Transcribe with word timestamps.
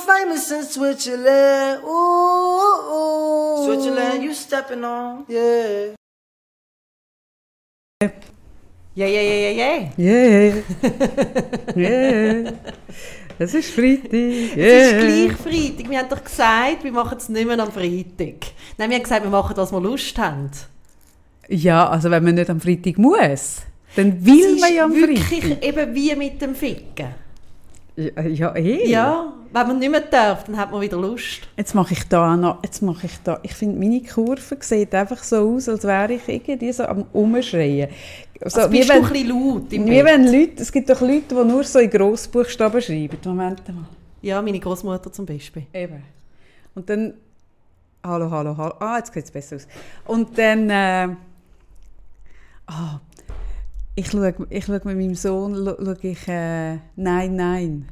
famous 0.00 0.50
in 0.50 0.64
Switzerland. 0.64 1.82
Ooh, 1.84 2.92
ooh. 2.92 3.64
Switzerland, 3.64 4.22
you 4.22 4.34
stepping 4.34 4.84
on. 4.84 5.24
Yeah. 5.28 5.94
Yeah, 8.94 9.06
yeah, 9.06 9.22
yeah, 9.22 9.50
yeah, 9.50 9.92
yeah. 9.96 10.62
yeah. 11.76 12.52
Es 13.38 13.54
ist 13.54 13.70
Freitag. 13.70 14.12
Yeah. 14.12 14.56
Es 14.56 14.92
ist 14.92 14.98
gleich 15.00 15.32
Freitag. 15.32 15.90
Wir 15.90 15.98
haben 15.98 16.08
doch 16.10 16.22
gesagt, 16.22 16.84
wir 16.84 16.92
machen 16.92 17.16
es 17.16 17.28
nicht 17.30 17.46
mehr 17.46 17.58
am 17.58 17.72
Freitag. 17.72 18.52
Nein, 18.76 18.90
wir 18.90 18.96
haben 18.96 19.02
gesagt, 19.02 19.22
wir 19.22 19.30
machen, 19.30 19.56
was 19.56 19.72
wir 19.72 19.80
Lust 19.80 20.18
haben. 20.18 20.50
Ja, 21.48 21.88
also 21.88 22.10
wenn 22.10 22.22
man 22.22 22.34
nicht 22.34 22.50
am 22.50 22.60
Freitag 22.60 22.98
muss, 22.98 23.62
dann 23.96 24.24
will 24.24 24.58
man 24.60 24.74
ja 24.74 24.84
am 24.84 24.92
Freitag. 24.92 25.10
Es 25.10 25.22
ist 25.22 25.30
wirklich 25.30 25.62
eben 25.62 25.94
wie 25.94 26.16
mit 26.16 26.42
dem 26.42 26.54
Ficken. 26.54 27.14
Ja, 28.00 28.22
ja, 28.22 28.56
eh. 28.56 28.88
Ja, 28.88 29.32
wenn 29.52 29.66
man 29.66 29.78
nicht 29.78 29.90
mehr 29.90 30.00
darf, 30.00 30.44
dann 30.44 30.56
hat 30.56 30.70
man 30.70 30.80
wieder 30.80 30.96
Lust. 30.96 31.40
Jetzt 31.56 31.74
mache 31.74 31.92
ich 31.92 32.08
da 32.08 32.36
noch, 32.36 32.62
jetzt 32.62 32.80
mache 32.82 33.06
ich 33.06 33.18
da, 33.24 33.38
ich 33.42 33.54
finde 33.54 33.78
meine 33.78 34.00
Kurve 34.02 34.56
sieht 34.60 34.94
einfach 34.94 35.22
so 35.22 35.54
aus, 35.54 35.68
als 35.68 35.84
wäre 35.84 36.14
ich 36.14 36.26
irgendwie 36.28 36.72
so 36.72 36.84
am 36.84 37.04
Umschreien. 37.12 37.90
So, 38.44 38.60
also 38.60 38.70
bist 38.70 38.88
wenn, 38.88 39.02
du 39.02 39.06
ein 39.06 39.12
bisschen 39.12 39.28
laut 39.28 39.72
im 39.72 39.86
Wie 39.86 40.04
wenn 40.04 40.24
Leute, 40.24 40.62
es 40.62 40.72
gibt 40.72 40.88
doch 40.88 41.00
Leute, 41.02 41.34
die 41.34 41.44
nur 41.44 41.62
so 41.64 41.78
in 41.78 41.90
Grossbuchstaben 41.90 42.80
schreiben. 42.80 43.18
Moment 43.24 43.68
mal. 43.68 43.84
Ja, 44.22 44.40
meine 44.40 44.60
Großmutter 44.60 45.12
zum 45.12 45.26
Beispiel. 45.26 45.66
Eben. 45.74 46.02
Und 46.74 46.88
dann, 46.88 47.14
hallo, 48.02 48.30
hallo, 48.30 48.56
hallo, 48.56 48.74
ah, 48.80 48.96
jetzt 48.96 49.12
sieht 49.12 49.24
es 49.24 49.30
besser 49.30 49.56
aus. 49.56 49.66
Und 50.06 50.38
dann, 50.38 50.70
äh, 50.70 51.08
ah, 52.66 53.00
ich 53.94 54.10
schaue, 54.10 54.34
ich 54.48 54.64
schaue 54.64 54.80
mit 54.84 54.96
meinem 54.96 55.14
Sohn, 55.14 55.54
schaue 55.54 55.96
ich, 56.02 56.28
äh, 56.28 56.78
nein, 56.96 57.36
nein. 57.36 57.88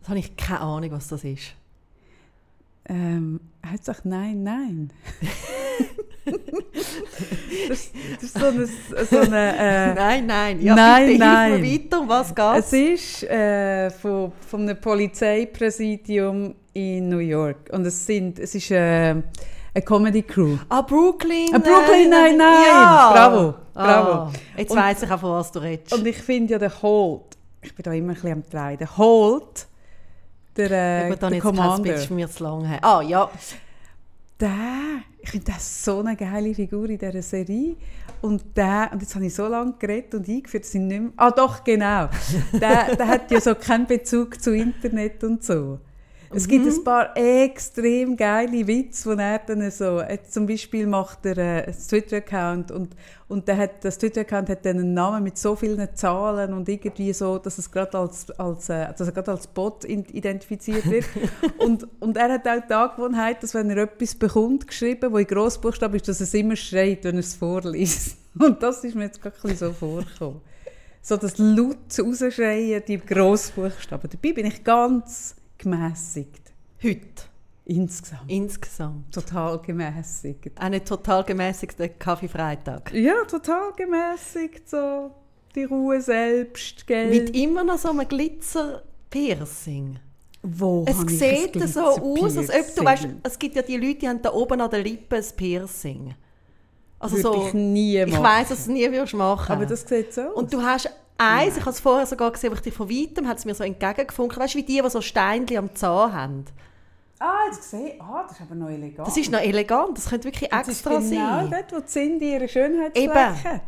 Das 0.00 0.10
habe 0.10 0.18
ich 0.18 0.36
keine 0.36 0.60
Ahnung, 0.60 0.90
was 0.92 1.08
das 1.08 1.24
ist. 1.24 1.54
Ähm, 2.86 3.40
er 3.62 3.72
hat 3.72 3.78
gesagt, 3.78 4.04
nein, 4.04 4.42
nein. 4.42 4.90
das, 7.68 7.90
das, 8.20 8.22
ist 8.22 8.38
so 8.38 8.46
eine... 8.46 8.66
So 9.06 9.18
eine 9.20 9.56
äh, 9.56 9.94
nein, 9.94 10.26
nein. 10.26 10.60
Ja, 10.60 10.74
nein, 10.74 11.06
bitte, 11.06 11.18
nein. 11.18 11.62
weiter, 11.62 12.00
um 12.00 12.08
was 12.08 12.34
geht 12.34 12.58
es? 12.58 12.72
ist 12.72 13.22
äh, 13.24 13.88
von, 13.90 14.32
von 14.46 14.62
einem 14.62 14.78
Polizeipräsidium 14.78 16.54
in 16.74 17.08
New 17.08 17.18
York. 17.18 17.70
Und 17.72 17.86
es, 17.86 18.04
sind, 18.04 18.38
es 18.38 18.54
ist... 18.54 18.70
Äh, 18.70 19.22
eine 19.74 19.84
Comedy 19.84 20.22
Crew. 20.22 20.56
Ah, 20.68 20.82
Brooklyn. 20.82 21.52
Ah, 21.52 21.58
Brooklyn, 21.58 22.08
nein, 22.08 22.36
nein. 22.36 22.64
Ja. 22.68 23.10
Bravo, 23.12 23.54
bravo. 23.74 24.10
Ah, 24.12 24.32
jetzt 24.56 24.74
weiss 24.74 25.02
ich 25.02 25.10
auch, 25.10 25.18
von 25.18 25.30
was 25.32 25.50
du 25.50 25.58
redest. 25.58 25.92
Und 25.92 26.06
ich 26.06 26.16
finde 26.18 26.52
ja, 26.52 26.58
der 26.58 26.82
Holt, 26.82 27.36
ich 27.60 27.74
bin 27.74 27.82
da 27.82 27.92
immer 27.92 28.10
ein 28.10 28.14
bisschen 28.14 28.32
am 28.32 28.42
Drehen, 28.48 28.78
der 28.78 28.96
Holt, 28.96 29.66
der, 30.56 30.70
äh, 30.70 31.08
ja, 31.08 31.16
der 31.16 31.40
Commander. 31.40 31.98
Für 31.98 32.14
mich 32.14 32.30
zu 32.30 32.44
lang 32.44 32.64
her. 32.64 32.78
Ah, 32.82 33.02
ja. 33.02 33.28
Der, 34.38 34.50
ich 35.20 35.30
finde 35.30 35.52
das 35.52 35.84
so 35.84 36.00
eine 36.00 36.16
geile 36.16 36.54
Figur 36.54 36.88
in 36.88 36.98
dieser 36.98 37.22
Serie. 37.22 37.74
Und 38.22 38.56
der, 38.56 38.90
und 38.92 39.02
jetzt 39.02 39.14
habe 39.14 39.26
ich 39.26 39.34
so 39.34 39.46
lange 39.48 39.74
geredet 39.78 40.14
und 40.14 40.28
eingeführt, 40.28 40.64
sind 40.64 40.86
nicht 40.86 41.00
mehr, 41.00 41.12
ah 41.16 41.30
doch, 41.30 41.62
genau. 41.64 42.08
der, 42.52 42.96
der 42.96 43.06
hat 43.06 43.30
ja 43.30 43.40
so 43.40 43.54
keinen 43.54 43.86
Bezug 43.86 44.40
zu 44.40 44.54
Internet 44.54 45.22
und 45.24 45.44
so. 45.44 45.80
Es 46.30 46.48
gibt 46.48 46.66
ein 46.66 46.74
mhm. 46.74 46.84
paar 46.84 47.16
extrem 47.16 48.16
geile 48.16 48.66
Witze, 48.66 49.10
wo 49.10 49.20
er 49.20 49.38
dann 49.38 49.70
so, 49.70 50.02
zum 50.28 50.46
Beispiel 50.46 50.86
macht 50.86 51.26
er 51.26 51.38
äh, 51.38 51.64
einen 51.64 51.76
Twitter-Account 51.76 52.70
und, 52.70 52.96
und 53.28 53.46
der 53.48 53.56
hat, 53.56 53.84
das 53.84 53.98
Twitter-Account 53.98 54.48
hat 54.48 54.64
dann 54.64 54.78
einen 54.78 54.94
Namen 54.94 55.22
mit 55.22 55.38
so 55.38 55.54
vielen 55.54 55.94
Zahlen 55.94 56.52
und 56.52 56.68
irgendwie 56.68 57.12
so, 57.12 57.38
dass 57.38 57.58
es 57.58 57.70
gerade 57.70 57.98
als, 57.98 58.30
als, 58.32 58.68
äh, 58.68 58.92
dass 58.96 59.06
er 59.06 59.12
gerade 59.12 59.32
als 59.32 59.46
Bot 59.46 59.84
identifiziert 59.84 60.90
wird. 60.90 61.06
und, 61.58 61.86
und 62.00 62.16
er 62.16 62.32
hat 62.32 62.48
auch 62.48 62.66
die 62.66 62.74
Angewohnheit, 62.74 63.42
dass 63.42 63.54
wenn 63.54 63.70
er 63.70 63.84
etwas 63.84 64.14
bekommt, 64.14 64.66
geschrieben, 64.66 65.12
wo 65.12 65.18
in 65.18 65.26
Grossbuchstaben 65.26 65.96
ist, 65.96 66.08
dass 66.08 66.20
er 66.20 66.24
es 66.24 66.34
immer 66.34 66.56
schreit, 66.56 67.04
wenn 67.04 67.16
er 67.16 67.20
es 67.20 67.34
vorliest. 67.34 68.18
Und 68.38 68.60
das 68.62 68.82
ist 68.82 68.96
mir 68.96 69.04
jetzt 69.04 69.22
gerade 69.22 69.36
ein 69.44 69.56
so 69.56 69.72
vorgekommen. 69.72 70.40
So 71.00 71.16
das 71.16 71.38
laut 71.38 71.76
rausschreien, 71.96 72.82
die 72.88 72.98
Grossbuchstaben. 72.98 74.10
Dabei 74.10 74.32
bin 74.32 74.46
ich 74.46 74.64
ganz 74.64 75.36
gemäßigt. 75.64 76.52
Heute? 76.82 77.24
Insgesamt. 77.66 78.30
Insgesamt. 78.30 79.14
Total 79.14 79.58
gemäßigt. 79.58 80.60
Eine 80.60 80.84
total 80.84 81.24
gemäßigte 81.24 81.88
Kaffeefreitag. 81.88 82.92
Ja, 82.92 83.24
total 83.26 83.72
gemäßigt. 83.72 84.68
So 84.68 85.10
die 85.54 85.64
Ruhe 85.64 86.00
selbst, 86.00 86.86
gell? 86.86 87.08
Mit 87.08 87.34
immer 87.34 87.64
noch 87.64 87.78
so 87.78 87.90
einem 87.90 88.06
Glitzer-Piercing. 88.06 89.98
Wo 90.42 90.84
es 90.86 90.98
sieht 91.18 91.58
so 91.68 91.80
aus, 91.80 92.36
als 92.36 92.50
ob 92.50 92.74
du 92.76 92.84
weißt, 92.84 93.08
es 93.22 93.38
gibt 93.38 93.56
ja 93.56 93.62
die 93.62 93.78
Leute, 93.78 94.00
die 94.00 94.08
haben 94.08 94.20
da 94.20 94.30
oben 94.30 94.60
an 94.60 94.68
der 94.68 94.82
Lippe 94.82 95.16
ein 95.16 95.24
Piercing. 95.34 96.14
Also 96.98 97.16
Würde 97.16 97.22
so, 97.22 97.46
ich 97.46 97.54
nie 97.54 97.98
machen. 98.00 98.12
Ich 98.12 98.22
weiss, 98.22 98.48
dass 98.48 98.58
du 98.58 98.62
es 98.62 98.66
nie 98.68 98.92
würdest 98.92 99.14
machen. 99.14 99.52
Aber 99.52 99.64
das 99.64 99.88
sieht 99.88 100.12
so 100.12 100.20
aus. 100.20 100.34
Und 100.34 100.52
du 100.52 100.60
hast 100.60 100.90
eins, 101.18 101.56
ich 101.56 101.62
habe 101.62 101.70
es 101.70 101.80
vorher 101.80 102.06
sogar 102.06 102.32
gesehen, 102.32 102.52
wo 102.52 102.56
ich 102.62 102.74
von 102.74 102.88
weitem 102.88 103.28
hat 103.28 103.38
es 103.38 103.44
mir 103.44 103.54
so 103.54 103.64
entgegengefunkt. 103.64 104.36
Weißt 104.36 104.54
du, 104.54 104.58
wie 104.58 104.62
die, 104.62 104.80
die 104.82 104.90
so 104.90 105.00
Steinchen 105.00 105.58
am 105.58 105.74
Zahn 105.74 106.12
haben? 106.12 106.44
Ah, 107.18 107.46
jetzt 107.46 107.62
gesehen. 107.62 108.00
Ah, 108.00 108.24
das 108.28 108.38
ist 108.38 108.42
aber 108.42 108.54
noch 108.54 108.68
elegant. 108.68 109.06
Das 109.06 109.16
ist 109.16 109.30
noch 109.30 109.40
elegant. 109.40 109.96
Das 109.96 110.08
könnte 110.08 110.24
wirklich 110.26 110.50
das 110.50 110.68
extra 110.68 110.98
ist 110.98 111.10
genau 111.10 111.24
sein. 111.24 111.48
Genau 111.48 111.56
dort, 111.56 111.72
wo 111.72 111.86
Cindy 111.86 112.32
ihre 112.32 112.48
Schönheitsfleck 112.48 113.44
hat. 113.44 113.60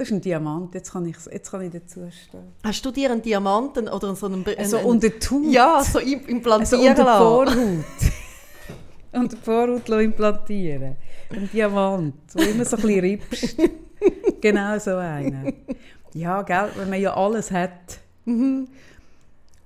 Das 0.00 0.08
ist 0.08 0.14
ein 0.14 0.20
Diamant, 0.22 0.74
jetzt 0.74 0.92
kann 0.92 1.04
ich, 1.04 1.16
jetzt 1.30 1.50
kann 1.50 1.60
ich 1.60 1.72
dazu 1.72 2.08
stehen. 2.10 2.54
Hast 2.64 2.86
du 2.86 2.90
dir 2.90 3.10
einen 3.10 3.20
Diamanten 3.20 3.86
oder 3.86 4.14
so 4.14 4.26
einen... 4.26 4.46
Also 4.56 4.78
einen, 4.78 4.86
unter 4.86 5.10
die 5.10 5.28
Haut? 5.28 5.52
Ja, 5.52 5.84
so 5.84 5.98
implantieren 5.98 6.60
also 6.60 6.76
unter 6.78 6.94
die 6.94 7.54
Vorhaut. 7.54 8.02
unter 9.12 9.36
die 9.36 9.42
Vorhaut 9.42 9.88
implantieren. 9.88 10.96
Ein 11.30 11.50
Diamant, 11.52 12.14
wo 12.32 12.42
immer 12.42 12.64
so 12.64 12.76
ein 12.76 12.82
bisschen 12.82 13.00
rippst. 13.00 13.56
genau 14.40 14.78
so 14.78 14.96
einer. 14.96 15.52
Ja, 16.14 16.42
gell, 16.42 16.70
wenn 16.76 16.90
man 16.90 17.00
ja 17.00 17.14
alles 17.14 17.50
hat. 17.50 18.00
Mhm. 18.24 18.68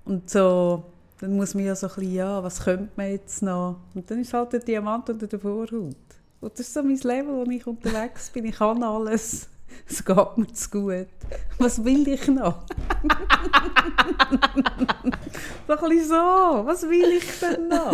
Und 0.05 0.29
so, 0.29 0.85
dann 1.21 1.37
muss 1.37 1.55
man 1.55 1.65
ja 1.65 1.75
so 1.75 1.87
ein 1.87 1.95
bisschen, 1.95 2.15
ja, 2.15 2.43
was 2.43 2.63
könnte 2.65 2.91
man 2.97 3.11
jetzt 3.11 3.43
noch? 3.43 3.77
Und 3.95 4.11
dann 4.11 4.21
ist 4.21 4.35
halt 4.35 4.53
der 4.53 4.61
Diamant 4.61 5.09
unter 5.09 5.27
der 5.27 5.39
Vorhaut. 5.39 5.73
Und 5.73 6.53
das 6.53 6.61
ist 6.61 6.75
so 6.75 6.83
mein 6.83 6.99
Level, 6.99 7.47
wo 7.47 7.51
ich 7.51 7.67
unterwegs 7.67 8.29
bin. 8.31 8.45
Ich 8.45 8.57
kann 8.57 8.83
alles. 8.83 9.49
Es 9.89 10.05
geht 10.05 10.37
mir 10.37 10.53
zu 10.53 10.71
gut. 10.71 11.09
Was 11.59 11.83
will 11.85 12.07
ich 12.07 12.29
noch? 12.29 12.63
so 15.67 15.73
ein 15.73 15.89
bisschen 15.89 16.09
so. 16.09 16.15
Was 16.15 16.83
will 16.89 17.11
ich 17.19 17.41
denn 17.41 17.67
noch? 17.67 17.93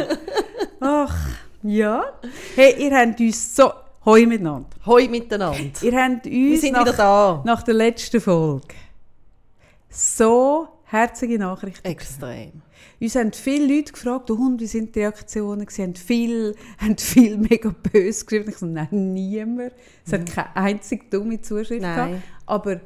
Ach, 0.80 1.16
ja. 1.62 2.04
Hey, 2.54 2.84
ihr 2.84 2.94
habt 2.94 3.18
uns 3.18 3.56
so 3.56 3.72
Hoi 4.04 4.26
miteinander. 4.26 4.68
Hoi 4.86 5.08
miteinander. 5.08 5.60
Ihr 5.82 5.92
habt 5.92 6.26
uns 6.26 6.62
nach, 6.70 7.44
nach, 7.44 7.62
der 7.62 7.74
letzten 7.74 8.20
Folge 8.20 8.74
so 9.90 10.68
herzige 10.84 11.38
Nachrichten 11.38 11.86
Extrem. 11.86 12.62
Uns 12.98 13.14
haben 13.14 13.32
viele 13.32 13.76
Leute 13.76 13.92
gefragt, 13.92 14.30
oh, 14.30 14.38
wie 14.56 14.66
sind 14.66 14.94
die 14.94 15.00
Reaktionen? 15.00 15.66
Sie 15.68 15.82
haben 15.82 15.94
viel, 15.94 16.54
haben 16.78 16.96
viel 16.96 17.36
mega 17.36 17.74
böse 17.92 18.24
geschrieben. 18.24 18.50
Ich 18.50 18.56
so, 18.56 18.66
nein, 18.66 18.88
niemand. 18.90 19.72
Es 20.06 20.12
mhm. 20.12 20.16
hat 20.16 20.32
keine 20.32 20.56
einzige 20.56 21.04
dumme 21.10 21.40
Zuschrift 21.40 21.82
nein. 21.82 22.12
gehabt. 22.12 22.22
Aber 22.46 22.80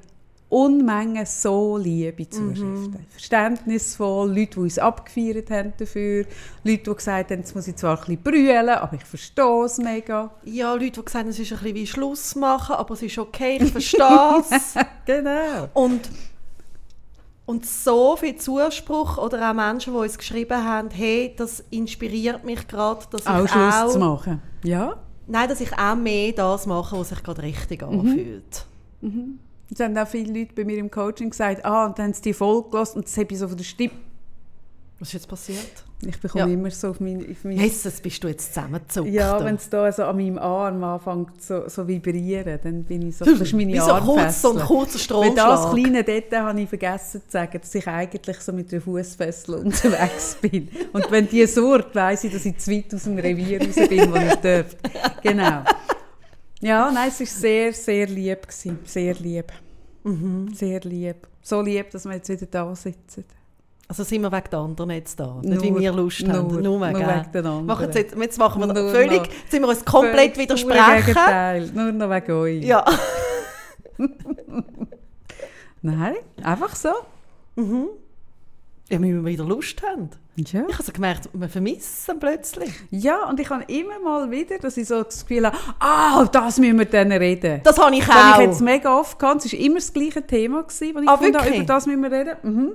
Unmengen 0.54 1.26
so 1.26 1.76
liebe 1.76 2.28
Zuschriften. 2.28 2.92
Mhm. 2.92 3.06
Verständnisvoll, 3.08 4.28
Leute, 4.28 4.52
die 4.52 4.58
uns 4.60 4.78
abgefeiert 4.78 5.50
haben 5.50 5.72
dafür, 5.76 6.26
Leute, 6.62 6.82
die 6.84 6.94
gesagt 6.94 7.32
haben, 7.32 7.40
jetzt 7.40 7.56
muss 7.56 7.66
ich 7.66 7.74
zwar 7.74 7.98
ein 7.98 7.98
bisschen 7.98 8.22
brüllen, 8.22 8.68
aber 8.68 8.94
ich 8.94 9.04
verstehe 9.04 9.64
es 9.64 9.78
mega. 9.78 10.30
Ja, 10.44 10.74
Leute, 10.74 10.92
die 10.92 11.04
gesagt 11.04 11.24
haben, 11.24 11.30
es 11.30 11.40
ist 11.40 11.50
ein 11.50 11.58
bisschen 11.58 11.74
wie 11.74 11.86
Schluss 11.88 12.36
machen, 12.36 12.76
aber 12.76 12.94
es 12.94 13.02
ist 13.02 13.18
okay, 13.18 13.58
ich 13.60 13.72
verstehe 13.72 14.44
es. 14.48 14.74
genau. 15.06 15.70
Und, 15.72 16.08
und 17.46 17.66
so 17.66 18.14
viel 18.14 18.36
Zuspruch 18.36 19.18
oder 19.18 19.50
auch 19.50 19.54
Menschen, 19.54 19.92
die 19.92 19.98
uns 19.98 20.16
geschrieben 20.16 20.64
haben, 20.64 20.88
hey, 20.90 21.34
das 21.36 21.64
inspiriert 21.70 22.44
mich 22.44 22.68
gerade, 22.68 23.04
dass 23.10 23.26
auch 23.26 23.44
ich 23.44 23.50
Schluss 23.50 23.74
auch... 23.74 23.88
zu 23.88 23.98
machen, 23.98 24.40
ja. 24.62 24.98
Nein, 25.26 25.48
dass 25.48 25.60
ich 25.60 25.76
auch 25.76 25.96
mehr 25.96 26.30
das 26.30 26.66
mache, 26.66 26.96
was 26.96 27.08
sich 27.08 27.24
gerade 27.24 27.42
richtig 27.42 27.82
mhm. 27.82 27.98
anfühlt. 27.98 28.66
Mhm. 29.00 29.40
Es 29.72 29.81
haben 29.81 29.96
auch 29.96 30.06
viele 30.08 30.38
Leute 30.40 30.55
bei 30.55 30.64
mir 30.64 30.78
im 30.78 30.90
Coaching 30.90 31.31
gesagt, 31.31 31.64
ah, 31.64 31.87
und 31.87 31.99
dann 31.99 32.06
haben 32.06 32.14
sie 32.14 32.22
die 32.22 32.34
Folge 32.34 32.70
gelassen 32.70 32.99
und 32.99 33.06
das 33.06 33.16
habe 33.16 33.32
ich 33.32 33.38
so 33.38 33.49
von 33.49 33.56
der 33.56 33.64
Stimme 33.64 33.93
Was 34.99 35.08
ist 35.08 35.14
jetzt 35.14 35.28
passiert? 35.28 35.84
Ich 36.06 36.20
bekomme 36.20 36.44
Ja. 36.46 36.52
immer 36.52 36.70
so 36.70 36.88
auf 36.90 37.00
meine... 37.00 37.25
Auf 37.25 37.44
meine 37.44 37.62
Jesus, 37.62 37.99
bist 38.00 38.22
du 38.22 38.28
jetzt 38.28 38.52
zusammengezuckt? 38.52 39.08
ja, 39.08 39.43
wenn 39.43 39.55
es 39.55 39.70
da 39.70 39.90
so 39.90 40.05
an 40.05 40.16
meinem 40.16 40.37
Arm 40.37 40.84
anfängt 40.84 41.43
so, 41.43 41.66
so 41.66 41.88
vibrieren, 41.88 42.58
dann 42.62 42.84
bin 42.84 43.08
ich 43.08 43.16
so... 43.16 43.25
Das 43.25 43.40
ist 43.40 43.55
meine 43.55 43.72
Wie 43.72 43.78
so 43.78 43.94
kurz, 43.96 44.43
so 44.43 44.50
ein 44.55 44.58
kurzer 44.66 44.93
Weil 45.19 45.34
das 45.34 45.62
Stromschlag. 45.62 45.72
kleine 45.75 46.05
Detail 46.05 46.43
habe 46.43 46.61
ich 46.61 46.69
vergessen 46.69 47.22
zu 47.26 47.31
sagen, 47.32 47.58
dass 47.58 47.75
ich 47.75 47.87
eigentlich 47.88 48.38
so 48.40 48.52
mit 48.52 48.70
der 48.70 48.82
Fußfessel 48.82 49.55
unterwegs 49.64 50.37
bin. 50.43 50.69
Und 50.93 51.11
wenn 51.11 51.26
die 51.26 51.46
surrt, 51.46 51.94
weiss 51.94 52.25
ich, 52.25 52.32
dass 52.34 52.44
ich 52.44 52.58
zu 52.58 52.70
weit 52.70 52.93
aus 52.94 53.05
dem 53.05 53.16
Revier 53.19 53.61
raus 53.62 53.88
bin, 53.88 54.12
wo 54.12 54.16
ich 54.16 54.34
dürfte. 54.34 54.76
Genau. 55.22 55.62
Ja, 56.64 56.90
nein, 56.90 57.08
es 57.08 57.20
war 57.20 57.26
sehr, 57.26 57.72
sehr 57.75 58.06
lieb. 58.06 58.43
Gewesen. 58.43 58.78
Sehr 58.84 59.14
lieb. 59.14 59.52
Mhm. 60.02 60.49
Sehr 60.55 60.81
lieb. 60.81 61.28
So 61.43 61.61
lieb, 61.61 61.90
dass 61.90 62.06
wir 62.06 62.14
jetzt 62.14 62.28
wieder 62.31 62.46
da 62.46 62.75
sitzen. 62.75 63.25
Also 63.87 64.02
sind 64.02 64.22
wir 64.22 64.32
wegen 64.32 64.50
der 64.50 64.58
anderen 64.61 64.90
jetzt 64.93 65.20
da. 65.20 65.40
Nicht 65.43 65.62
wie 65.62 65.78
wir 65.78 65.93
Lust 65.93 66.26
haben. 66.26 66.49
nur, 66.49 66.62
Nur, 66.62 66.78
nur 66.78 66.99
gell? 66.99 67.06
wegen 67.06 67.32
den 67.32 67.46
anderen. 67.46 67.66
Machen 67.66 67.90
jetzt, 67.93 68.16
jetzt 68.16 68.38
machen 68.38 68.61
wir 68.61 68.72
Nur 68.72 68.90
völlig, 68.90 69.19
noch. 69.19 69.26
jetzt 69.26 69.50
sind 69.50 69.61
wir 69.62 69.69
uns 69.69 69.84
komplett 69.84 70.38
widersprechen. 70.38 71.05
Gegenteil. 71.05 71.70
Nur 71.75 71.93
noch 71.93 72.11
wegen 72.11 72.32
euch. 72.32 72.64
Ja. 72.64 72.82
Nein, 75.82 76.14
einfach 76.43 76.75
so. 76.75 76.93
Ja, 78.94 79.00
wenn 79.02 79.25
wir 79.25 79.31
wieder 79.31 79.44
Lust 79.44 79.82
haben. 79.82 80.11
Ja. 80.37 80.44
Ich 80.46 80.55
habe 80.55 80.75
also 80.79 80.93
gemerkt, 80.93 81.29
wir 81.32 81.49
vermissen 81.49 82.19
plötzlich. 82.19 82.70
ja, 82.91 83.29
und 83.29 83.38
ich 83.38 83.49
habe 83.50 83.64
immer 83.69 84.00
mal 84.00 84.31
wieder, 84.31 84.58
dass 84.58 84.76
ich 84.76 84.88
so 84.88 85.02
das 85.02 85.25
Gefühl 85.26 85.46
habe, 85.46 85.56
ah, 85.79 86.25
das 86.25 86.58
müssen 86.58 86.79
wir 86.79 86.87
dann 86.87 87.12
reden. 87.12 87.61
Das 87.62 87.79
habe 87.79 87.94
ich 87.94 88.05
Das 88.05 88.14
habe 88.14 88.35
auch. 88.37 88.41
ich 88.41 88.46
jetzt 88.49 88.61
mega 88.61 88.99
oft 88.99 89.19
gehabt. 89.19 89.44
Es 89.44 89.52
war 89.52 89.61
immer 89.61 89.76
das 89.76 89.93
gleiche 89.93 90.26
Thema, 90.26 90.62
gewesen, 90.62 90.85
ich 90.85 91.08
Ah, 91.08 91.17
gefunden 91.17 91.37
habe, 91.37 91.44
wirklich? 91.44 91.56
über 91.56 91.67
das 91.67 91.87
müssen 91.87 92.02
wir 92.02 92.11
reden. 92.11 92.37
Mhm. 92.43 92.73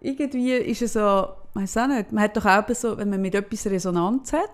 Irgendwie 0.00 0.54
ist 0.54 0.82
es 0.82 0.94
so, 0.94 1.28
weiß 1.54 1.76
auch 1.76 1.86
nicht, 1.86 2.10
man 2.12 2.24
hat 2.24 2.36
doch 2.36 2.46
auch 2.46 2.64
so, 2.74 2.96
wenn 2.96 3.10
man 3.10 3.20
mit 3.20 3.34
etwas 3.34 3.66
Resonanz 3.66 4.32
hat, 4.32 4.50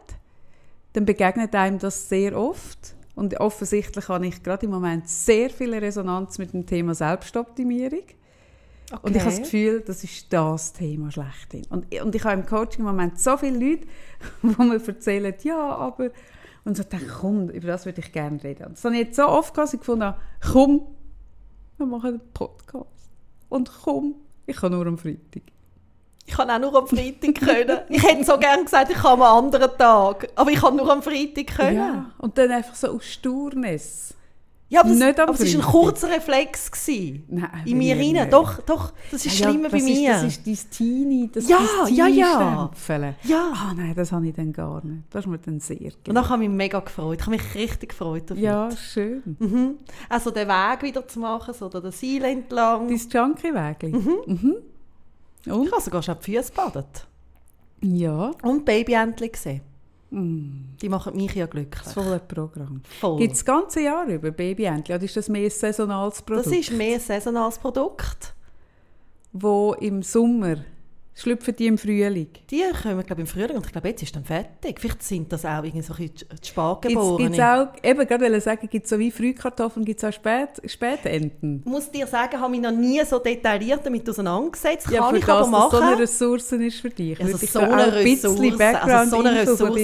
dann 0.93 1.05
begegnet 1.05 1.55
einem 1.55 1.79
das 1.79 2.09
sehr 2.09 2.37
oft. 2.39 2.95
Und 3.15 3.41
offensichtlich 3.41 4.09
habe 4.09 4.27
ich 4.27 4.43
gerade 4.43 4.67
im 4.67 4.73
Moment 4.73 5.09
sehr 5.09 5.49
viel 5.49 5.73
Resonanz 5.75 6.37
mit 6.39 6.53
dem 6.53 6.67
Thema 6.67 6.95
Selbstoptimierung. 6.95 8.03
Und 9.03 9.17
ich 9.17 9.23
habe 9.23 9.31
das 9.31 9.43
Gefühl, 9.43 9.81
das 9.81 10.05
ist 10.05 10.33
das 10.33 10.73
Thema 10.73 11.11
schlechthin. 11.11 11.67
Und, 11.71 11.93
und 12.01 12.15
ich 12.15 12.25
habe 12.25 12.35
im 12.41 12.47
Coaching 12.47 12.81
im 12.81 12.87
Moment 12.87 13.19
so 13.19 13.37
viele 13.37 13.59
Leute, 13.59 13.87
die 14.43 14.63
mir 14.63 14.87
erzählen, 14.87 15.35
ja, 15.43 15.59
aber... 15.59 16.11
Und 16.65 16.77
so 16.77 16.83
denke 16.83 17.07
komm, 17.07 17.49
über 17.51 17.69
das 17.69 17.87
würde 17.87 18.01
ich 18.01 18.11
gerne 18.11 18.43
reden. 18.43 18.67
Und 18.67 18.73
das 18.77 18.85
habe 18.85 18.97
ich 18.97 19.07
jetzt 19.07 19.17
so 19.17 19.29
oft 19.29 19.55
gehabt, 19.55 19.69
dass 19.69 19.75
ich 19.75 19.81
gefunden 19.81 20.05
habe, 20.05 20.19
komm, 20.53 20.83
wir 21.77 21.87
machen 21.87 22.09
einen 22.09 22.33
Podcast. 22.33 23.11
Und 23.49 23.71
komm, 23.85 24.17
ich 24.47 24.57
kann 24.57 24.73
nur 24.73 24.87
am 24.87 24.99
Freitag. 24.99 25.43
Ich 26.25 26.35
kann 26.35 26.51
auch 26.51 26.59
nur 26.59 26.75
am 26.77 26.89
Freitag 26.89 27.37
können. 27.37 27.81
Ich 27.89 28.03
hätte 28.03 28.25
so 28.25 28.37
gerne 28.37 28.65
gesagt, 28.65 28.91
ich 28.91 28.97
kann 28.97 29.13
am 29.13 29.23
anderen 29.23 29.71
Tag. 29.79 30.29
Aber 30.35 30.51
ich 30.51 30.61
kann 30.61 30.75
nur 30.75 30.91
am 30.91 31.03
Freitag 31.03 31.47
können. 31.57 31.77
Ja. 31.77 32.11
Und 32.19 32.37
dann 32.37 32.51
einfach 32.51 32.75
so 32.75 32.89
aus 32.89 33.05
Sturnis. 33.05 34.15
Ja, 34.69 34.81
aber, 34.81 34.89
Nicht 34.91 35.17
das, 35.17 35.29
aber 35.29 35.33
es 35.41 35.55
war 35.57 35.61
ein 35.65 35.71
kurzer 35.71 36.11
Reflex. 36.11 36.71
Gewesen. 36.73 37.25
Nein, 37.29 37.51
in 37.67 37.79
mir 37.79 37.95
rein. 37.97 38.13
nicht. 38.13 38.33
Doch, 38.33 38.61
doch, 38.63 38.93
das 39.13 39.25
ist 39.25 39.39
Ja, 39.39 39.49
schlimmer 39.49 39.69
bei 39.69 39.77
ist, 39.77 39.85
mir. 39.85 40.11
Das 40.11 40.25
ist 40.25 40.45
dein 40.47 40.59
Teenie, 40.71 41.31
das 41.33 41.49
Ja, 41.49 41.59
dein 41.85 41.95
ja, 41.95 42.07
ja. 42.09 42.71
Ja. 43.23 43.53
Ah 43.55 43.73
nein, 43.77 43.95
das 43.95 44.11
habe 44.11 44.27
ich 44.27 44.35
dann 44.35 44.53
gar 44.53 44.85
nicht. 44.85 45.05
Das 45.11 45.25
ist 45.25 45.31
mir 45.31 45.39
dann 45.39 45.61
sehr 45.61 45.77
Und 45.77 46.05
gelungen. 46.05 46.15
dann 46.17 46.29
habe 46.29 46.43
ich 46.43 46.49
mich 46.49 46.57
mega 46.57 46.81
gefreut. 46.81 47.19
Ich 47.21 47.27
habe 47.27 47.37
mich 47.37 47.55
richtig 47.55 47.91
gefreut 47.91 48.25
dafür. 48.29 48.43
Ja, 48.43 48.71
schön. 48.73 49.37
Mhm. 49.39 49.75
Also 50.09 50.33
den 50.33 50.49
Weg 50.49 50.83
wieder 50.83 51.07
zu 51.07 51.21
machen, 51.21 51.55
so 51.55 51.67
oder 51.67 51.81
den 51.81 51.93
Seil 51.93 52.25
entlang. 52.25 52.89
Dein 52.89 52.99
Junkie-Wägli. 52.99 53.93
Mhm. 53.93 54.55
Und? 55.53 55.67
Ich 55.67 55.73
habe 55.73 55.81
sogar 55.83 56.03
schon 56.03 56.17
die 56.27 56.33
Füße 56.33 56.53
badet. 56.53 57.07
Ja, 57.83 58.33
Und 58.43 58.65
Babyentchen 58.65 59.31
gesehen. 59.31 59.61
Die 60.19 60.89
machen 60.89 61.15
mich 61.15 61.35
ja 61.35 61.45
glücklich. 61.47 61.83
das 61.85 61.93
volle 61.93 62.19
Programm. 62.21 62.81
Voll. 63.01 63.19
Gibt 63.19 63.35
es 63.35 63.41
das 63.41 63.45
ganze 63.45 63.83
Jahr 63.83 64.07
über 64.07 64.31
Babyentchen? 64.31 64.95
Oder 64.95 65.05
ist 65.05 65.17
das 65.17 65.29
mehr 65.29 65.45
ein 65.45 65.51
saisonales 65.51 66.23
Produkt? 66.23 66.47
das 66.47 66.53
ist 66.55 66.73
mehr 66.73 66.95
ein 66.95 67.01
saisonales 67.01 67.59
Produkt. 67.59 68.35
wo 69.33 69.75
im 69.75 70.03
Sommer 70.03 70.57
schlüpfen 71.19 71.57
die 71.57 71.67
im 71.67 71.79
Frühling. 71.79 72.29
Die 72.51 72.63
kommen, 72.83 73.03
glaube 73.05 73.23
im 73.23 73.27
Frühling 73.27 73.57
und 73.57 73.65
ich 73.65 73.73
glaube, 73.73 73.89
jetzt 73.89 74.03
ist 74.03 74.15
dann 74.15 74.25
fertig. 74.25 74.79
Vielleicht 74.79 75.03
sind 75.03 75.33
das 75.33 75.47
auch 75.47 75.65
irgendwie 75.65 75.81
so 75.81 75.95
ein 75.95 75.97
bisschen 76.11 76.29
die 76.29 76.35
Gibt 76.35 76.47
Spargeborene. 76.47 77.35
es 77.35 77.41
auch, 77.41 77.69
eben 77.83 78.07
gerade 78.07 78.25
wollte 78.27 78.41
sagen, 78.43 78.69
gibt 78.69 78.85
es 78.85 78.91
so 78.91 78.99
wie 78.99 79.11
Frühkartoffeln, 79.11 79.87
gibt 79.87 80.03
es 80.03 80.05
auch 80.09 80.13
Spät, 80.13 80.51
Spätenten? 80.67 81.63
Ich 81.65 81.71
muss 81.73 81.91
dir 81.91 82.07
sagen, 82.07 82.33
ich 82.35 82.39
habe 82.39 82.51
mich 82.51 82.61
noch 82.61 82.71
nie 82.71 83.03
so 83.05 83.19
detailliert 83.19 83.81
damit 83.85 84.09
auseinandergesetzt. 84.09 84.91
Ja, 84.91 85.01
Kann 85.07 85.17
ich 85.17 85.25
das, 85.25 85.31
aber 85.31 85.47
machen. 85.49 85.71
so 85.71 85.77
eine 85.79 85.99
Ressource 85.99 86.53
ist 86.53 86.81
für 86.81 86.91
dich. 86.91 87.19
Also 87.19 87.39
so 87.39 87.61
eine 87.61 87.85
ein 87.85 88.05
bisschen 88.05 88.31
Ressource, 88.39 88.59
Background 88.59 88.91
also 88.93 89.11
so 89.17 89.23
eine 89.23 89.41
Ressource. 89.41 89.77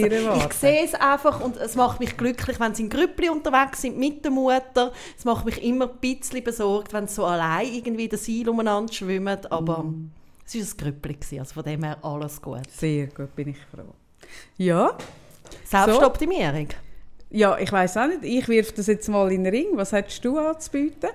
Ich 0.46 0.52
sehe 0.52 0.84
es 0.84 0.94
einfach 0.94 1.40
und 1.42 1.56
es 1.56 1.74
macht 1.76 1.98
mich 1.98 2.14
glücklich, 2.18 2.60
wenn 2.60 2.74
sie 2.74 2.82
in 2.82 2.90
Grüppli 2.90 3.30
unterwegs 3.30 3.80
sind 3.80 3.98
mit 3.98 4.22
der 4.22 4.32
Mutter. 4.32 4.92
Es 5.18 5.24
macht 5.24 5.46
mich 5.46 5.62
immer 5.64 5.86
ein 5.88 5.96
bisschen 5.98 6.44
besorgt, 6.44 6.92
wenn 6.92 7.08
sie 7.08 7.14
so 7.14 7.24
allein 7.24 7.72
irgendwie 7.72 8.08
den 8.08 8.18
Seil 8.18 8.48
umeinander 8.50 8.92
schwimmen. 8.92 9.38
Aber 9.48 9.82
Mm. 9.84 10.10
Es 10.44 10.54
war 10.78 10.86
ein 10.86 11.00
Grüppli, 11.00 11.38
also 11.38 11.54
von 11.54 11.64
dem 11.64 11.82
her 11.82 11.98
alles 12.02 12.40
gut. 12.40 12.70
Sehr 12.70 13.06
gut, 13.08 13.34
bin 13.34 13.48
ich 13.48 13.58
froh. 13.58 13.94
Ja, 14.56 14.96
Selbstoptimierung. 15.64 16.68
ja 17.30 17.58
ich 17.58 17.70
weiß 17.70 17.96
auch 17.98 18.06
nicht, 18.06 18.24
ich 18.24 18.48
wirf 18.48 18.72
das 18.72 18.86
jetzt 18.86 19.08
mal 19.08 19.30
in 19.32 19.44
den 19.44 19.54
Ring. 19.54 19.68
Was 19.74 19.92
hättest 19.92 20.24
du 20.24 20.38
anzubieten? 20.38 21.10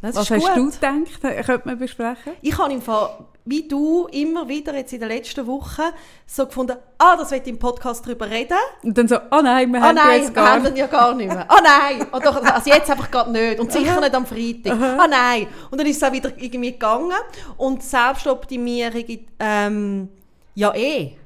Das 0.00 0.14
Was 0.14 0.30
hast 0.30 0.46
gut. 0.46 0.56
du 0.56 0.70
gedacht, 0.70 1.24
äh, 1.24 1.42
könnte 1.42 1.66
man 1.68 1.78
besprechen? 1.78 2.32
Ich 2.40 2.56
habe 2.56 2.72
im 2.72 2.80
Fall, 2.80 3.18
wie 3.44 3.66
du, 3.66 4.06
immer 4.12 4.48
wieder 4.48 4.74
jetzt 4.76 4.92
in 4.92 5.00
den 5.00 5.08
letzten 5.08 5.44
Wochen 5.46 5.82
so 6.26 6.46
gefunden, 6.46 6.76
ah, 6.98 7.16
das 7.16 7.32
ich 7.32 7.44
im 7.46 7.58
Podcast 7.58 8.06
darüber 8.06 8.30
reden. 8.30 8.58
Und 8.82 8.96
dann 8.96 9.08
so, 9.08 9.16
oh 9.16 9.40
nein, 9.42 9.72
wir 9.72 9.82
Ah 9.82 9.88
haben 9.88 9.94
nein, 9.96 10.20
jetzt 10.20 10.28
wir 10.28 10.34
gar 10.34 10.50
haben 10.52 10.66
ihn 10.66 10.76
ja 10.76 10.86
gar 10.86 11.14
nicht 11.14 11.28
mehr. 11.28 11.46
Ah 11.48 11.60
nein, 11.62 12.06
oh, 12.12 12.18
doch, 12.22 12.40
also 12.42 12.70
jetzt 12.70 12.90
einfach 12.90 13.10
gerade 13.10 13.32
nicht 13.32 13.58
und 13.58 13.72
sicher 13.72 14.00
nicht 14.00 14.14
am 14.14 14.26
Freitag. 14.26 14.80
Ah 14.80 15.08
nein. 15.08 15.48
Und 15.70 15.80
dann 15.80 15.86
ist 15.86 15.96
es 15.96 16.02
auch 16.02 16.12
wieder 16.12 16.30
irgendwie 16.36 16.72
gegangen 16.72 17.10
und 17.56 17.82
Selbstoptimierung, 17.82 19.04
ähm, 19.40 20.08
ja 20.54 20.72
eh, 20.74 21.16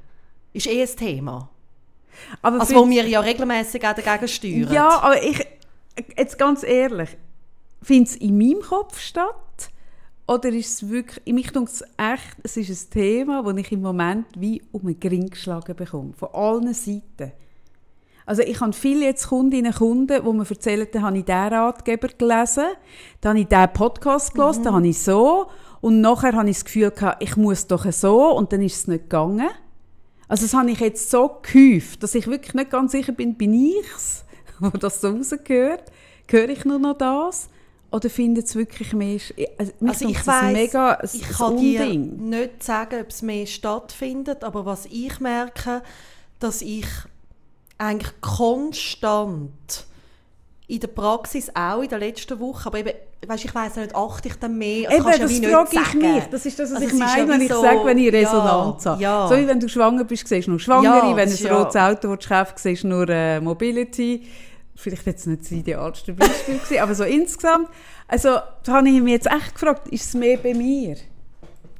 ist 0.55 0.67
eh 0.67 0.83
ein 0.83 0.97
Thema. 0.97 1.49
Aber 2.41 2.61
Also 2.61 2.75
wo 2.75 2.89
wir 2.89 3.07
ja 3.07 3.21
regelmäßig 3.21 3.87
auch 3.87 3.95
dagegen 3.95 4.29
steuern. 4.29 4.73
Ja, 4.73 4.89
aber 5.01 5.23
ich, 5.23 5.45
jetzt 6.17 6.39
ganz 6.39 6.63
ehrlich, 6.63 7.11
findet 7.83 8.11
es 8.11 8.17
in 8.17 8.39
meinem 8.39 8.61
Kopf 8.61 8.99
statt? 8.99 9.35
Oder 10.27 10.51
ist 10.51 10.83
es 10.83 10.89
wirklich, 10.89 11.33
mich 11.35 11.51
denkt 11.51 11.71
es 11.73 11.83
echt, 11.99 12.37
es 12.43 12.57
ist 12.57 12.71
ein 12.71 12.91
Thema, 12.91 13.43
das 13.43 13.57
ich 13.57 13.73
im 13.73 13.83
Moment 13.83 14.27
wie 14.37 14.63
um 14.73 14.83
den 14.87 15.11
Ring 15.11 15.29
geschlagen 15.29 15.75
bekomme. 15.75 16.13
Von 16.17 16.29
allen 16.33 16.73
Seiten. 16.73 17.33
Also 18.25 18.43
ich 18.43 18.61
habe 18.61 18.73
viele 18.73 19.05
jetzt 19.07 19.27
Kundinnen 19.29 19.73
und 19.73 19.79
Kunden, 19.79 20.25
die 20.25 20.33
mir 20.33 20.49
erzählen, 20.49 20.87
da 20.91 21.03
habe 21.03 21.19
ich 21.19 21.25
diesen 21.25 21.39
Ratgeber 21.39 22.09
gelesen, 22.09 22.67
da 23.21 23.31
habe 23.31 23.41
ich 23.41 23.49
diesen 23.49 23.73
Podcast 23.73 24.33
gelesen, 24.33 24.61
Mhm. 24.61 24.65
da 24.65 24.73
habe 24.73 24.87
ich 24.87 24.99
so 25.03 25.47
und 25.81 26.01
nachher 26.01 26.33
habe 26.35 26.49
ich 26.49 26.57
das 26.57 26.65
Gefühl 26.65 26.93
gehabt, 26.93 27.23
ich 27.23 27.37
muss 27.37 27.67
doch 27.67 27.91
so 27.91 28.37
und 28.37 28.53
dann 28.53 28.63
ist 28.63 28.77
es 28.77 28.87
nicht 28.87 29.11
gegangen. 29.11 29.51
Also 30.29 30.45
das 30.45 30.55
habe 30.55 30.71
ich 30.71 30.79
jetzt 30.79 31.11
so 31.11 31.39
gehäuft, 31.43 32.03
dass 32.03 32.15
ich 32.15 32.29
wirklich 32.29 32.55
nicht 32.55 32.71
ganz 32.71 32.93
sicher 32.93 33.13
bin, 33.13 33.35
bin 33.35 33.53
ich's, 33.55 34.25
wo 34.61 34.69
das 34.71 35.01
so 35.01 35.11
rausgehört? 35.11 35.91
Höre 36.31 36.49
ich 36.49 36.65
nur 36.65 36.79
noch 36.79 36.97
das? 36.97 37.51
Oder 37.93 38.09
findet 38.11 38.47
es 38.47 38.57
wirklich 38.57 38.93
mehr... 38.95 39.21
Also, 39.59 39.73
mich 39.81 39.91
Also 39.91 40.05
dunkt 40.07 40.21
ich 40.21 40.27
weiss, 40.27 40.53
mega 40.53 40.93
ein, 40.95 41.09
ich 41.13 41.29
kann 41.29 41.57
dir 41.59 41.83
Unding. 41.83 42.29
nicht 42.31 42.63
sagen, 42.63 43.01
ob 43.03 43.11
es 43.11 43.23
mehr 43.23 43.47
stattfindet, 43.47 44.43
aber 44.45 44.65
was 44.65 44.87
ich 44.87 45.21
merke, 45.21 45.83
dass 46.41 46.63
ich 46.63 46.87
eigentlich 47.79 48.13
konstant 48.21 49.85
in 50.69 50.81
der 50.81 50.89
Praxis 50.89 51.51
auch 51.55 51.83
in 51.83 51.89
der 51.89 51.99
letzten 51.99 52.39
Woche, 52.41 52.67
aber 52.67 52.79
eben, 52.79 52.93
weißt, 53.27 53.45
ich 53.45 53.55
weiß 53.55 53.77
nicht, 53.77 53.95
achte 53.95 54.29
ich 54.29 54.37
dann 54.37 54.57
mehr? 54.57 54.89
Das 54.89 54.99
Eben, 54.99 55.05
ja 55.11 55.19
das 55.19 55.31
nicht 55.31 55.47
frage 55.47 55.69
ich 55.73 55.79
sagen. 55.87 55.99
mich. 55.99 56.25
Das 56.31 56.47
ist 56.47 56.59
das, 56.59 56.71
was 56.71 56.83
Also 56.83 56.95
ich 56.95 56.99
ja 57.01 57.07
meine, 57.07 57.29
wenn 57.29 57.41
ich 57.43 57.53
so- 57.53 57.61
sage, 57.61 57.85
wenn 57.85 57.99
ich 57.99 58.05
ja, 58.07 58.11
Resonanz 58.21 58.87
habe. 58.87 59.03
ja. 59.03 59.29
So 59.29 59.37
wie 59.37 59.47
wenn 59.47 59.61
du 59.61 59.69
schwanger 59.69 60.05
bist, 60.05 60.27
siehst 60.29 60.47
du 60.47 60.53
nur 60.53 60.61
Schwangere. 60.61 61.11
Ja, 61.11 61.17
wenn 61.17 61.29
du 61.37 61.49
ein 61.49 61.55
rotes 61.55 61.77
Auto 61.77 62.09
willst 62.09 62.29
kaufen 62.29 62.53
siehst 62.57 62.85
du 62.85 62.89
nur 62.89 63.07
äh, 63.11 63.39
Mobility. 63.41 64.23
Vielleicht 64.75 65.07
jetzt 65.07 65.27
nicht 65.27 65.43
das 65.43 65.53
idealste 65.53 66.15
Beispiel 66.15 66.59
gewesen, 66.59 66.79
aber 66.81 66.95
so 66.95 67.05
insgesamt. 67.05 67.69
Also 68.09 68.39
da 68.65 68.73
habe 68.73 68.89
ich 68.89 69.03
mich 69.03 69.13
jetzt 69.13 69.27
echt 69.27 69.55
gefragt, 69.55 69.89
ist 69.89 70.07
es 70.07 70.15
mehr 70.15 70.39
bei 70.39 70.55
mir? 70.55 70.97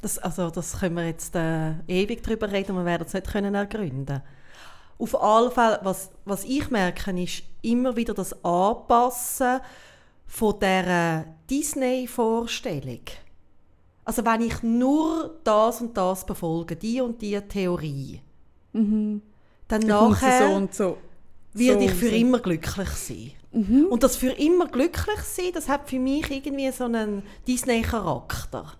Das, 0.03 0.19
also, 0.19 0.51
das 0.51 0.81
können 0.81 0.97
wir 0.97 1.07
jetzt 1.07 1.35
äh, 1.37 1.75
ewig 1.87 2.23
darüber 2.23 2.51
reden 2.51 2.73
und 2.73 2.79
wir 2.79 2.85
werden 2.85 3.07
es 3.07 3.15
nicht 3.15 3.31
können 3.31 3.55
ergründen. 3.55 4.21
Auf 4.99 5.21
alle 5.21 5.51
Fälle, 5.51 5.81
was, 5.83 6.11
was 6.25 6.45
ich 6.45 6.71
merke, 6.71 7.13
ist 7.23 7.45
immer 7.63 7.97
wieder 7.97 8.13
das 8.13 8.33
Anpassen 8.45 9.61
von 10.27 10.59
dieser 10.59 11.25
Disney-Vorstellung. 11.49 13.03
Also 14.05 14.25
wenn 14.25 14.41
ich 14.41 14.63
nur 14.63 15.39
das 15.45 15.81
und 15.81 15.97
das 15.97 16.27
befolge, 16.27 16.75
die 16.75 17.01
und 17.01 17.23
die 17.23 17.41
Theorie, 17.41 18.21
dann 18.73 19.23
Dann 19.69 19.87
nachher 19.87 20.49
so 20.49 20.55
und 20.55 20.75
so. 20.75 20.99
Werde 21.55 21.81
so 21.81 21.87
ich 21.87 21.95
für 21.95 22.09
immer 22.09 22.39
glücklich 22.39 22.91
sein. 22.91 23.33
Und 23.91 24.03
das 24.03 24.17
für 24.17 24.31
immer 24.31 24.67
glücklich 24.67 25.21
sein, 25.21 25.51
das 25.53 25.69
hat 25.69 25.89
für 25.89 25.99
mich 25.99 26.31
irgendwie 26.31 26.71
so 26.71 26.85
einen 26.85 27.23
Disney-Charakter. 27.47 28.73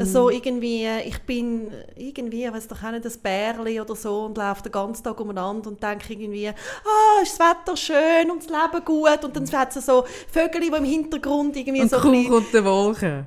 So 0.00 0.28
irgendwie, 0.28 0.88
ich 1.04 1.20
bin 1.20 1.70
irgendwie, 1.94 2.52
weiß 2.52 2.66
doch 2.66 2.82
auch 2.82 2.90
nicht, 2.90 3.06
ein 3.06 3.12
Bärli 3.22 3.80
oder 3.80 3.94
so 3.94 4.24
und 4.24 4.36
laufe 4.36 4.64
den 4.64 4.72
ganzen 4.72 5.04
Tag 5.04 5.20
umeinander 5.20 5.68
und 5.70 5.80
denke 5.80 6.14
irgendwie, 6.14 6.48
ah, 6.48 7.22
ist 7.22 7.38
das 7.38 7.46
Wetter 7.46 7.76
schön 7.76 8.28
und 8.28 8.42
das 8.42 8.48
Leben 8.48 8.84
gut 8.84 9.24
und 9.24 9.36
dann 9.36 9.52
hat 9.52 9.76
es 9.76 9.86
so 9.86 10.04
Vögel, 10.32 10.62
die 10.62 10.76
im 10.76 10.82
Hintergrund 10.82 11.56
irgendwie 11.56 11.82
Und 11.82 11.90
so 11.90 11.98
ein 11.98 12.10
bisschen, 12.10 12.28
kommt 12.28 12.52
der 12.52 12.64
Wolke. 12.64 13.26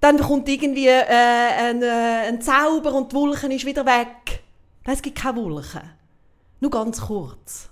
dann 0.00 0.16
kommt 0.20 0.48
irgendwie 0.48 0.86
äh, 0.86 1.02
ein, 1.02 1.82
äh, 1.82 2.28
ein 2.28 2.40
Zauber 2.40 2.94
und 2.94 3.10
die 3.10 3.16
Wolke 3.16 3.52
ist 3.52 3.66
wieder 3.66 3.84
weg. 3.84 4.44
Nein, 4.84 4.94
es 4.94 5.02
gibt 5.02 5.18
keine 5.18 5.38
Wolke. 5.42 5.82
Nur 6.60 6.70
ganz 6.70 7.00
kurz. 7.00 7.68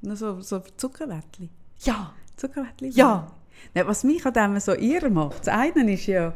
Nur 0.00 0.16
so, 0.16 0.40
so 0.40 0.60
Zuckerwättli. 0.76 1.50
Ja, 1.80 2.12
Zuckerwättli? 2.36 2.88
Ja. 2.90 3.32
Nein, 3.74 3.86
was 3.86 4.02
mich 4.02 4.24
an 4.26 4.32
dem 4.32 4.60
so 4.60 4.72
irre 4.74 5.10
macht, 5.10 5.46
das 5.46 5.48
eine 5.48 5.92
ist 5.92 6.06
ja, 6.06 6.32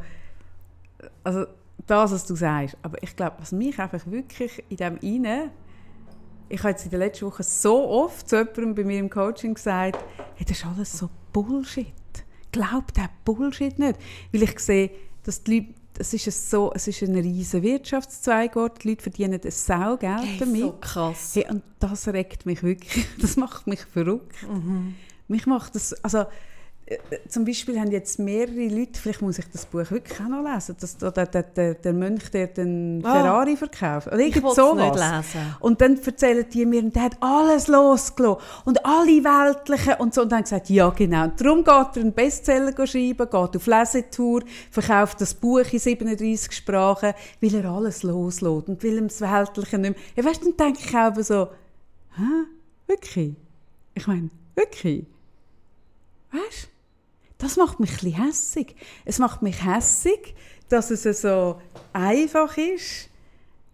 also 1.24 1.46
das, 1.86 2.12
was 2.12 2.24
du 2.26 2.36
sagst, 2.36 2.76
aber 2.82 3.02
ich 3.02 3.16
glaube, 3.16 3.36
was 3.40 3.52
mich 3.52 3.78
einfach 3.78 4.06
wirklich 4.06 4.62
in 4.68 4.76
dem 4.76 4.96
inne 4.98 5.50
ich 6.48 6.60
habe 6.60 6.70
jetzt 6.70 6.84
in 6.84 6.90
der 6.90 7.00
letzten 7.00 7.26
Woche 7.26 7.42
so 7.42 7.88
oft 7.88 8.28
zu 8.28 8.36
jemandem 8.36 8.74
bei 8.74 8.84
mir 8.84 8.98
im 9.00 9.10
Coaching 9.10 9.54
gesagt, 9.54 9.98
hey, 10.36 10.46
das 10.46 10.58
ist 10.58 10.66
alles 10.66 10.98
so 10.98 11.10
Bullshit. 11.32 11.86
Glaub 12.52 12.92
der 12.94 13.10
Bullshit 13.24 13.78
nicht. 13.78 13.98
Weil 14.32 14.42
ich 14.44 14.58
sehe, 14.60 14.90
dass 15.24 15.42
die 15.42 15.58
Leute, 15.58 15.74
es 15.98 16.12
ist, 16.12 16.26
ein 16.26 16.32
so, 16.32 16.72
es 16.74 16.88
ist 16.88 17.02
ein 17.02 17.14
riesen 17.16 17.62
Wirtschaftszweig 17.62 18.52
geworden, 18.52 18.74
die 18.82 18.90
Leute 18.90 19.02
verdienen 19.02 19.40
ein 19.42 19.50
Saugeld 19.50 20.20
hey, 20.22 20.38
damit. 20.38 20.60
so 20.60 20.72
krass. 20.80 21.32
Hey, 21.34 21.46
und 21.48 21.62
das 21.78 22.08
regt 22.08 22.46
mich 22.46 22.62
wirklich, 22.62 23.06
das 23.20 23.36
macht 23.36 23.66
mich 23.66 23.80
verrückt. 23.80 24.36
Mich 25.28 25.46
macht 25.46 25.74
das, 25.74 25.92
also 26.04 26.26
zum 27.28 27.44
Beispiel 27.44 27.80
haben 27.80 27.90
jetzt 27.90 28.20
mehrere 28.20 28.68
Leute, 28.68 29.00
vielleicht 29.00 29.20
muss 29.20 29.38
ich 29.38 29.46
das 29.50 29.66
Buch 29.66 29.90
wirklich 29.90 30.20
auch 30.20 30.28
noch 30.28 30.44
lesen, 30.44 30.76
dass 30.78 30.96
da 30.96 31.10
der, 31.10 31.26
der, 31.26 31.42
der, 31.42 31.74
der 31.74 31.92
Mönch, 31.92 32.30
der 32.30 32.46
den 32.46 33.02
Ah. 33.04 33.12
Ferrari 33.12 33.56
verkauft. 33.56 34.06
Oder 34.06 34.20
Ich 34.20 34.36
irgend 34.36 34.44
will's 34.56 34.56
nicht 34.56 34.94
lesen. 34.94 35.56
Und 35.58 35.80
dann 35.80 35.98
erzählen 36.00 36.46
die 36.52 36.64
mir, 36.64 36.82
der 36.84 37.02
hat 37.02 37.16
alles 37.20 37.66
losgelassen 37.66 38.40
und 38.66 38.86
alle 38.86 39.24
Weltlichen 39.24 39.94
und 39.94 40.14
so. 40.14 40.22
Und 40.22 40.30
dann 40.30 40.42
gesagt, 40.42 40.70
ja 40.70 40.88
genau. 40.90 41.24
Und 41.24 41.40
darum 41.40 41.58
geht 41.64 41.66
er 41.96 41.96
einen 42.02 42.12
Bestseller 42.12 42.72
schreiben, 42.86 43.16
geht 43.16 43.34
auf 43.34 43.66
Lesetour, 43.66 44.42
verkauft 44.70 45.20
das 45.20 45.34
Buch 45.34 45.64
in 45.72 45.80
37 45.80 46.52
Sprachen, 46.52 47.14
weil 47.40 47.54
er 47.54 47.64
alles 47.64 48.04
loslässt 48.04 48.68
und 48.68 48.80
will 48.84 48.98
ihm 48.98 49.08
das 49.08 49.20
Weltliche 49.20 49.78
nicht 49.78 49.96
mehr. 49.96 50.04
Ja, 50.14 50.24
weißt 50.30 50.40
du, 50.44 50.52
dann 50.52 50.68
denke 50.74 50.80
ich 50.88 50.96
auch 50.96 51.20
so, 51.24 51.48
hä? 52.16 52.22
Wirklich? 52.86 53.34
Ich 53.94 54.06
meine, 54.06 54.30
wirklich? 54.54 55.04
Weißt 56.30 56.64
du? 56.64 56.75
Das 57.38 57.56
macht 57.56 57.80
mich 57.80 58.02
ein 58.02 58.12
hässig. 58.12 58.74
Es 59.04 59.18
macht 59.18 59.42
mich 59.42 59.64
hässig, 59.64 60.34
dass 60.68 60.90
es 60.90 61.20
so 61.20 61.60
einfach 61.92 62.56
ist, 62.56 63.10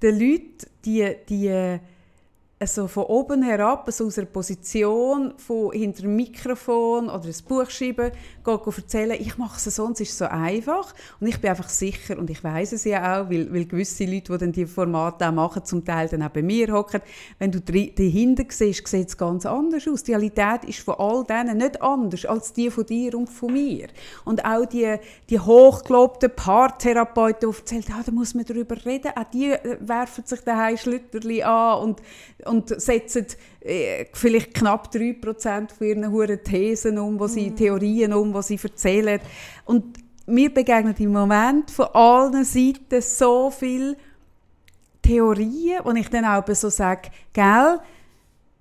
den 0.03 0.19
Leuten 0.19 0.67
die, 0.85 1.17
die 1.29 1.79
also 2.63 2.87
von 2.87 3.05
oben 3.05 3.43
herab, 3.43 3.87
also 3.87 4.07
aus 4.07 4.19
einer 4.19 4.29
Position, 4.29 5.35
von 5.37 5.73
hinter 5.73 6.03
dem 6.03 6.15
Mikrofon 6.15 7.09
oder 7.09 7.25
ein 7.25 7.35
Buch 7.49 7.69
schreiben, 7.69 8.13
gehen 8.45 8.61
erzählen, 8.65 9.17
ich 9.21 9.39
mache 9.39 9.57
es 9.57 9.75
so 9.75 9.85
und 9.85 9.93
es 9.93 10.09
ist 10.09 10.19
so 10.19 10.27
einfach. 10.27 10.95
Und 11.21 11.27
ich 11.27 11.41
bin 11.41 11.51
einfach 11.51 11.69
sicher, 11.69 12.19
und 12.19 12.31
ich 12.31 12.43
weiß 12.43 12.73
es 12.73 12.85
ja 12.85 13.23
auch, 13.23 13.31
weil, 13.31 13.53
weil 13.53 13.67
gewisse 13.67 14.05
Leute, 14.05 14.33
die 14.33 14.39
dann 14.39 14.53
die 14.53 14.67
Formate 14.67 15.29
auch 15.29 15.33
machen, 15.33 15.65
zum 15.65 15.85
Teil 15.85 16.09
dann 16.09 16.23
auch 16.23 16.31
bei 16.31 16.43
mir 16.43 16.73
hocken, 16.73 17.01
wenn 17.39 17.53
du 17.53 17.61
dahinter 17.61 18.45
siehst, 18.49 18.87
sieht 18.87 19.09
es 19.09 19.17
ganz 19.17 19.47
anders 19.47 19.87
aus. 19.89 20.03
Die 20.03 20.13
Realität 20.13 20.65
ist 20.67 20.81
von 20.81 20.95
all 20.99 21.25
denen 21.25 21.59
nicht 21.59 21.81
anders 21.81 22.25
als 22.27 22.53
die 22.53 22.71
von 22.71 22.87
dir 22.87 23.17
und 23.17 23.29
von 23.29 23.53
mir. 23.53 23.89
Und 24.25 24.45
auch 24.45 24.67
die, 24.67 24.97
die 25.31 25.41
hochgelobten 25.41 26.31
Paartherapeuten, 26.35 27.51
die 27.51 27.57
erzählen, 27.57 27.85
ah, 27.93 28.03
da 28.05 28.13
muss 28.13 28.35
man 28.35 28.45
darüber 28.45 28.77
reden, 28.85 29.13
auch 29.15 29.31
die 29.33 29.53
äh, 29.53 29.79
werfen 29.81 30.25
sich 30.25 30.41
daheim 30.41 30.77
Schlütterli 30.77 31.43
an 31.43 31.83
und, 31.83 32.03
und 32.45 32.81
setzen 32.81 33.27
vielleicht 34.13 34.55
knapp 34.55 34.93
3% 34.93 35.73
von 35.73 35.87
ihren 35.87 36.11
huren 36.11 36.43
Thesen 36.43 36.99
um, 36.99 37.19
wo 37.19 37.27
sie 37.27 37.53
Theorien 37.53 38.13
um, 38.13 38.33
die 38.33 38.43
sie 38.43 38.61
erzählen. 38.63 39.21
Und 39.65 39.99
mir 40.27 40.53
begegnet 40.53 40.99
im 41.01 41.13
Moment 41.13 41.71
von 41.71 41.87
allen 41.93 42.45
Seiten 42.45 43.01
so 43.01 43.51
viel 43.51 43.97
Theorien, 45.03 45.81
wo 45.85 45.91
ich 45.93 46.09
dann 46.09 46.25
auch 46.25 46.45
so 46.55 46.71
sage, 46.71 47.11
gell, 47.33 47.81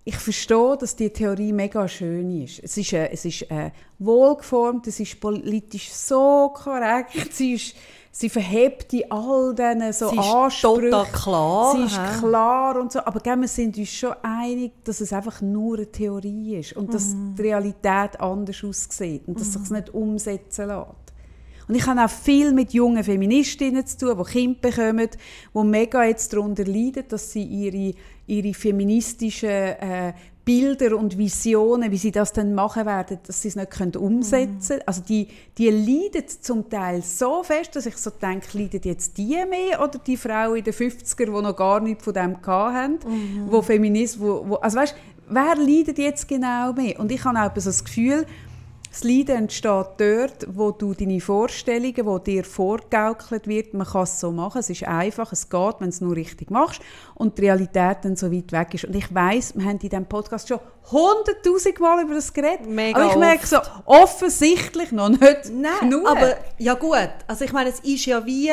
ich 0.04 0.18
verstehe, 0.18 0.78
dass 0.80 0.96
die 0.96 1.12
Theorie 1.12 1.54
mega 1.54 1.88
schön 1.88 2.44
ist. 2.44 2.60
Es 2.64 2.76
ist, 2.76 2.94
äh, 2.94 3.10
es 3.12 3.24
ist 3.24 3.44
äh, 3.52 3.70
wohlgeformt, 4.00 4.88
es 4.88 5.00
ist 5.00 5.20
politisch 5.20 5.92
so 5.92 6.52
korrekt, 6.54 7.12
sie, 7.32 7.54
ist, 7.54 7.76
sie 8.12 8.30
verhebt 8.30 8.92
in 8.94 9.10
all 9.12 9.56
diesen 9.56 9.94
so 9.94 10.10
Sie 10.10 10.16
ist 10.18 10.26
Ansprüchen. 10.26 10.92
total 10.92 11.06
klar, 11.12 11.76
Sie 11.76 11.84
ist 11.84 11.98
hä? 12.00 12.20
klar 12.20 12.80
und 12.82 12.92
so. 12.92 13.00
Aber 13.00 13.20
gell, 13.22 13.38
wir 13.40 13.48
sind 13.48 13.78
uns 13.78 13.90
schon 13.90 14.14
einig, 14.22 14.84
dass 14.84 15.00
es 15.02 15.14
einfach 15.14 15.42
nur 15.42 15.78
eine 15.78 15.88
Theorie 15.92 16.58
ist 16.58 16.74
und 16.74 16.94
dass 16.94 17.14
Mhm. 17.14 17.36
die 17.38 17.42
Realität 17.44 18.20
anders 18.20 18.64
aussieht 18.64 19.24
und 19.28 19.40
dass 19.40 19.48
es 19.48 19.54
sich 19.54 19.70
nicht 19.72 19.94
umsetzen 19.94 20.68
lässt. 20.68 20.88
Und 21.68 21.76
ich 21.76 21.86
habe 21.88 22.04
auch 22.04 22.10
viel 22.10 22.52
mit 22.52 22.74
jungen 22.74 23.02
Feministinnen 23.04 23.86
zu 23.86 23.98
tun, 23.98 24.18
die 24.26 24.32
Kinder 24.32 24.60
bekommen, 24.62 25.08
die 25.54 25.64
mega 25.64 26.04
jetzt 26.04 26.34
darunter 26.34 26.66
leiden, 26.66 27.06
dass 27.08 27.32
sie 27.32 27.44
ihre, 27.44 27.94
ihre 28.28 28.54
feministischen 28.54 29.50
äh, 29.50 30.14
Bilder 30.52 30.98
und 30.98 31.18
Visionen, 31.18 31.92
wie 31.92 31.98
sie 31.98 32.12
das 32.12 32.34
dann 32.34 32.54
machen 32.54 32.86
werden, 32.86 33.20
dass 33.26 33.42
sie 33.42 33.48
es 33.48 33.56
nicht 33.56 33.72
können 33.72 33.96
umsetzen 33.96 34.68
können. 34.68 34.82
Also 34.86 35.02
die, 35.02 35.30
die 35.58 35.70
leiden 35.70 36.26
zum 36.28 36.70
Teil 36.70 37.02
so 37.04 37.42
fest, 37.42 37.74
dass 37.78 37.86
ich 37.86 37.96
so 37.96 38.10
denke, 38.10 38.58
leiden 38.58 38.82
jetzt 38.84 39.18
die 39.18 39.38
mehr 39.50 39.82
oder 39.82 39.98
die 39.98 40.18
Frauen 40.18 40.58
in 40.58 40.66
den 40.66 40.74
50er, 40.74 41.26
die 41.26 41.32
noch 41.32 41.56
gar 41.56 41.80
nichts 41.80 42.04
von 42.04 42.14
dem 42.14 42.46
hatten, 42.46 43.00
wo 43.48 43.62
Feminist, 43.62 44.20
wo, 44.20 44.44
wo, 44.46 44.56
also 44.56 44.78
weißt, 44.78 44.94
wer 45.30 45.56
leidet 45.56 45.98
jetzt 45.98 46.28
genau 46.28 46.74
mehr? 46.74 47.00
Und 47.00 47.14
ich 47.14 47.24
habe 47.24 47.40
auch 47.40 47.56
so 47.56 47.70
das 47.70 47.86
Gefühl, 47.86 48.26
das 48.92 49.06
Leiden 49.06 49.38
entsteht 49.38 49.88
dort, 49.98 50.46
wo 50.50 50.72
du 50.72 50.94
deine 50.94 51.22
Vorstellungen, 51.22 52.06
wo 52.06 52.20
dir 52.20 52.44
vorgegaukelt 52.44 53.48
wird, 53.48 53.74
man 53.74 53.88
kann 53.88 54.04
es 54.04 54.20
so 54.20 54.32
machen, 54.32 54.60
es 54.60 54.70
ist 54.70 54.84
einfach, 54.84 55.32
es 55.32 55.50
geht, 55.50 55.76
wenn 55.80 55.88
du 55.88 55.90
es 55.90 56.02
nur 56.02 56.14
richtig 56.14 56.52
machst 56.52 56.82
und 57.16 57.38
die 57.38 57.44
Realität 57.44 58.00
dann 58.02 58.18
so 58.18 58.30
weit 58.30 58.52
weg 58.52 58.74
ist. 58.74 58.84
Und 58.84 58.94
ich 58.94 59.14
weiß, 59.14 59.56
wir 59.56 59.64
haben 59.64 59.72
in 59.72 59.80
diesem 59.80 60.06
Podcast 60.06 60.50
schon 60.50 60.60
hunderttausend 60.92 61.80
Mal 61.80 62.04
über 62.04 62.16
das 62.16 62.34
geredet, 62.34 62.68
Mega 62.68 63.00
aber 63.00 63.12
ich 63.12 63.18
merke 63.18 63.48
so, 63.48 63.58
offensichtlich 63.86 64.92
noch 64.92 65.08
nicht 65.08 65.22
Nein, 65.54 65.72
genug. 65.90 66.08
aber 66.08 66.36
ja 66.58 66.74
gut. 66.74 67.10
Also 67.28 67.46
ich 67.46 67.54
meine, 67.54 67.70
es 67.70 67.80
ist 67.80 68.06
ja 68.06 68.26
wie, 68.26 68.52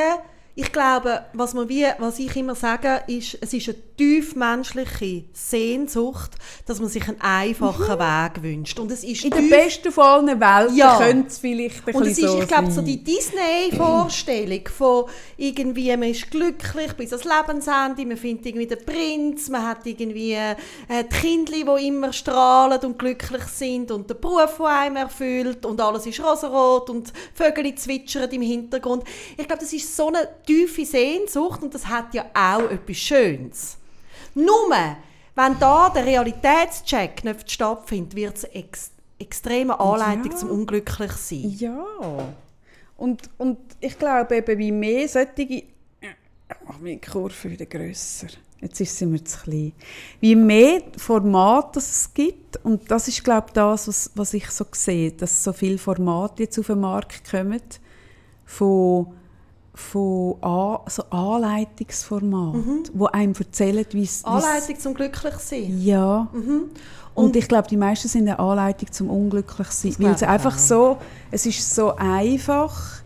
ich 0.58 0.72
glaube, 0.72 1.20
was, 1.34 1.54
man 1.54 1.68
wie, 1.68 1.86
was 1.98 2.18
ich 2.18 2.34
immer 2.34 2.56
sage, 2.56 3.02
ist, 3.06 3.38
es 3.40 3.52
ist 3.52 3.68
eine 3.68 3.78
tief 3.96 4.34
menschliche 4.34 5.22
Sehnsucht, 5.32 6.32
dass 6.66 6.80
man 6.80 6.88
sich 6.88 7.06
einen 7.06 7.20
einfachen 7.20 7.96
Weg 7.96 8.42
wünscht. 8.42 8.80
Und 8.80 8.90
es 8.90 9.04
ist 9.04 9.24
in 9.24 9.30
der 9.30 9.42
besten 9.42 9.92
von 9.92 10.04
allen 10.04 10.40
Welten 10.40 10.76
Ja. 10.76 10.98
könnte 10.98 11.28
es 11.28 11.38
vielleicht 11.38 11.86
ein 11.86 11.94
Und 11.94 12.02
es 12.08 12.18
ist, 12.18 12.28
so 12.28 12.40
ich 12.42 12.48
glaube, 12.48 12.72
so 12.72 12.82
die 12.82 13.04
Disney-Vorstellung 13.04 14.66
von 14.66 15.04
irgendwie, 15.36 15.96
man 15.96 16.08
ist 16.08 16.28
glücklich 16.28 16.92
bis 16.94 17.12
ans 17.12 17.24
Lebensende, 17.24 18.04
man 18.04 18.16
findet 18.16 18.46
irgendwie 18.46 18.66
den 18.66 18.84
Prinz, 18.84 19.48
man 19.50 19.64
hat 19.64 19.86
irgendwie 19.86 20.32
äh, 20.32 20.56
die 20.90 21.16
Kinder, 21.20 21.52
die 21.52 21.86
immer 21.86 22.12
strahlen 22.12 22.80
und 22.80 22.98
glücklich 22.98 23.44
sind 23.44 23.92
und 23.92 24.10
der 24.10 24.16
Beruf, 24.16 24.56
der 24.58 24.66
einem 24.66 24.96
erfüllt 24.96 25.64
und 25.64 25.80
alles 25.80 26.04
ist 26.04 26.18
rosarot 26.18 26.90
und 26.90 27.12
Vögel 27.32 27.72
zwitschern 27.76 28.28
im 28.32 28.42
Hintergrund. 28.42 29.04
Ich 29.36 29.46
glaube, 29.46 29.60
das 29.60 29.72
ist 29.72 29.96
so 29.96 30.08
eine 30.08 30.28
tiefe 30.48 30.84
Sehnsucht 30.84 31.62
und 31.62 31.74
das 31.74 31.86
hat 31.86 32.14
ja 32.14 32.24
auch 32.34 32.70
etwas 32.70 32.96
Schönes. 32.96 33.76
Nur, 34.34 34.70
wenn 35.34 35.58
da 35.58 35.90
der 35.90 36.06
Realitätscheck 36.06 37.22
nicht 37.24 37.50
stattfindet, 37.50 38.14
wird 38.16 38.36
es 38.36 38.44
ex 38.44 38.90
extreme 39.20 39.78
Anleitung 39.80 40.30
Ja. 40.30 40.36
zum 40.36 40.50
unglücklich 40.50 41.12
sein. 41.12 41.54
Ja. 41.58 41.84
Und, 42.96 43.28
und 43.36 43.58
ich 43.80 43.98
glaube 43.98 44.36
eben, 44.36 44.58
wie 44.58 44.70
mehr 44.70 45.08
solche... 45.08 45.64
Ach, 46.68 46.78
meine 46.80 46.98
Kurve 46.98 47.50
wieder 47.50 47.66
grösser. 47.66 48.28
Jetzt 48.60 48.80
ist 48.80 48.96
sie 48.96 49.06
mir 49.06 49.22
zu 49.24 49.38
klein. 49.40 49.72
Wie 50.20 50.36
mehr 50.36 50.82
Formate 50.96 51.80
es 51.80 52.10
gibt, 52.14 52.64
und 52.64 52.88
das 52.90 53.08
ist, 53.08 53.24
glaube 53.24 53.46
ich, 53.48 53.54
das, 53.54 53.88
was, 53.88 54.10
was 54.14 54.34
ich 54.34 54.48
so 54.50 54.64
sehe, 54.70 55.10
dass 55.12 55.42
so 55.42 55.52
viele 55.52 55.78
Formate 55.78 56.44
jetzt 56.44 56.58
auf 56.58 56.68
den 56.68 56.80
Markt 56.80 57.28
kommen, 57.28 57.60
von, 58.44 59.14
von 59.78 60.36
An 60.42 60.78
so 60.88 61.04
Anleitungsformaten, 61.10 62.82
die 62.92 63.06
einem 63.12 63.32
erzählen, 63.32 63.86
wie 63.92 64.02
es... 64.02 64.24
Anleitung 64.24 64.78
zum 64.78 64.94
glücklich 64.94 65.34
sein. 65.34 65.80
ja. 65.80 66.28
Und, 67.14 67.34
ich 67.34 67.48
glaube, 67.48 67.66
die 67.68 67.76
meisten 67.76 68.06
sind 68.06 68.28
eine 68.28 68.38
Anleitung 68.38 68.92
zum 68.92 69.10
unglücklich 69.10 69.68
sein, 69.68 69.94
weil 69.98 70.12
es 70.12 70.22
einfach 70.22 70.54
auch. 70.54 70.58
so, 70.58 70.98
es 71.30 71.46
ist 71.46 71.74
so 71.74 71.94
einfach, 71.96 73.02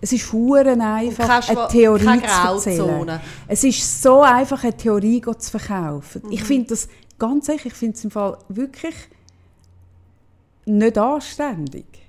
es 0.00 0.12
ist 0.12 0.32
huren 0.32 0.80
einfach, 0.80 1.46
keine 1.46 1.60
eine 1.60 1.68
Theorie 1.68 2.04
keine 2.04 2.22
zu 2.22 2.70
erzählen. 2.70 3.20
Es 3.48 3.64
ist 3.64 4.02
so 4.02 4.22
einfach, 4.22 4.62
eine 4.62 4.76
Theorie 4.76 5.20
zu 5.20 5.58
verkaufen. 5.58 6.22
Mhm. 6.24 6.32
Ich 6.32 6.42
finde 6.42 6.68
das, 6.68 6.88
ganz 7.18 7.48
ehrlich, 7.48 7.66
ich 7.66 7.74
finde 7.74 7.96
es 7.96 8.04
im 8.04 8.10
Fall 8.10 8.38
wirklich 8.48 8.94
nicht 10.64 10.96
anständig. 10.96 11.99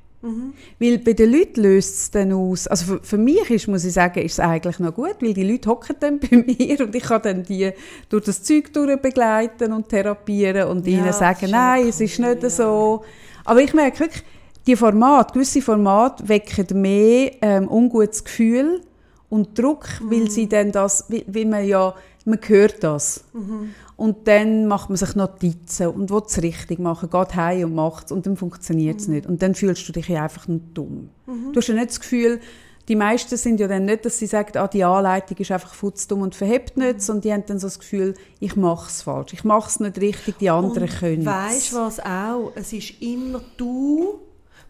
Weil 0.79 0.99
bei 0.99 1.13
den 1.13 1.31
Leuten 1.31 1.61
löst 1.63 1.95
es 1.95 2.11
dann 2.11 2.31
aus, 2.31 2.67
also 2.67 2.85
für, 2.85 2.99
für 3.03 3.17
mich 3.17 3.49
ist, 3.49 3.67
muss 3.67 3.83
ich 3.85 3.93
sagen, 3.93 4.21
ist 4.21 4.33
es 4.33 4.39
eigentlich 4.39 4.77
noch 4.77 4.93
gut, 4.93 5.15
weil 5.19 5.33
die 5.33 5.43
Leute 5.43 5.67
hocken 5.69 5.95
dann 5.99 6.19
bei 6.21 6.37
mir 6.37 6.79
und 6.81 6.93
ich 6.93 7.03
kann 7.03 7.21
dann 7.23 7.43
die 7.43 7.71
durch 8.09 8.25
das 8.25 8.43
Zeug 8.43 8.71
durch 8.71 9.01
begleiten 9.01 9.73
und 9.73 9.89
therapieren 9.89 10.67
und 10.69 10.85
Ja, 10.85 10.99
ihnen 10.99 11.13
sagen, 11.13 11.49
nein, 11.49 11.87
es 11.87 11.99
ist 12.01 12.19
nicht 12.19 12.43
ja. 12.43 12.49
so. 12.49 13.03
Aber 13.45 13.61
ich 13.61 13.73
merke 13.73 14.01
wirklich, 14.01 14.23
die 14.67 14.75
Formate, 14.75 15.33
gewisse 15.33 15.61
Formate 15.61 16.27
wecken 16.29 16.79
mehr 16.81 17.31
ähm, 17.41 17.67
ungutes 17.67 18.23
Gefühl 18.23 18.81
und 19.29 19.57
Druck, 19.57 19.87
weil 20.03 20.19
Mhm. 20.19 20.27
sie 20.29 20.47
dann 20.47 20.71
das, 20.71 21.05
weil, 21.09 21.23
weil 21.27 21.45
man 21.45 21.65
ja, 21.65 21.95
man 22.25 22.39
hört 22.45 22.83
das. 22.83 23.23
Mhm. 23.33 23.73
Und 24.01 24.27
dann 24.27 24.65
macht 24.65 24.89
man 24.89 24.98
sich 24.98 25.13
Notizen 25.15 25.88
und 25.89 26.10
will 26.10 26.24
es 26.25 26.41
richtig 26.41 26.79
machen, 26.79 27.08
geht 27.12 27.36
heim 27.36 27.65
und 27.65 27.75
macht 27.75 28.05
es 28.08 28.12
und 28.12 28.25
dann 28.25 28.36
funktioniert 28.36 29.00
es 29.00 29.08
Mhm. 29.08 29.13
nicht. 29.13 29.27
Und 29.27 29.43
dann 29.43 29.53
fühlst 29.53 29.88
du 29.88 29.91
dich 29.91 30.10
einfach 30.17 30.48
nur 30.48 30.60
dumm. 30.74 31.10
Du 31.27 31.58
hast 31.58 31.67
ja 31.67 31.75
nicht 31.75 31.89
das 31.91 32.00
Gefühl, 32.00 32.39
die 32.88 32.96
meisten 32.96 33.38
sind 33.38 33.60
ja 33.60 33.67
dann 33.67 33.86
nicht, 33.86 34.03
dass 34.03 34.17
sie 34.17 34.25
sagen, 34.25 34.58
ah, 34.58 34.67
die 34.67 34.84
Anleitung 34.84 35.38
ist 35.38 35.51
einfach 35.51 35.75
futzdumm 35.75 36.22
und 36.24 36.34
verhebt 36.34 36.77
Mhm. 36.77 36.84
nicht, 36.84 37.01
sondern 37.03 37.22
die 37.22 37.31
haben 37.34 37.43
dann 37.46 37.60
so 37.60 37.67
das 37.67 37.77
Gefühl, 37.77 38.15
ich 38.39 38.55
mache 38.55 38.88
es 38.89 39.03
falsch, 39.03 39.34
ich 39.34 39.43
mache 39.43 39.70
es 39.70 39.79
nicht 39.79 40.00
richtig, 40.01 40.39
die 40.39 40.50
anderen 40.50 40.89
können 40.89 41.24
Weißt 41.24 41.72
du 41.74 41.75
was 41.75 42.00
auch? 42.00 42.53
Es 42.55 42.74
ist 42.74 43.00
immer 43.01 43.41
du 43.55 44.20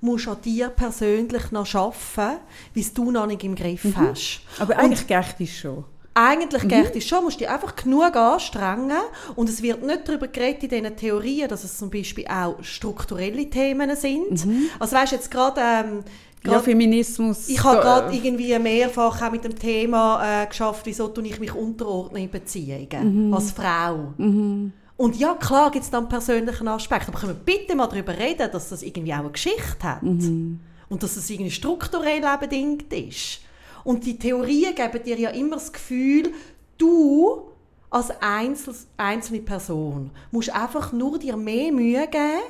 musst 0.02 0.28
an 0.28 0.42
dir 0.44 0.68
persönlich 0.68 1.52
noch 1.52 1.74
arbeiten, 1.74 2.42
wie 2.74 2.82
es 2.82 2.94
du 2.94 3.12
noch 3.12 3.28
nicht 3.28 3.46
im 3.46 3.56
Griff 3.56 3.86
Mhm. 3.86 3.96
hast. 3.96 4.42
Aber 4.60 4.78
eigentlich 4.78 5.08
geht 5.08 5.36
es 5.40 5.50
schon. 5.58 5.86
Eigentlich 6.14 6.68
geht 6.68 6.96
es 6.96 7.08
schon, 7.08 7.24
musst 7.24 7.38
du 7.38 7.46
dich 7.46 7.50
einfach 7.50 7.76
genug 7.76 8.16
anstrengen 8.16 8.98
und 9.36 9.48
es 9.48 9.62
wird 9.62 9.82
nicht 9.82 10.08
darüber 10.08 10.28
geredet 10.28 10.64
in 10.64 10.70
diesen 10.84 10.96
Theorien, 10.98 11.48
dass 11.48 11.64
es 11.64 11.78
zum 11.78 11.90
Beispiel 11.90 12.26
auch 12.28 12.62
strukturelle 12.62 13.50
Themen 13.50 13.96
sind. 13.96 14.46
Also 14.80 14.96
weißt 14.96 15.12
du 15.14 15.16
jetzt 15.16 15.32
gerade... 15.32 15.62
Ähm, 15.62 16.04
Ja, 16.44 16.52
gerade- 16.54 16.64
Feminismus. 16.64 17.48
ich 17.50 17.64
habe 17.64 17.80
gerade 17.82 18.16
irgendwie 18.16 18.58
mehrfach 18.60 19.22
auch 19.22 19.32
mit 19.32 19.44
dem 19.44 19.56
Thema 19.58 20.42
äh, 20.44 20.48
geschafft, 20.48 20.82
wieso 20.86 21.08
tue 21.08 21.28
ich 21.28 21.40
mich 21.40 21.54
unterordnen 21.54 22.24
in 22.24 22.30
Beziehungen 22.32 23.32
als 23.34 23.52
Frau. 23.52 24.14
Und 24.18 25.16
ja, 25.18 25.34
klar 25.36 25.72
gibt 25.72 25.86
es 25.86 25.92
dann 25.92 26.02
einen 26.02 26.10
persönlichen 26.10 26.68
Aspekt, 26.68 27.08
aber 27.08 27.20
können 27.20 27.38
wir 27.38 27.56
bitte 27.56 27.76
mal 27.76 27.88
darüber 27.88 28.18
reden, 28.18 28.50
dass 28.52 28.70
das 28.70 28.82
irgendwie 28.84 29.14
auch 29.14 29.20
eine 29.20 29.30
Geschichte 29.30 29.84
hat 29.84 30.02
und 30.04 30.60
dass 31.04 31.16
es 31.16 31.30
irgendwie 31.30 31.52
strukturell 31.52 32.24
auch 32.26 32.38
bedingt 32.40 32.92
ist. 32.92 33.42
Und 33.84 34.06
die 34.06 34.18
Theorien 34.18 34.76
geben 34.76 35.04
dir 35.04 35.18
ja 35.20 35.30
immer 35.32 35.56
das 35.56 35.72
Gefühl, 35.74 36.32
du 36.78 37.44
als 37.90 38.10
Einzel 38.22 38.74
einzelne 38.98 39.42
Person 39.42 40.12
musst 40.32 40.50
einfach 40.56 40.94
nur 40.94 41.20
dir 41.20 41.36
mehr 41.36 41.72
Mühe 41.72 42.08
geben. 42.08 42.42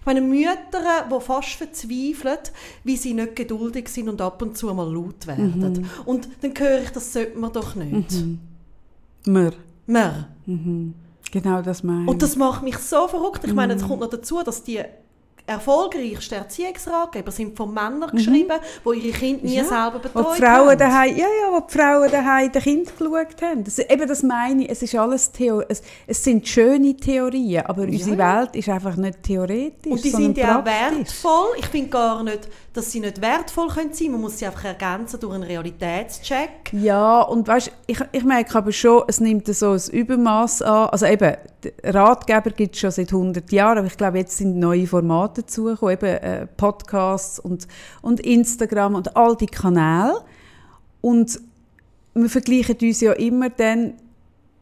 Ich 0.00 0.06
meine, 0.06 0.20
Mütter, 0.20 1.08
die 1.10 1.20
fast 1.20 1.50
verzweifeln, 1.50 2.38
wie 2.84 2.96
sie 2.96 3.14
nicht 3.14 3.36
geduldig 3.36 3.88
sind 3.88 4.08
und 4.08 4.20
ab 4.20 4.42
und 4.42 4.56
zu 4.56 4.66
mal 4.74 4.92
laut 4.92 5.26
werden. 5.26 5.88
Und 6.04 6.28
dann 6.40 6.52
höre 6.58 6.82
ich, 6.82 6.90
das 6.90 7.12
sollte 7.12 7.38
man 7.38 7.52
doch 7.52 7.74
nicht. 7.74 8.12
Wir. 9.24 9.52
Wir. 9.86 10.28
Genau 11.30 11.62
das 11.62 11.82
meine 11.82 12.02
ich. 12.02 12.08
Und 12.08 12.22
das 12.22 12.36
macht 12.36 12.62
mich 12.62 12.78
so 12.78 13.06
verrückt. 13.08 13.44
Ich 13.44 13.54
meine, 13.54 13.74
es 13.74 13.86
kommt 13.86 14.00
noch 14.00 14.10
dazu, 14.10 14.42
dass 14.42 14.62
die 14.62 14.80
erfolgreichsten 15.50 16.34
Erziehungsratgeber 16.34 17.30
sind 17.30 17.56
von 17.56 17.74
Männern 17.74 18.10
geschrieben, 18.10 18.58
die 18.84 18.98
ihre 19.08 19.18
Kinder 19.18 19.44
nie 19.44 19.56
Ja. 19.56 19.64
selber 19.64 19.94
Wo 19.94 19.98
betreut 20.22 20.36
die 20.36 20.42
Frauen 20.42 20.68
haben. 20.70 20.78
daheim, 20.78 21.16
ja, 21.16 21.26
ja, 21.26 21.52
wo 21.52 21.60
die 21.60 21.72
Frauen 21.78 22.10
daheim 22.10 22.52
den 22.52 22.62
Kind 22.62 22.96
geschaut 22.98 23.42
haben. 23.42 23.64
Das, 23.64 23.78
eben 23.78 24.08
das 24.08 24.22
meine 24.22 24.64
ich, 24.64 24.70
es 24.70 24.82
ist 24.82 24.94
alles 24.94 25.30
Theo 25.32 25.62
es, 25.68 25.82
es 26.06 26.22
sind 26.22 26.46
schöne 26.46 26.96
Theorien, 26.96 27.66
aber 27.66 27.82
unsere 27.82 28.16
Welt 28.18 28.56
ist 28.56 28.68
einfach 28.68 28.96
nicht 28.96 29.22
theoretisch, 29.22 29.92
Und 29.92 30.04
die 30.04 30.10
sind 30.10 30.38
ja 30.38 30.60
auch 30.60 30.64
wertvoll. 30.64 31.48
Ich 31.58 31.66
finde 31.66 31.88
gar 31.90 32.22
nicht, 32.22 32.48
dass 32.72 32.92
sie 32.92 33.00
nicht 33.00 33.20
wertvoll 33.20 33.68
können 33.68 33.92
sein 33.92 34.12
Man 34.12 34.20
muss 34.20 34.38
sie 34.38 34.46
einfach 34.46 34.64
ergänzen 34.64 35.18
durch 35.18 35.34
einen 35.34 35.42
Realitätscheck. 35.42 36.72
Ja, 36.72 37.22
und 37.22 37.48
weißt, 37.48 37.72
ich, 37.86 38.00
ich 38.12 38.24
merke 38.24 38.56
aber 38.56 38.70
schon, 38.70 39.02
es 39.08 39.18
nimmt 39.20 39.46
so 39.48 39.72
ein 39.72 39.80
Übermaß 39.90 40.62
an. 40.62 40.88
Also 40.90 41.06
eben, 41.06 41.34
Ratgeber 41.82 42.50
gibt 42.50 42.76
es 42.76 42.80
schon 42.80 42.92
seit 42.92 43.12
100 43.12 43.50
Jahren, 43.50 43.78
aber 43.78 43.88
ich 43.88 43.96
glaube, 43.96 44.18
jetzt 44.18 44.36
sind 44.36 44.56
neue 44.58 44.86
Formate 44.86 45.42
dazugekommen, 45.42 45.94
eben 45.94 46.06
äh, 46.06 46.46
Podcasts 46.46 47.40
und, 47.40 47.66
und 48.02 48.20
Instagram 48.20 48.94
und 48.94 49.16
all 49.16 49.36
die 49.36 49.46
Kanäle. 49.46 50.20
Und 51.00 51.40
wir 52.14 52.30
vergleichen 52.30 52.76
uns 52.80 53.00
ja 53.00 53.12
immer 53.12 53.50
dann 53.50 53.94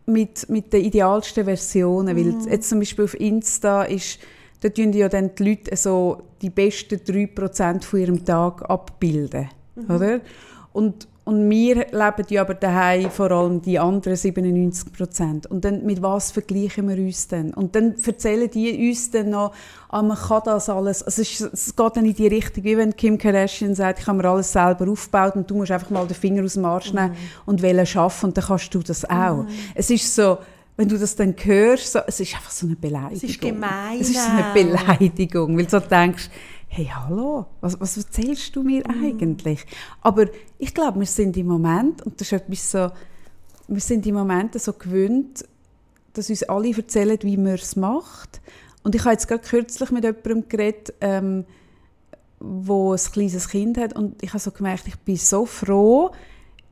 mit, 0.06 0.48
mit 0.48 0.72
den 0.72 0.84
idealsten 0.84 1.44
Versionen, 1.44 2.16
weil 2.16 2.50
jetzt 2.50 2.70
zum 2.70 2.78
Beispiel 2.78 3.04
auf 3.04 3.20
Insta 3.20 3.82
ist, 3.82 4.18
da 4.60 4.68
tun 4.68 4.92
ja 4.92 5.08
dann 5.08 5.34
die 5.34 5.50
Leute 5.50 5.76
so 5.76 6.22
die 6.42 6.50
besten 6.50 6.96
3% 6.96 7.82
von 7.82 8.00
ihrem 8.00 8.24
Tag 8.24 8.68
abbilden, 8.68 9.48
oder? 9.88 10.20
Und, 10.72 11.08
und 11.24 11.50
wir 11.50 11.86
leben 11.90 12.26
ja 12.30 12.42
aber 12.42 12.54
daheim 12.54 13.10
vor 13.10 13.30
allem 13.30 13.60
die 13.60 13.78
anderen 13.78 14.16
97%. 14.16 15.46
Und 15.46 15.64
dann, 15.64 15.84
mit 15.84 16.00
was 16.00 16.30
vergleichen 16.30 16.88
wir 16.88 16.96
uns 16.96 17.28
dann? 17.28 17.52
Und 17.52 17.74
dann 17.74 17.94
erzählen 18.04 18.48
die 18.50 18.88
uns 18.88 19.10
dann 19.10 19.30
noch, 19.30 19.52
ah, 19.88 20.02
man 20.02 20.16
kann 20.16 20.42
das 20.44 20.68
alles, 20.68 21.02
also 21.02 21.22
es, 21.22 21.40
es 21.40 21.76
geht 21.76 21.96
dann 21.96 22.06
in 22.06 22.14
die 22.14 22.28
Richtung, 22.28 22.64
wie 22.64 22.76
wenn 22.76 22.96
Kim 22.96 23.18
Kardashian 23.18 23.74
sagt, 23.74 24.00
ich 24.00 24.06
habe 24.06 24.18
mir 24.18 24.28
alles 24.28 24.52
selber 24.52 24.90
aufgebaut 24.90 25.36
und 25.36 25.50
du 25.50 25.56
musst 25.56 25.70
einfach 25.70 25.90
mal 25.90 26.06
den 26.06 26.14
Finger 26.14 26.44
aus 26.44 26.54
dem 26.54 26.64
Arsch 26.64 26.92
nehmen 26.92 27.14
und 27.46 27.62
wollen 27.62 27.86
arbeiten 27.94 28.26
und 28.26 28.36
dann 28.36 28.44
kannst 28.44 28.74
du 28.74 28.78
das 28.80 29.04
auch. 29.04 29.44
Es 29.74 29.90
ist 29.90 30.14
so, 30.14 30.38
wenn 30.78 30.88
du 30.88 30.96
das 30.96 31.16
dann 31.16 31.34
hörst, 31.36 31.92
so, 31.92 31.98
es 32.06 32.20
ist 32.20 32.34
einfach 32.34 32.52
so 32.52 32.66
eine 32.66 32.76
Beleidigung. 32.76 33.16
Es 33.16 33.22
ist 33.24 33.40
gemein 33.40 34.00
Es 34.00 34.10
ist 34.10 34.24
so 34.24 34.30
eine. 34.30 34.54
Beleidigung, 34.54 35.58
weil 35.58 35.64
du 35.64 35.70
so 35.70 35.80
denkst, 35.80 36.30
hey, 36.68 36.90
hallo, 36.94 37.46
was, 37.60 37.78
was 37.80 37.96
erzählst 37.96 38.54
du 38.54 38.62
mir 38.62 38.84
Mhm. 38.88 39.04
eigentlich? 39.04 39.66
Aber 40.02 40.26
ich 40.58 40.72
glaube, 40.72 41.00
wir 41.00 41.06
sind 41.06 41.36
im 41.36 41.48
Moment, 41.48 42.02
und 42.02 42.20
das 42.20 42.28
ist 42.28 42.32
etwas 42.32 42.70
so, 42.70 42.90
wir 43.66 43.80
sind 43.80 44.06
im 44.06 44.14
Moment 44.14 44.58
so 44.60 44.72
gewöhnt, 44.72 45.44
dass 46.12 46.30
uns 46.30 46.44
alle 46.44 46.70
erzählen, 46.74 47.18
wie 47.22 47.36
man 47.36 47.54
es 47.54 47.74
macht. 47.76 48.40
Und 48.84 48.94
ich 48.94 49.02
habe 49.02 49.12
jetzt 49.12 49.26
gerade 49.26 49.42
kürzlich 49.42 49.90
mit 49.90 50.04
jemandem 50.04 50.48
geredet, 50.48 50.94
ähm, 51.00 51.44
wo 52.38 52.92
ein 52.92 52.98
kleines 52.98 53.48
Kind 53.48 53.78
hat 53.78 53.96
und 53.96 54.22
ich 54.22 54.30
habe 54.30 54.38
so 54.38 54.52
gemerkt, 54.52 54.86
ich 54.86 54.96
bin 55.00 55.16
so 55.16 55.44
froh, 55.44 56.12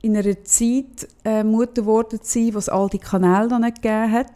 in 0.07 0.16
einer 0.16 0.45
Zeit 0.45 1.09
äh, 1.25 1.42
Mutter 1.42 1.83
geworden 1.83 2.21
zu 2.23 2.38
sein, 2.38 2.55
wo 2.55 2.59
es 2.59 2.69
all 2.69 2.88
die 2.88 2.99
Kanäle 2.99 3.49
noch 3.49 3.59
nicht 3.59 3.83
gegeben 3.83 4.12
hat. 4.12 4.31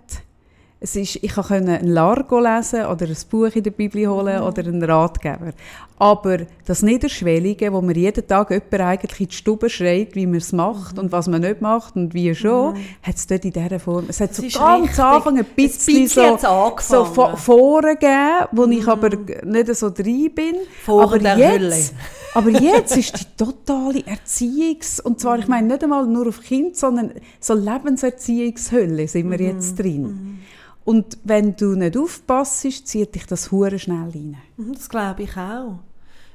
Es 0.80 0.96
ist, 0.96 1.16
ich 1.22 1.32
konnte 1.32 1.54
ein 1.54 1.86
Largo 1.86 2.40
lesen 2.40 2.86
oder 2.86 3.06
ein 3.06 3.16
Buch 3.30 3.54
in 3.54 3.62
der 3.62 3.70
Bibel 3.70 4.08
holen 4.08 4.42
oder 4.42 4.64
einen 4.64 4.82
Ratgeber. 4.82 5.52
Aber 6.00 6.38
das 6.64 6.82
Niederschwellige, 6.82 7.70
wo 7.74 7.82
mir 7.82 7.94
jeden 7.94 8.26
Tag 8.26 8.48
jemand 8.50 8.72
eigentlich 8.72 9.20
in 9.20 9.28
die 9.28 9.34
Stube 9.34 9.68
schreit, 9.68 10.14
wie 10.14 10.26
man 10.26 10.36
es 10.36 10.50
macht 10.50 10.98
und 10.98 11.12
was 11.12 11.28
man 11.28 11.42
nicht 11.42 11.60
macht 11.60 11.94
und 11.94 12.14
wie 12.14 12.34
schon, 12.34 12.74
hat 13.02 13.16
es 13.16 13.26
dort 13.26 13.44
in 13.44 13.52
dieser 13.52 13.78
Form. 13.78 14.06
Es 14.08 14.18
hat 14.18 14.34
so 14.34 14.42
ist 14.42 14.56
ganz 14.56 14.84
richtig. 14.84 14.98
Anfang 14.98 15.36
ein 15.36 15.44
bisschen, 15.44 16.04
bisschen 16.04 16.38
so, 16.38 16.74
so 16.80 17.04
Foren 17.04 17.98
gegeben, 17.98 18.48
wo 18.52 18.64
ich 18.64 18.88
aber 18.88 19.10
nicht 19.44 19.74
so 19.76 19.90
drin 19.90 20.32
bin. 20.34 20.54
Foren 20.86 21.02
aber 21.04 21.18
der 21.18 21.36
jetzt, 21.36 21.52
Hölle. 21.52 21.76
aber 22.34 22.48
jetzt 22.48 22.96
ist 22.96 23.20
die 23.20 23.36
totale 23.36 24.00
Erziehungs- 24.00 25.02
und 25.02 25.20
zwar, 25.20 25.38
ich 25.38 25.48
meine 25.48 25.66
nicht 25.66 25.84
einmal 25.84 26.06
nur 26.06 26.28
auf 26.28 26.40
Kind, 26.40 26.78
sondern 26.78 27.12
so 27.40 27.52
Lebenserziehungshölle 27.52 29.06
sind 29.06 29.30
wir 29.30 29.38
jetzt 29.38 29.78
drin. 29.78 30.38
Und 30.86 31.18
wenn 31.24 31.56
du 31.56 31.74
nicht 31.74 31.98
aufpasst, 31.98 32.88
zieht 32.88 33.14
dich 33.14 33.26
das 33.26 33.52
hure 33.52 33.78
schnell 33.78 34.08
rein. 34.14 34.38
Mhm, 34.56 34.72
Das 34.72 34.88
glaube 34.88 35.24
ich 35.24 35.36
auch. 35.36 35.80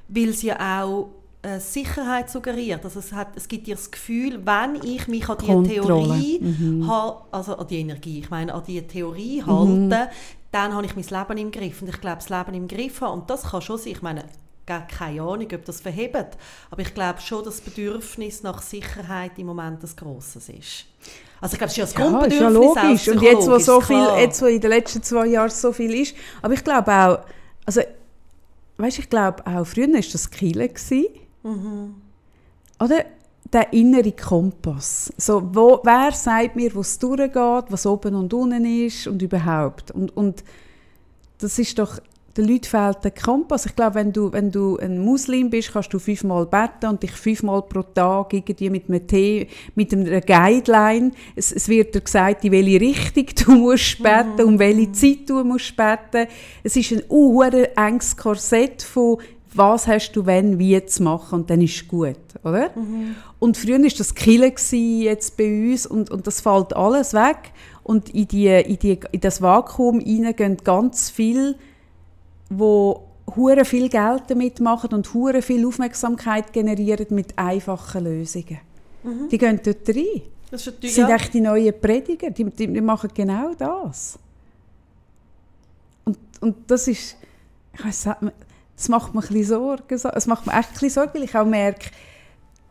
Weil 0.08 0.30
es 0.30 0.42
ja 0.42 0.82
auch 0.82 1.10
äh, 1.42 1.60
Sicherheit 1.60 2.30
suggeriert. 2.30 2.84
Also 2.84 3.00
es, 3.00 3.12
hat, 3.12 3.30
es 3.36 3.48
gibt 3.48 3.68
dir 3.68 3.76
das 3.76 3.92
Gefühl, 3.92 4.46
wenn 4.46 4.76
ich 4.84 5.08
mich 5.08 5.30
an 5.30 5.38
die 5.40 5.46
Kontrolle. 5.46 5.68
Theorie, 5.68 6.84
ha, 6.88 7.26
also 7.32 7.58
an 7.58 7.68
die 7.68 7.80
Energie, 7.80 8.20
ich 8.20 8.30
meine 8.30 8.54
an 8.54 8.64
die 8.66 8.82
Theorie 8.82 9.44
halte, 9.44 10.10
dann 10.52 10.74
habe 10.74 10.86
ich 10.86 10.96
mein 10.96 11.06
Leben 11.06 11.38
im 11.38 11.52
Griff. 11.52 11.82
Und 11.82 11.90
ich 11.90 12.02
glaube, 12.02 12.18
das 12.18 12.30
Leben 12.30 12.54
im 12.54 12.68
Griff 12.68 13.02
haben, 13.02 13.22
und 13.22 13.30
das 13.30 13.44
kann 13.44 13.62
schon 13.62 13.78
sein, 13.78 13.92
ich 13.92 14.02
meine, 14.02 14.26
gar 14.66 14.88
keine 14.88 15.22
Ahnung, 15.22 15.48
ob 15.54 15.66
das 15.66 15.82
verhebt, 15.82 16.38
aber 16.72 16.82
ich 16.82 16.94
glaube 16.94 17.22
schon, 17.22 17.44
dass 17.44 17.58
das 17.58 17.62
Bedürfnis 17.62 18.42
nach 18.42 18.62
Sicherheit 18.62 19.38
im 19.38 19.46
Moment 19.46 19.84
das 19.84 19.96
Grosses 19.96 20.50
ist. 20.50 20.86
Also 21.40 21.54
ich 21.54 21.60
glaube, 21.60 21.72
es 21.72 21.78
ist 21.78 21.78
ja 21.78 21.84
das 21.86 21.94
Ja, 21.94 22.00
ist 22.00 22.10
Grundbedürfnis 22.10 22.76
ja 22.76 22.84
logisch. 22.84 23.08
Und 23.10 23.22
jetzt, 23.22 23.48
wo 23.48 23.60
so 23.60 23.82
viel, 23.82 24.08
jetzt, 24.18 24.42
wo 24.42 24.48
in 24.48 24.60
den 24.60 24.70
letzten 24.72 25.04
zwei 25.04 25.28
Jahren 25.28 25.52
so 25.52 25.72
viel 25.72 25.94
ist, 25.94 26.16
aber 26.42 26.54
ich 26.54 26.64
glaube 26.64 26.92
auch, 26.92 27.20
also, 27.66 27.82
weißt, 28.78 29.00
ich 29.00 29.10
glaube 29.10 29.46
auch, 29.48 29.66
früher 29.66 29.88
war 29.88 30.02
das 30.02 30.30
Kille. 30.30 30.70
Mhm. 31.44 31.96
Oder? 32.80 33.06
Der 33.54 33.72
innere 33.74 34.12
Kompass. 34.12 35.14
So, 35.18 35.42
wo, 35.54 35.80
wer 35.84 36.12
sagt 36.12 36.56
mir, 36.56 36.74
wo 36.74 36.82
es 36.82 36.98
durchgeht, 36.98 37.66
was 37.70 37.86
oben 37.86 38.16
und 38.16 38.34
unten 38.34 38.66
ist 38.66 39.08
und 39.08 39.22
überhaupt. 39.22 39.92
Und, 39.92 40.16
und 40.18 40.44
das 41.38 41.60
ist 41.60 41.78
doch, 41.78 42.00
den 42.38 42.48
Leuten 42.48 42.66
fehlt 42.66 43.04
der 43.04 43.12
Kompass. 43.12 43.66
Ich 43.66 43.76
glaube, 43.76 43.96
wenn 43.96 44.12
du, 44.12 44.32
wenn 44.34 44.52
du 44.52 44.78
ein 44.78 45.00
Muslim 45.00 45.50
bist, 45.50 45.72
kannst 45.72 45.94
du 45.94 46.00
fünfmal 46.00 46.46
beten 46.46 46.88
und 46.90 47.02
dich 47.02 47.12
fünfmal 47.12 47.62
pro 47.62 47.82
Tag 47.82 48.34
irgendwie 48.34 48.70
mit 48.70 48.90
einem 48.90 49.08
Tee, 49.08 49.48
mit 49.76 49.94
einer 49.94 50.20
Guideline, 50.20 51.12
es, 51.36 51.52
es 51.52 51.70
wird 51.70 51.96
dir 51.96 52.02
gesagt, 52.02 52.44
in 52.44 52.52
welche 52.52 52.82
Richtung 52.82 53.26
du 53.46 53.52
musst 53.60 54.04
beten, 54.04 54.44
um 54.44 54.60
welche 54.60 54.92
Zeit 54.92 55.30
du 55.30 55.44
musst 55.44 55.76
beten. 55.78 56.28
Es 56.64 56.76
ist 56.76 56.92
ein 56.92 57.04
uh, 57.10 57.42
enges 57.42 58.18
Korsett 58.18 58.84
von 58.84 59.18
was 59.58 59.88
hast 59.88 60.12
du 60.12 60.26
wenn, 60.26 60.60
wie 60.60 60.86
zu 60.86 61.04
machen 61.04 61.40
und 61.40 61.50
dann 61.50 61.62
ist 61.62 61.76
es 61.76 61.88
gut, 61.88 62.18
oder? 62.44 62.72
Und 63.40 63.56
früher 63.56 63.80
war 63.80 63.90
das 63.98 64.14
gewesen, 64.14 65.02
jetzt 65.02 65.38
bei 65.38 65.72
uns 65.72 65.86
und, 65.86 66.12
und 66.12 66.28
das 66.28 66.42
fällt 66.42 66.76
alles 66.76 67.14
weg 67.14 67.54
und 67.84 68.10
in, 68.10 68.28
die, 68.28 68.48
in, 68.48 68.80
die, 68.80 69.00
in 69.12 69.22
das 69.22 69.42
Vakuum 69.42 70.02
hinein 70.02 70.36
gehen 70.36 70.58
ganz 70.64 71.10
viel, 71.10 71.56
wo 72.50 73.08
hure 73.36 73.66
viel 73.66 73.90
Geld 73.90 74.24
damit 74.28 74.60
machen 74.60 74.94
und 74.94 75.14
hure 75.14 75.42
viel 75.42 75.66
Aufmerksamkeit 75.66 76.54
generieren 76.54 77.08
mit 77.10 77.38
einfachen 77.38 78.04
Lösungen. 78.04 78.60
Die 79.32 79.38
gehen 79.38 79.60
dort 79.64 79.88
rein. 79.90 80.22
Das 80.52 80.64
sind 80.64 80.84
ja. 81.10 81.16
echt 81.16 81.34
die 81.34 81.42
neuen 81.42 81.74
Prediger, 81.80 82.30
die, 82.30 82.44
die, 82.46 82.68
die 82.68 82.82
machen 82.82 83.10
genau 83.14 83.54
das. 83.56 84.18
Und, 86.06 86.18
und 86.42 86.56
das 86.70 86.88
ist, 86.88 87.18
ich 87.74 87.86
weiss, 87.86 88.08
das 88.76 88.90
macht 88.90 89.14
mir 89.14 89.22
ein 89.22 89.28
bisschen 89.28 89.44
Sorgen. 89.46 89.98
so- 89.98 90.10
Es 90.10 90.28
macht 90.28 90.46
mir 90.46 90.54
echt 90.54 90.70
ein 90.70 90.74
bisschen 90.74 90.90
Sorgen, 90.92 91.12
weil 91.16 91.24
ich 91.24 91.36
auch 91.36 91.46
merke, 91.46 91.90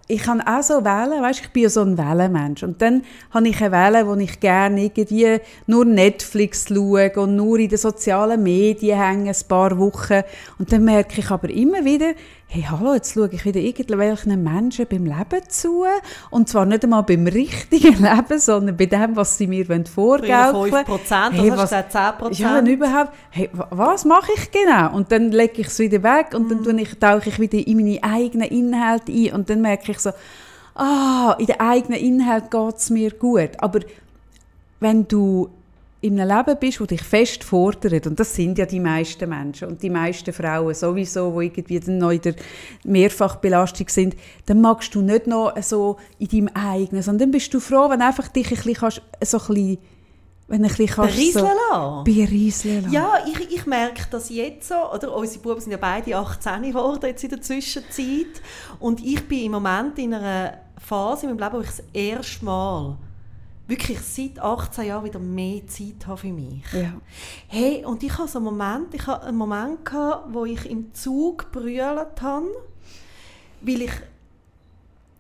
ich 0.07 0.23
kann 0.23 0.43
auch 0.43 0.63
so 0.63 0.85
wählen, 0.85 1.23
weißt, 1.23 1.41
ich 1.41 1.51
bin 1.51 1.63
ja 1.63 1.69
so 1.71 1.81
ein 1.81 1.97
Wählenmensch. 1.97 2.63
Und 2.63 2.83
dann 2.83 3.03
habe 3.31 3.49
ich 3.49 3.63
eine 3.63 3.73
Wähle, 3.73 4.07
wo 4.07 4.15
ich 4.15 4.39
gerne 4.39 4.85
irgendwie 4.85 5.39
nur 5.67 5.85
Netflix 5.87 6.67
schaue 6.69 7.11
und 7.17 7.37
nur 7.37 7.59
in 7.59 7.71
den 7.71 7.79
sozialen 7.79 8.43
Medien 8.43 9.01
hänge 9.01 9.31
ein 9.31 9.49
paar 9.49 9.79
Wochen. 9.79 10.23
Und 10.59 10.73
dann 10.73 10.85
merke 10.85 11.21
ich 11.21 11.31
aber 11.31 11.49
immer 11.49 11.85
wieder, 11.85 12.13
hey, 12.55 12.63
hallo, 12.71 12.95
jetzt 12.95 13.15
schaue 13.15 13.29
ich 13.33 13.45
wieder 13.45 13.59
irgendwelchen 13.59 14.41
Menschen 14.45 14.87
beim 14.89 15.07
Leben 15.07 15.49
zu. 15.49 15.85
Und 16.31 16.49
zwar 16.49 16.65
nicht 16.67 16.85
einmal 16.85 17.03
beim 17.03 17.27
richtigen 17.27 18.01
Leben, 18.05 18.39
sondern 18.39 18.77
bei 18.77 18.87
dem, 18.87 19.17
was 19.17 19.37
sie 19.37 19.49
mir 19.49 19.67
vorgaukeln 19.93 20.71
5 20.71 20.87
Prozent, 20.87 21.33
Hey, 21.33 21.51
das 21.51 21.59
hast 21.59 21.63
was- 21.63 21.71
du 21.71 21.77
gesagt, 21.89 21.93
10 21.93 22.19
Prozent. 22.19 22.39
ja, 22.39 22.55
wenn 22.55 22.67
überhaupt, 22.69 23.13
hey, 23.31 23.51
wa- 23.53 23.67
was 23.71 24.05
mache 24.05 24.31
ich 24.37 24.53
genau? 24.53 24.95
Und 24.95 25.11
dann 25.11 25.33
lege 25.33 25.63
ich 25.63 25.67
es 25.67 25.79
wieder 25.81 26.01
weg 26.05 26.29
und 26.33 26.49
dann 26.49 26.63
tue 26.63 26.81
ich, 26.81 26.97
tauche 26.97 27.29
ich 27.29 27.41
wieder 27.41 27.59
in 27.59 27.77
meine 27.77 27.99
eigenen 28.05 28.49
Inhalte 28.49 29.11
ein 29.11 29.33
und 29.33 29.51
dann 29.51 29.61
merke 29.61 29.91
ich 29.91 29.99
so, 29.99 30.11
ah, 30.77 31.35
in 31.41 31.47
den 31.47 31.59
eigenen 31.59 31.99
Inhalt 31.99 32.53
geht 32.53 32.77
es 32.77 32.89
mir 32.89 33.11
gut. 33.11 33.51
Aber 33.59 33.81
wenn 34.79 35.09
du 35.09 35.49
in 36.05 36.21
einem 36.21 36.37
Leben 36.37 36.59
bist, 36.61 36.81
das 36.81 36.89
dich 36.89 37.03
fest 37.03 37.45
fordert, 37.45 38.07
und 38.07 38.21
das 38.21 38.35
sind 38.35 38.59
ja 38.59 38.67
die 38.67 38.79
meisten 38.79 39.27
Menschen 39.27 39.69
und 39.69 39.83
die 39.83 39.89
meisten 39.89 40.35
Frauen 40.35 40.75
sowieso, 40.75 41.41
die 41.41 41.47
irgendwie 41.47 41.81
dann 41.81 41.97
noch 41.97 42.11
in 42.11 42.21
der 42.21 42.35
Mehrfachbelastung 42.85 43.89
sind, 43.89 44.15
dann 44.45 44.61
magst 44.61 44.95
du 44.95 45.01
nicht 45.01 45.27
noch 45.27 45.57
so 45.63 45.97
in 46.19 46.29
deinem 46.29 46.49
eigenen, 46.49 47.03
sondern 47.03 47.31
dann 47.31 47.31
bist 47.31 47.55
du 47.55 47.59
froh, 47.59 47.89
wenn 47.89 48.03
einfach 48.03 48.29
dich 48.29 48.51
ein 48.51 48.57
bisschen, 48.57 48.75
kannst, 48.75 49.03
so 49.25 49.39
ein 49.39 49.47
bisschen 49.47 49.79
wenn 50.47 50.63
ein 50.63 50.69
bisschen 50.69 50.95
Berieseln 50.95 51.47
so. 51.73 52.03
Berieseln 52.05 52.83
lassen. 52.83 52.93
Ja, 52.93 53.15
ich, 53.27 53.55
ich 53.55 53.65
merke 53.65 54.03
das 54.11 54.29
jetzt 54.29 54.69
so, 54.69 54.75
oder 54.93 55.17
unsere 55.17 55.43
Buben 55.43 55.61
sind 55.63 55.73
ja 55.73 55.79
beide 55.79 56.15
18 56.15 56.65
geworden 56.65 57.07
jetzt 57.07 57.25
in 57.25 57.31
der 57.31 57.41
Zwischenzeit 57.41 58.43
und 58.79 59.03
ich 59.03 59.27
bin 59.27 59.45
im 59.45 59.53
Moment 59.53 59.99
in 59.99 60.13
einer 60.13 60.59
Phase 60.77 61.27
in 61.27 61.35
meinem 61.35 61.45
Leben, 61.45 61.57
wo 61.57 61.61
ich 61.63 61.69
das 61.69 61.83
erste 61.95 62.45
Mal 62.45 62.99
wirklich 63.67 64.01
seit 64.01 64.39
18 64.39 64.87
Jahren 64.87 65.05
wieder 65.05 65.19
mehr 65.19 65.67
Zeit 65.67 66.07
habe 66.07 66.19
für 66.19 66.33
mich. 66.33 66.63
Ja. 66.73 66.93
Hey, 67.49 67.85
und 67.85 68.03
ich 68.03 68.17
habe 68.19 68.29
so 68.29 68.39
einen 68.39 68.45
Moment, 68.45 68.93
ich 68.93 69.07
habe 69.07 69.25
einen 69.25 69.39
Moment 69.39 69.85
gehabt, 69.85 70.33
wo 70.33 70.45
ich 70.45 70.69
im 70.69 70.93
Zug 70.93 71.51
brüllt 71.51 72.21
habe, 72.21 72.47
weil 73.61 73.83
ich 73.83 73.93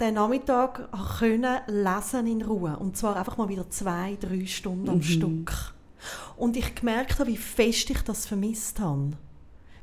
den 0.00 0.14
Nachmittag 0.14 0.88
können 1.18 1.61
lesen 1.66 2.26
in 2.26 2.42
Ruhe 2.42 2.76
und 2.78 2.96
zwar 2.96 3.16
einfach 3.16 3.37
mal 3.37 3.48
wieder 3.48 3.70
zwei, 3.70 4.16
drei 4.20 4.44
Stunden 4.46 4.88
am 4.88 5.02
Stück. 5.02 5.74
Und 6.37 6.57
ich 6.57 6.74
gemerkt 6.74 7.18
habe, 7.18 7.30
wie 7.30 7.37
fest 7.37 7.88
ich 7.90 8.02
das 8.02 8.26
vermisst 8.26 8.80
habe. 8.80 9.12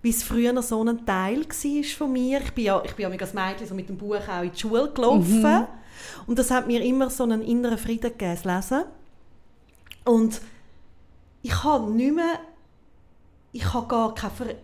Wie 0.04 0.10
es 0.10 0.24
früher 0.24 0.52
noch 0.52 0.64
so 0.64 0.84
ein 0.84 1.06
Teil 1.06 1.42
war 1.42 1.84
von 1.98 2.12
mir. 2.12 2.42
Ich 2.42 2.52
bin 2.52 2.66
ja, 2.66 2.82
ich 2.84 2.94
bin 2.94 3.12
ja 3.12 3.20
als 3.20 3.34
Mädchen 3.34 3.68
so 3.68 3.76
mit 3.76 3.88
dem 3.88 3.98
Buch 3.98 4.28
auch 4.28 4.44
in 4.44 4.52
die 4.52 4.60
Schule 4.60 4.92
gelaufen. 4.92 5.68
Und 6.28 6.40
das 6.40 6.52
hat 6.52 6.68
mir 6.68 6.84
immer 6.84 7.10
so 7.10 7.24
einen 7.24 7.42
inneren 7.42 7.78
Frieden 7.78 8.12
gegeben, 8.12 8.38
das 8.42 8.46
Lesen. 8.46 8.86
Und 10.06 10.42
ich 11.42 11.64
habe 11.64 11.92
nicht 11.92 12.16
mehr, 12.16 12.40
ich 13.52 13.74
habe 13.74 13.88
gar 13.88 14.16
keine, 14.16 14.34
Ver 14.34 14.56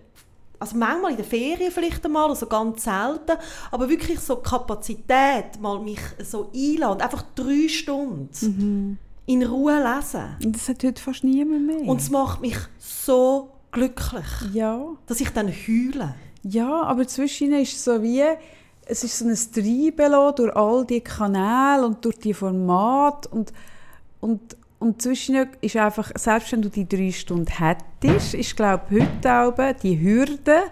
also 0.60 0.76
manchmal 0.76 1.12
in 1.12 1.17
der 1.17 1.26
Ferien 1.26 1.71
vielleicht 1.71 2.04
einmal, 2.04 2.30
also 2.30 2.47
ganz 2.47 2.84
selten, 2.84 3.38
aber 3.69 3.89
wirklich 3.89 4.19
so 4.19 4.36
die 4.36 4.50
Kapazität, 4.50 5.62
mal 5.62 5.80
mich 5.80 6.00
so 6.23 6.50
einladen, 6.52 7.02
einfach 7.02 7.23
drei 7.36 7.67
Stunden 7.67 8.97
in 9.28 9.43
Ruhe 9.43 9.78
lesen. 9.78 10.36
Und 10.43 10.56
das 10.56 10.67
hat 10.69 10.84
heute 10.84 11.02
fast 11.02 11.23
niemand 11.23 11.67
mehr. 11.67 11.82
Und 11.82 12.02
es 12.02 12.10
macht 12.10 12.41
mich 12.41 12.58
so 12.80 13.52
glücklich, 13.71 14.26
ja. 14.54 14.95
dass 15.06 15.21
ich 15.21 15.30
dann 15.30 15.47
heule. 15.47 16.15
Ja, 16.43 16.84
aber 16.84 17.08
zwischen 17.08 17.54
ist 17.54 17.73
es 17.73 17.84
so 17.84 18.02
wie, 18.02 18.23
es 18.89 19.04
ist 19.04 19.19
so 19.19 19.26
ein 19.26 19.36
Treiben 19.36 20.36
durch 20.36 20.56
all 20.56 20.86
die 20.86 21.02
Kanäle 21.02 21.86
und 21.86 22.04
durch 22.04 22.17
die 22.19 22.34
Formate 22.34 23.30
und, 23.30 23.52
und, 24.19 24.58
und 24.80 25.02
zwischen 25.02 25.47
ist 25.62 25.76
einfach, 25.76 26.12
selbst 26.15 26.52
wenn 26.52 26.62
du 26.62 26.69
die 26.69 26.88
drei 26.88 27.12
Stunden 27.12 27.47
hättest, 27.47 28.34
ist 28.34 28.56
glaube 28.56 28.84
ich 28.89 29.04
heute 29.04 29.34
auch 29.34 29.73
die 29.82 30.00
Hürde, 30.00 30.63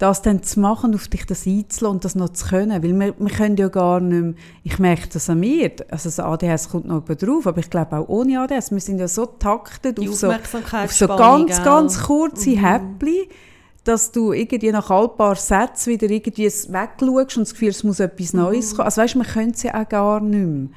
das 0.00 0.22
dann 0.22 0.42
zu 0.42 0.60
machen, 0.60 0.94
auf 0.94 1.08
dich 1.08 1.26
das 1.26 1.46
einzulassen 1.46 1.86
und 1.86 2.04
das 2.04 2.14
noch 2.14 2.30
zu 2.30 2.46
können. 2.48 2.82
Weil 2.82 2.98
wir, 2.98 3.14
wir 3.18 3.30
können 3.30 3.56
ja 3.56 3.68
gar 3.68 4.00
nicht 4.00 4.22
mehr, 4.22 4.34
ich 4.64 4.78
merke 4.78 5.08
das 5.12 5.28
an 5.28 5.40
mir, 5.40 5.72
also 5.90 6.08
das 6.08 6.18
ADHS 6.18 6.70
kommt 6.70 6.86
noch 6.86 7.04
drauf, 7.04 7.46
aber 7.46 7.58
ich 7.58 7.68
glaube 7.68 7.98
auch 7.98 8.08
ohne 8.08 8.40
ADHS, 8.40 8.70
wir 8.70 8.80
sind 8.80 8.98
ja 8.98 9.08
so 9.08 9.26
taktet 9.26 10.00
auf 10.00 10.14
so, 10.14 10.32
auf 10.32 10.92
so 10.92 11.06
ganz, 11.06 11.62
ganz 11.62 12.02
kurze 12.02 12.56
Häppchen, 12.56 13.26
dass 13.90 14.12
du 14.12 14.32
irgendwie 14.32 14.70
nach 14.70 14.88
ein 14.88 15.16
paar 15.16 15.34
Sätzen 15.34 15.90
wieder 15.90 16.08
irgendwie 16.08 16.46
wegschaust 16.46 17.36
und 17.36 17.46
das 17.46 17.52
Gefühl, 17.52 17.70
es 17.70 17.82
muss 17.82 17.98
etwas 17.98 18.32
Neues 18.32 18.70
kommen. 18.70 18.84
Also 18.84 19.02
weißt, 19.02 19.16
man 19.16 19.26
könnte 19.26 19.56
es 19.56 19.62
ja 19.64 19.82
auch 19.82 19.88
gar 19.88 20.20
nicht 20.20 20.46
mehr. 20.46 20.68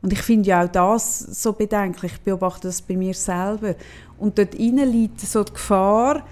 Und 0.00 0.12
ich 0.12 0.22
finde 0.22 0.48
ja 0.48 0.64
auch 0.64 0.68
das 0.68 1.18
so 1.18 1.52
bedenklich. 1.52 2.12
Ich 2.12 2.20
beobachte 2.22 2.68
das 2.68 2.80
bei 2.80 2.96
mir 2.96 3.12
selber. 3.12 3.74
Und 4.18 4.38
dort 4.38 4.54
innen 4.54 4.90
liegt 4.90 5.20
so 5.20 5.44
die 5.44 5.52
Gefahr, 5.52 6.24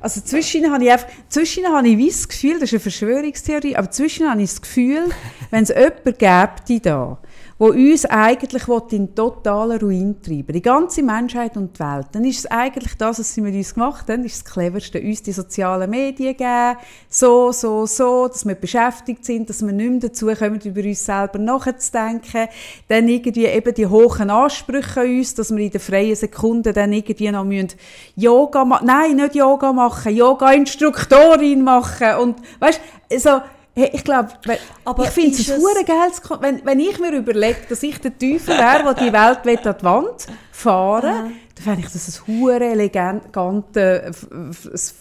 also 0.00 0.20
zwischen 0.20 0.70
habe 0.70 0.84
ich 0.84 0.92
einfach, 0.92 1.08
zwischen 1.28 1.66
habe 1.66 1.88
ich 1.88 1.98
wie 1.98 2.08
das 2.08 2.28
Gefühl, 2.28 2.54
das 2.54 2.64
ist 2.64 2.74
eine 2.74 2.80
Verschwörungstheorie, 2.80 3.76
aber 3.76 3.90
zwischen 3.90 4.30
habe 4.30 4.42
ich 4.42 4.50
das 4.50 4.60
Gefühl, 4.60 5.06
wenn 5.50 5.62
es 5.64 5.70
jemanden 5.70 6.04
gäbe 6.04 6.80
da, 6.80 7.18
wo 7.58 7.66
uns 7.66 8.04
eigentlich 8.04 8.62
in 8.92 9.14
totalen 9.16 9.80
Ruin 9.80 10.22
treiben. 10.22 10.52
Die 10.52 10.62
ganze 10.62 11.02
Menschheit 11.02 11.56
und 11.56 11.76
die 11.76 11.80
Welt, 11.80 12.06
dann 12.12 12.24
ist 12.24 12.38
es 12.38 12.46
eigentlich 12.46 12.96
das, 12.96 13.18
was 13.18 13.34
sie 13.34 13.40
mit 13.40 13.54
uns 13.54 13.74
gemacht 13.74 14.08
haben, 14.08 14.24
ist 14.24 14.44
das 14.44 14.52
Cleverste, 14.52 15.00
uns 15.00 15.22
die 15.24 15.32
sozialen 15.32 15.90
Medien 15.90 16.36
geben, 16.36 16.76
so, 17.08 17.50
so, 17.50 17.84
so, 17.86 18.28
dass 18.28 18.46
wir 18.46 18.54
beschäftigt 18.54 19.24
sind, 19.24 19.50
dass 19.50 19.60
wir 19.62 19.72
nicht 19.72 19.90
mehr 19.90 20.00
dazu 20.00 20.26
kommen, 20.26 20.60
über 20.60 20.82
uns 20.82 21.04
selber 21.04 21.38
nachzudenken, 21.38 22.46
dann 22.86 23.08
irgendwie 23.08 23.46
eben 23.46 23.74
die 23.74 23.86
hohen 23.86 24.30
Ansprüche 24.30 25.00
an 25.00 25.08
uns, 25.08 25.34
dass 25.34 25.50
wir 25.50 25.64
in 25.64 25.70
den 25.70 25.80
freien 25.80 26.14
Sekunden 26.14 26.72
dann 26.72 26.92
irgendwie 26.92 27.30
noch 27.30 27.44
müssen 27.44 27.74
Yoga 28.14 28.64
machen, 28.64 28.86
nein, 28.86 29.16
nicht 29.16 29.34
Yoga 29.34 29.72
machen, 29.72 30.14
Yoga-Instruktorin 30.14 31.62
machen 31.62 32.14
und, 32.20 32.36
weißt, 32.60 32.80
so, 33.18 33.40
Hey, 33.78 33.90
ich 33.92 34.02
glaube, 34.02 34.30
ich 34.44 35.10
finde 35.10 35.38
es 35.38 35.48
ein 35.48 35.84
geiles 35.86 36.20
wenn, 36.40 36.64
wenn 36.64 36.80
ich 36.80 36.98
mir 36.98 37.12
überlege, 37.12 37.58
dass 37.68 37.80
ich 37.84 38.00
der 38.00 38.10
Teufel 38.10 38.58
wäre, 38.58 38.82
der 38.82 38.94
die 38.94 39.12
Welt 39.12 39.44
will 39.44 39.68
an 39.68 39.76
die 39.78 39.84
Wand 39.84 40.26
fahren 40.50 41.32
dann 41.54 41.64
fände 41.64 41.86
ich 41.86 41.92
das 41.92 42.08
ein 42.08 42.26
hure 42.26 42.64
elegante, 42.64 44.10
ein 44.32 44.56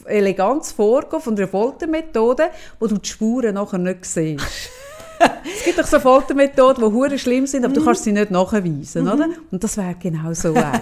elegantes 0.06 0.74
Vorgehen 0.74 1.22
von 1.22 1.36
einer 1.36 1.48
Foltermethode, 1.48 2.50
wo 2.80 2.86
du 2.86 3.00
die 3.00 3.10
Spuren 3.10 3.56
nachher 3.56 3.80
nicht 3.80 4.06
siehst. 4.06 4.46
es 5.20 5.64
gibt 5.66 5.80
doch 5.80 5.88
so 5.88 6.00
Foltermethoden, 6.00 6.84
die 6.84 6.94
hure 6.96 7.18
schlimm 7.18 7.48
sind, 7.48 7.66
aber 7.66 7.74
du 7.74 7.84
kannst 7.84 8.04
sie 8.04 8.12
nicht 8.12 8.30
nachweisen, 8.30 9.08
oder? 9.08 9.28
Und 9.50 9.64
das 9.64 9.76
wäre 9.78 9.96
genau 10.00 10.32
so 10.34 10.54
eine. 10.54 10.82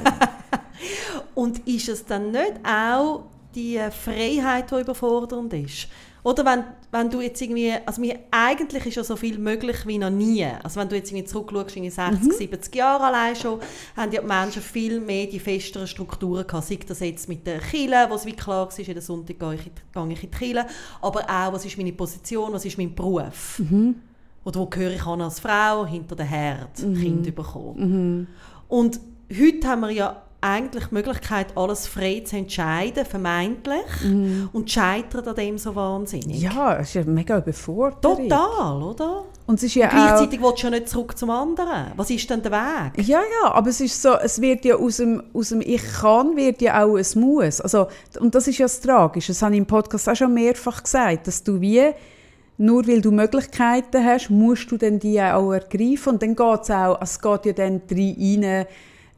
Und 1.33 1.65
ist 1.65 1.87
es 1.87 2.05
dann 2.05 2.31
nicht 2.31 2.55
auch 2.65 3.23
die 3.53 3.79
Freiheit, 4.03 4.69
die 4.69 4.81
überfordernd 4.81 5.53
ist? 5.53 5.87
Oder 6.25 6.43
wenn, 6.43 6.63
wenn 6.91 7.09
du 7.11 7.21
jetzt 7.21 7.39
irgendwie, 7.39 7.71
also 7.85 8.01
mir, 8.01 8.17
eigentlich 8.31 8.83
ist 8.87 8.95
ja 8.95 9.03
so 9.03 9.15
viel 9.15 9.37
möglich 9.37 9.85
wie 9.85 9.99
noch 9.99 10.09
nie. 10.09 10.43
Also 10.63 10.79
wenn 10.79 10.89
du 10.89 10.95
jetzt 10.95 11.11
irgendwie 11.11 11.25
zurückschaust, 11.27 11.75
in 11.77 11.83
die 11.83 11.91
60, 11.91 12.33
70 12.35 12.75
Jahre 12.75 13.03
allein 13.03 13.35
schon, 13.35 13.59
haben 13.95 14.11
ja 14.11 14.21
die 14.21 14.27
Menschen 14.27 14.61
viel 14.63 14.99
mehr 14.99 15.27
die 15.27 15.39
festeren 15.39 15.85
Strukturen 15.85 16.47
gehabt. 16.47 16.65
Sei 16.65 16.79
das 16.87 16.99
jetzt 17.01 17.29
mit 17.29 17.45
der 17.45 17.59
Kille, 17.59 18.07
wo 18.09 18.15
es 18.15 18.25
wie 18.25 18.33
klar 18.33 18.67
war, 18.67 18.79
jeden 18.79 19.01
Sonntag 19.01 19.39
gehe 19.39 19.53
ich, 19.53 19.67
in- 19.67 19.73
gehe 19.93 20.13
ich 20.13 20.23
in 20.23 20.31
die 20.31 20.35
Kille, 20.37 20.65
aber 20.99 21.21
auch, 21.29 21.53
was 21.53 21.63
ist 21.63 21.77
meine 21.77 21.93
Position, 21.93 22.51
was 22.53 22.65
ist 22.65 22.77
mein 22.79 22.95
Beruf? 22.95 23.61
Oder 24.43 24.59
wo 24.59 24.65
gehöre 24.65 24.93
ich 24.93 25.05
an 25.05 25.21
als 25.21 25.39
Frau, 25.39 25.85
hinter 25.85 26.15
der 26.15 26.25
Herd, 26.25 26.75
Kind 26.77 27.35
bekommen. 27.35 28.27
Und 28.67 28.99
heute 29.31 29.67
haben 29.67 29.81
wir 29.81 29.91
ja 29.91 30.21
eigentlich 30.45 30.85
die 30.85 30.93
Möglichkeit, 30.93 31.47
alles 31.55 31.87
frei 31.87 32.21
zu 32.23 32.37
entscheiden, 32.37 33.05
vermeintlich, 33.05 33.85
und 34.53 34.69
scheitert 34.69 35.27
an 35.27 35.35
dem 35.35 35.57
so 35.57 35.75
wahnsinnig. 35.75 36.41
Ja, 36.41 36.77
es 36.77 36.89
ist 36.89 36.93
ja 36.93 37.03
mega 37.03 37.39
überfordert. 37.39 38.01
Total, 38.01 38.83
oder? 38.83 39.23
Und 39.47 39.55
es 39.55 39.63
ist 39.63 39.75
ja 39.75 39.87
auch... 39.87 39.91
Gleichzeitig 39.91 40.41
willst 40.41 40.63
du 40.63 40.67
ja 40.67 40.69
nicht 40.71 40.89
zurück 40.89 41.17
zum 41.17 41.29
anderen. 41.29 41.91
Was 41.95 42.09
ist 42.09 42.29
denn 42.29 42.41
der 42.41 42.51
Weg? 42.51 43.05
Ja, 43.07 43.19
ja, 43.19 43.51
aber 43.51 43.69
es 43.69 43.81
ist 43.81 44.01
so, 44.01 44.13
es 44.13 44.39
wird 44.41 44.65
ja 44.65 44.75
aus 44.75 44.97
dem, 44.97 45.21
aus 45.33 45.49
dem 45.49 45.61
Ich 45.61 45.83
kann, 45.99 46.35
wird 46.35 46.61
ja 46.61 46.83
auch 46.83 46.95
ein 46.95 47.05
Muss. 47.15 47.61
Also, 47.61 47.87
und 48.19 48.33
das 48.33 48.47
ist 48.47 48.57
ja 48.57 48.65
das 48.65 48.81
Tragische, 48.81 49.31
das 49.33 49.41
habe 49.41 49.53
ich 49.53 49.59
im 49.59 49.65
Podcast 49.65 50.07
auch 50.09 50.15
schon 50.15 50.33
mehrfach 50.33 50.83
gesagt, 50.83 51.27
dass 51.27 51.43
du 51.43 51.61
wie, 51.61 51.91
nur 52.57 52.87
weil 52.87 53.01
du 53.01 53.11
Möglichkeiten 53.11 54.03
hast, 54.03 54.29
musst 54.29 54.71
du 54.71 54.77
dann 54.77 54.99
die 54.99 55.21
auch 55.21 55.51
ergreifen 55.51 56.13
und 56.13 56.21
dann 56.21 56.35
geht 56.35 56.61
es 56.61 56.71
auch, 56.71 57.01
es 57.01 57.19
geht 57.19 57.45
ja 57.45 57.53
dann 57.53 57.81
rein, 57.91 58.65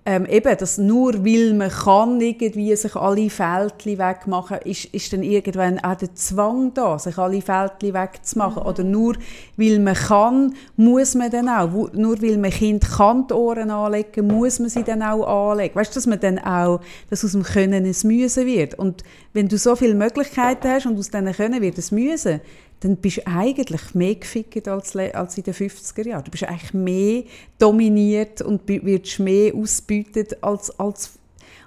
ähm, 0.09 0.25
eben, 0.25 0.55
dass 0.57 0.77
nur 0.77 1.25
weil 1.25 1.53
man 1.53 1.69
kann 1.69 2.21
irgendwie 2.21 2.73
sich 2.77 2.95
alle 2.95 3.29
Fältchen 3.29 3.97
wegmachen, 3.97 4.59
ist, 4.63 4.85
ist 4.85 5.11
dann 5.11 5.21
irgendwann 5.21 5.79
auch 5.79 5.95
der 5.95 6.15
Zwang 6.15 6.73
da, 6.73 6.97
sich 6.97 7.17
alle 7.17 7.41
Fältchen 7.41 7.93
wegzumachen. 7.93 8.63
Oder 8.63 8.85
nur 8.85 9.15
weil 9.57 9.79
man 9.79 9.95
kann, 9.95 10.55
muss 10.77 11.13
man 11.13 11.29
dann 11.29 11.49
auch. 11.49 11.91
Nur 11.91 12.21
weil 12.21 12.37
man 12.37 12.51
Kind 12.51 12.89
kann 12.89 13.27
die 13.27 13.33
Ohren 13.33 13.69
anlegen, 13.69 14.27
muss 14.27 14.59
man 14.59 14.69
sie 14.69 14.83
dann 14.83 15.03
auch 15.03 15.51
anlegen. 15.51 15.75
Weißt 15.75 15.91
du, 15.91 15.95
dass 15.95 16.07
man 16.07 16.21
dann 16.21 16.39
auch, 16.39 16.79
dass 17.09 17.25
aus 17.25 17.33
dem 17.33 17.43
Können 17.43 17.83
ein 17.85 17.95
Müssen 18.03 18.45
wird. 18.45 18.79
Und 18.79 19.03
wenn 19.33 19.49
du 19.49 19.57
so 19.57 19.75
viele 19.75 19.93
Möglichkeiten 19.93 20.69
hast 20.69 20.85
und 20.85 20.97
aus 20.97 21.09
diesen 21.09 21.33
Können 21.33 21.61
wird 21.61 21.77
es 21.77 21.91
Müssen, 21.91 22.39
dann 22.79 22.97
bist 22.97 23.17
du 23.17 23.27
eigentlich 23.27 23.95
mehr 23.95 24.15
gefickt 24.15 24.67
als, 24.67 24.95
als 24.95 25.37
in 25.37 25.43
den 25.43 25.53
50er 25.53 26.07
Jahren. 26.07 26.23
Du 26.23 26.31
bist 26.31 26.43
eigentlich 26.43 26.73
mehr 26.73 27.23
dominiert 27.57 28.41
und 28.41 28.67
wirst 28.67 29.19
mehr 29.19 29.53
ausgebeutet 29.55 30.43
als, 30.43 30.79
als... 30.79 31.13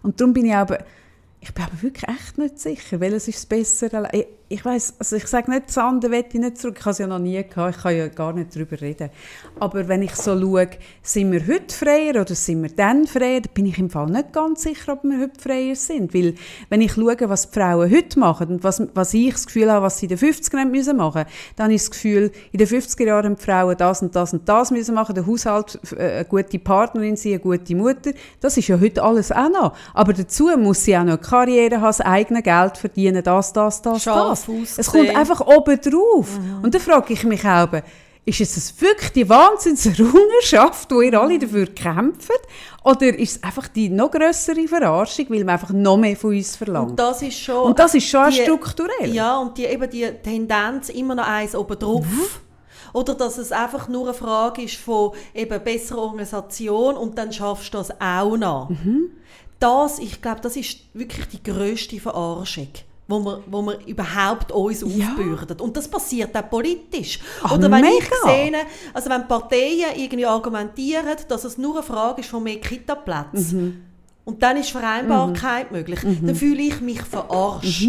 Und 0.03 0.21
darum 0.21 0.33
bin 0.33 0.47
ich 0.47 0.55
aber... 0.55 0.85
Ich 1.41 1.55
bin 1.55 1.65
aber 1.65 1.83
wirklich 1.83 2.07
echt 2.09 2.37
nicht 2.37 2.61
sicher, 2.61 3.01
welches 3.01 3.27
ist 3.29 3.39
das 3.39 3.47
Bessere. 3.47 4.11
Ich, 4.53 4.65
weiß, 4.65 4.95
also 4.99 5.15
ich 5.15 5.29
sage 5.29 5.49
nicht, 5.49 5.79
andere 5.79 6.11
will 6.11 6.25
ich 6.29 6.35
nicht 6.35 6.59
zurück. 6.59 6.75
Ich 6.77 6.85
habe 6.85 6.91
es 6.91 6.99
ja 6.99 7.07
noch 7.07 7.21
nie 7.21 7.41
gehabt, 7.41 7.77
ich 7.77 7.83
kann 7.85 7.97
ja 7.97 8.09
gar 8.09 8.33
nicht 8.33 8.53
darüber 8.53 8.81
reden. 8.81 9.11
Aber 9.61 9.87
wenn 9.87 10.03
ich 10.03 10.17
so 10.17 10.37
schaue, 10.37 10.71
sind 11.03 11.31
wir 11.31 11.47
heute 11.47 11.73
freier 11.73 12.21
oder 12.21 12.35
sind 12.35 12.65
wir 12.65 12.71
dann 12.71 13.07
freier, 13.07 13.43
dann 13.43 13.53
bin 13.55 13.67
ich 13.67 13.79
im 13.79 13.91
Fall 13.91 14.07
nicht 14.07 14.33
ganz 14.33 14.65
sicher, 14.65 14.95
ob 14.95 15.05
wir 15.05 15.21
heute 15.21 15.41
freier 15.41 15.77
sind. 15.77 16.13
Weil, 16.13 16.35
wenn 16.69 16.81
ich 16.81 16.95
schaue, 16.95 17.17
was 17.29 17.49
die 17.49 17.61
Frauen 17.61 17.93
heute 17.93 18.19
machen 18.19 18.49
und 18.49 18.65
was, 18.65 18.83
was 18.93 19.15
ich 19.15 19.31
das 19.33 19.47
Gefühl 19.47 19.71
habe, 19.71 19.87
was 19.87 19.99
sie 19.99 20.07
in 20.07 20.17
den 20.17 20.19
50er 20.19 20.57
Jahren 20.57 20.73
müssen 20.73 20.97
machen 20.97 21.27
dann 21.55 21.65
habe 21.67 21.75
ich 21.75 21.83
das 21.83 21.93
Gefühl, 21.93 22.33
in 22.51 22.59
den 22.59 22.67
50er 22.67 23.07
Jahren 23.07 23.27
haben 23.27 23.37
die 23.37 23.45
Frauen 23.45 23.77
das 23.77 24.03
und 24.03 24.17
das 24.17 24.33
und 24.33 24.49
das 24.49 24.73
müssen 24.73 24.97
machen, 24.97 25.15
der 25.15 25.29
Haushalt, 25.29 25.79
äh, 25.97 26.17
eine 26.17 26.25
gute 26.25 26.59
Partnerin 26.59 27.17
sein, 27.17 27.35
eine 27.35 27.41
gute 27.41 27.77
Mutter. 27.77 28.11
Das 28.41 28.57
ist 28.57 28.67
ja 28.67 28.81
heute 28.81 29.01
alles 29.05 29.31
auch 29.31 29.49
noch. 29.49 29.77
Aber 29.95 30.13
dazu 30.13 30.49
muss 30.59 30.83
sie 30.83 30.97
auch 30.97 31.05
noch 31.05 31.19
eine 31.19 31.19
Karriere 31.19 31.77
haben, 31.77 31.85
das 31.85 32.01
eigene 32.01 32.43
Geld 32.43 32.79
verdienen, 32.79 33.23
das, 33.23 33.53
das, 33.53 33.81
das, 33.83 34.03
Scharf 34.03 34.40
das. 34.40 34.40
Es 34.77 34.91
kommt 34.91 35.15
einfach 35.15 35.41
oben 35.41 35.81
drauf. 35.81 36.39
Und 36.63 36.75
dann 36.75 36.81
frage 36.81 37.13
ich 37.13 37.25
mich 37.25 37.45
auch, 37.45 37.69
ist 38.27 38.41
es 38.41 38.81
wirklich 38.81 39.11
die 39.13 39.29
Wahnsinnserrungenschaft, 39.29 40.91
wo 40.93 41.01
ihr 41.01 41.19
alle 41.21 41.39
dafür 41.39 41.67
kämpft? 41.67 42.31
Oder 42.85 43.19
ist 43.19 43.37
es 43.37 43.43
einfach 43.43 43.69
die 43.69 43.89
noch 43.89 44.11
grössere 44.11 44.69
Verarschung, 44.69 45.27
weil 45.31 45.41
man 45.41 45.51
einfach 45.51 45.71
noch 45.71 45.97
mehr 45.97 46.17
von 46.17 46.37
uns 46.37 46.55
verlangt? 46.57 46.91
Und 46.91 46.99
das 46.99 47.23
ist 47.23 47.39
schon... 47.39 47.65
Und 47.65 47.79
das 47.79 47.95
ist 47.95 48.07
schon 48.07 48.31
die- 48.31 48.43
strukturell. 48.43 49.13
Ja, 49.13 49.39
und 49.39 49.57
die, 49.59 49.65
eben 49.65 49.89
die 49.91 50.07
Tendenz 50.23 50.91
immer 50.91 51.15
noch 51.15 51.27
eins 51.27 51.55
oben 51.55 51.79
drauf. 51.79 52.05
Mhm. 52.05 52.27
Oder 52.93 53.15
dass 53.15 53.39
es 53.39 53.53
einfach 53.53 53.89
nur 53.89 54.05
eine 54.05 54.15
Frage 54.15 54.63
ist 54.63 54.77
von 54.77 55.13
eben 55.35 55.63
besserer 55.63 55.99
Organisation 56.03 56.97
und 56.97 57.17
dann 57.17 57.33
schaffst 57.33 57.73
du 57.73 57.79
das 57.79 57.91
auch 58.01 58.37
noch. 58.37 58.69
Mhm. 58.71 59.11
Das, 59.59 59.99
ich 59.99 60.21
glaube, 60.23 60.41
das 60.41 60.57
ist 60.57 60.79
wirklich 60.95 61.27
die 61.29 61.43
grösste 61.43 62.01
Verarschung 62.01 62.69
wo 63.11 63.19
wir, 63.25 63.43
wo 63.51 63.61
wir 63.63 63.79
überhaupt 63.87 64.53
uns 64.53 64.81
Ja. 64.83 65.09
aufbürden. 65.09 65.61
Und 65.61 65.77
das 65.77 65.89
passiert 65.89 66.35
auch 66.37 66.49
politisch. 66.49 67.19
Ah, 67.43 67.55
Oder 67.55 67.71
wenn 67.71 67.85
ich 67.85 68.01
mega. 68.25 68.51
sehe, 68.53 68.53
also 68.95 69.11
wenn 69.11 69.27
Parteien 69.29 69.91
irgendwie 69.97 70.25
argumentieren, 70.27 71.17
dass 71.29 71.45
es 71.45 71.59
nur 71.59 71.75
eine 71.75 71.83
Frage 71.83 72.21
ist 72.21 72.31
von 72.31 72.43
mehr 72.43 72.61
Kita-Plätzen, 72.61 73.59
Mhm. 73.65 73.77
und 74.25 74.43
dann 74.43 74.57
ist 74.57 74.71
Vereinbarkeit 74.71 75.73
möglich, 75.73 76.01
dann 76.03 76.35
fühle 76.35 76.63
ich 76.63 76.81
mich 76.81 77.03
verarscht. 77.03 77.89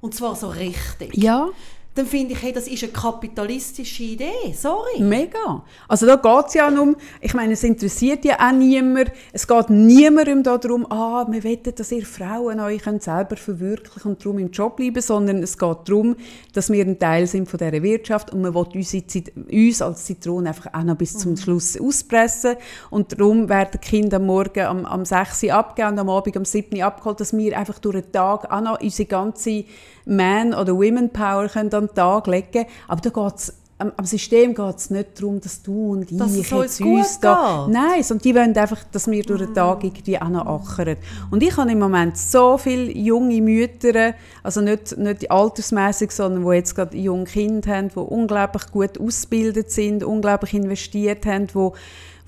Und 0.00 0.14
zwar 0.14 0.36
so 0.36 0.48
richtig. 0.48 1.16
Ja, 1.16 1.48
Dann 1.98 2.06
finde 2.06 2.34
ich, 2.34 2.42
hey, 2.42 2.52
das 2.52 2.68
ist 2.68 2.84
eine 2.84 2.92
kapitalistische 2.92 4.04
Idee. 4.04 4.54
Sorry. 4.54 5.00
mega. 5.00 5.64
Also 5.88 6.06
da 6.06 6.14
geht 6.14 6.46
es 6.46 6.54
ja 6.54 6.68
um, 6.68 6.94
ich 7.20 7.34
meine, 7.34 7.54
es 7.54 7.64
interessiert 7.64 8.24
ja 8.24 8.36
auch 8.38 8.52
niemand, 8.52 9.10
es 9.32 9.48
geht 9.48 9.68
niemandem 9.68 10.44
darum, 10.44 10.86
ah, 10.92 11.26
wir 11.28 11.42
wollen, 11.42 11.58
dass 11.74 11.90
ihr 11.90 12.06
Frauen 12.06 12.60
euch 12.60 12.82
selber 13.00 13.36
verwirklichen 13.36 14.12
und 14.12 14.24
darum 14.24 14.38
im 14.38 14.52
Job 14.52 14.76
bleiben, 14.76 15.00
sondern 15.00 15.42
es 15.42 15.58
geht 15.58 15.76
darum, 15.86 16.14
dass 16.52 16.70
wir 16.70 16.86
ein 16.86 17.00
Teil 17.00 17.26
sind 17.26 17.48
von 17.48 17.58
dieser 17.58 17.82
Wirtschaft 17.82 18.32
und 18.32 18.42
man 18.42 18.54
will 18.54 18.66
unsere 18.72 19.02
uns 19.50 19.82
als 19.82 20.04
Zitrone 20.04 20.50
einfach 20.50 20.72
auch 20.72 20.84
noch 20.84 20.96
bis 20.96 21.18
zum 21.18 21.36
Schluss 21.36 21.80
auspressen 21.80 22.54
und 22.90 23.18
darum 23.18 23.48
werden 23.48 23.70
die 23.74 23.78
Kinder 23.78 24.18
am 24.18 24.26
Morgen 24.26 24.60
am, 24.60 24.86
am 24.86 25.04
6 25.04 25.42
Uhr 25.42 25.54
abgegeben 25.54 25.94
und 25.94 25.98
am 25.98 26.10
Abend 26.10 26.36
am 26.36 26.44
7 26.44 26.76
Uhr 26.76 26.84
abgeholt, 26.84 27.18
dass 27.18 27.36
wir 27.36 27.58
einfach 27.58 27.80
durch 27.80 28.02
den 28.02 28.12
Tag 28.12 28.52
auch 28.52 28.60
noch 28.60 28.80
unsere 28.80 29.08
ganze 29.08 29.64
Man- 30.08 30.54
oder 30.54 30.74
Women-Power 30.74 31.48
können 31.48 31.72
an 31.72 31.86
den 31.86 31.94
Tag 31.94 32.26
legen 32.26 32.66
Aber 32.88 33.00
da 33.00 33.10
geht's 33.10 33.52
am, 33.78 33.92
am 33.96 34.04
System 34.04 34.54
geht 34.54 34.76
es 34.76 34.90
nicht 34.90 35.20
darum, 35.20 35.40
dass 35.40 35.62
du 35.62 35.92
und 35.92 36.20
Dass 36.20 36.34
ich 36.34 36.52
uns 36.52 36.78
jetzt 36.78 36.82
gut 36.82 36.98
uns 36.98 37.20
da... 37.20 37.68
Nein, 37.70 38.02
sondern 38.02 38.22
die 38.22 38.34
wollen 38.34 38.56
einfach, 38.56 38.82
dass 38.90 39.08
wir 39.08 39.22
durch 39.22 39.40
den 39.40 39.54
Tag 39.54 39.84
irgendwie 39.84 40.20
auch 40.20 40.28
noch 40.28 40.46
achern. 40.46 40.96
Und 41.30 41.42
ich 41.42 41.56
habe 41.56 41.70
im 41.70 41.78
Moment 41.78 42.16
so 42.18 42.58
viele 42.58 42.90
junge 42.90 43.40
Mütter, 43.40 44.14
also 44.42 44.60
nicht, 44.60 44.98
nicht 44.98 45.30
altersmäßig, 45.30 46.10
sondern 46.10 46.44
die 46.44 46.56
jetzt 46.56 46.74
gerade 46.74 46.96
junge 46.96 47.24
Kinder 47.24 47.76
haben, 47.76 47.88
die 47.88 47.98
unglaublich 47.98 48.66
gut 48.72 49.00
ausgebildet 49.00 49.70
sind, 49.70 50.02
unglaublich 50.02 50.54
investiert 50.54 51.24
haben, 51.24 51.46
die 51.46 51.70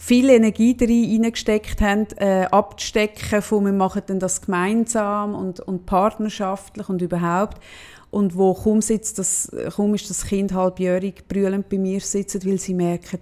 viel 0.01 0.31
Energie 0.31 0.75
darin 0.75 1.23
reingesteckt 1.23 1.83
haben, 1.83 2.07
äh, 2.17 2.47
abzustecken 2.51 3.43
von 3.43 3.67
wir 3.67 3.73
machen 3.73 4.01
dann 4.07 4.19
das 4.19 4.41
gemeinsam 4.41 5.35
und, 5.35 5.61
und 5.61 5.85
partnerschaftlich 5.85 6.89
und 6.89 7.03
überhaupt. 7.03 7.63
Und 8.11 8.35
wo 8.35 8.55
kaum, 8.55 8.81
sitzt 8.81 9.19
das, 9.19 9.53
kaum 9.77 9.95
ist 9.95 10.09
das 10.09 10.25
Kind 10.25 10.55
halbjährig 10.55 11.29
brüllend 11.29 11.69
bei 11.69 11.77
mir 11.77 12.01
sitzen, 12.01 12.45
weil 12.47 12.59
sie 12.59 12.73
merken, 12.73 13.21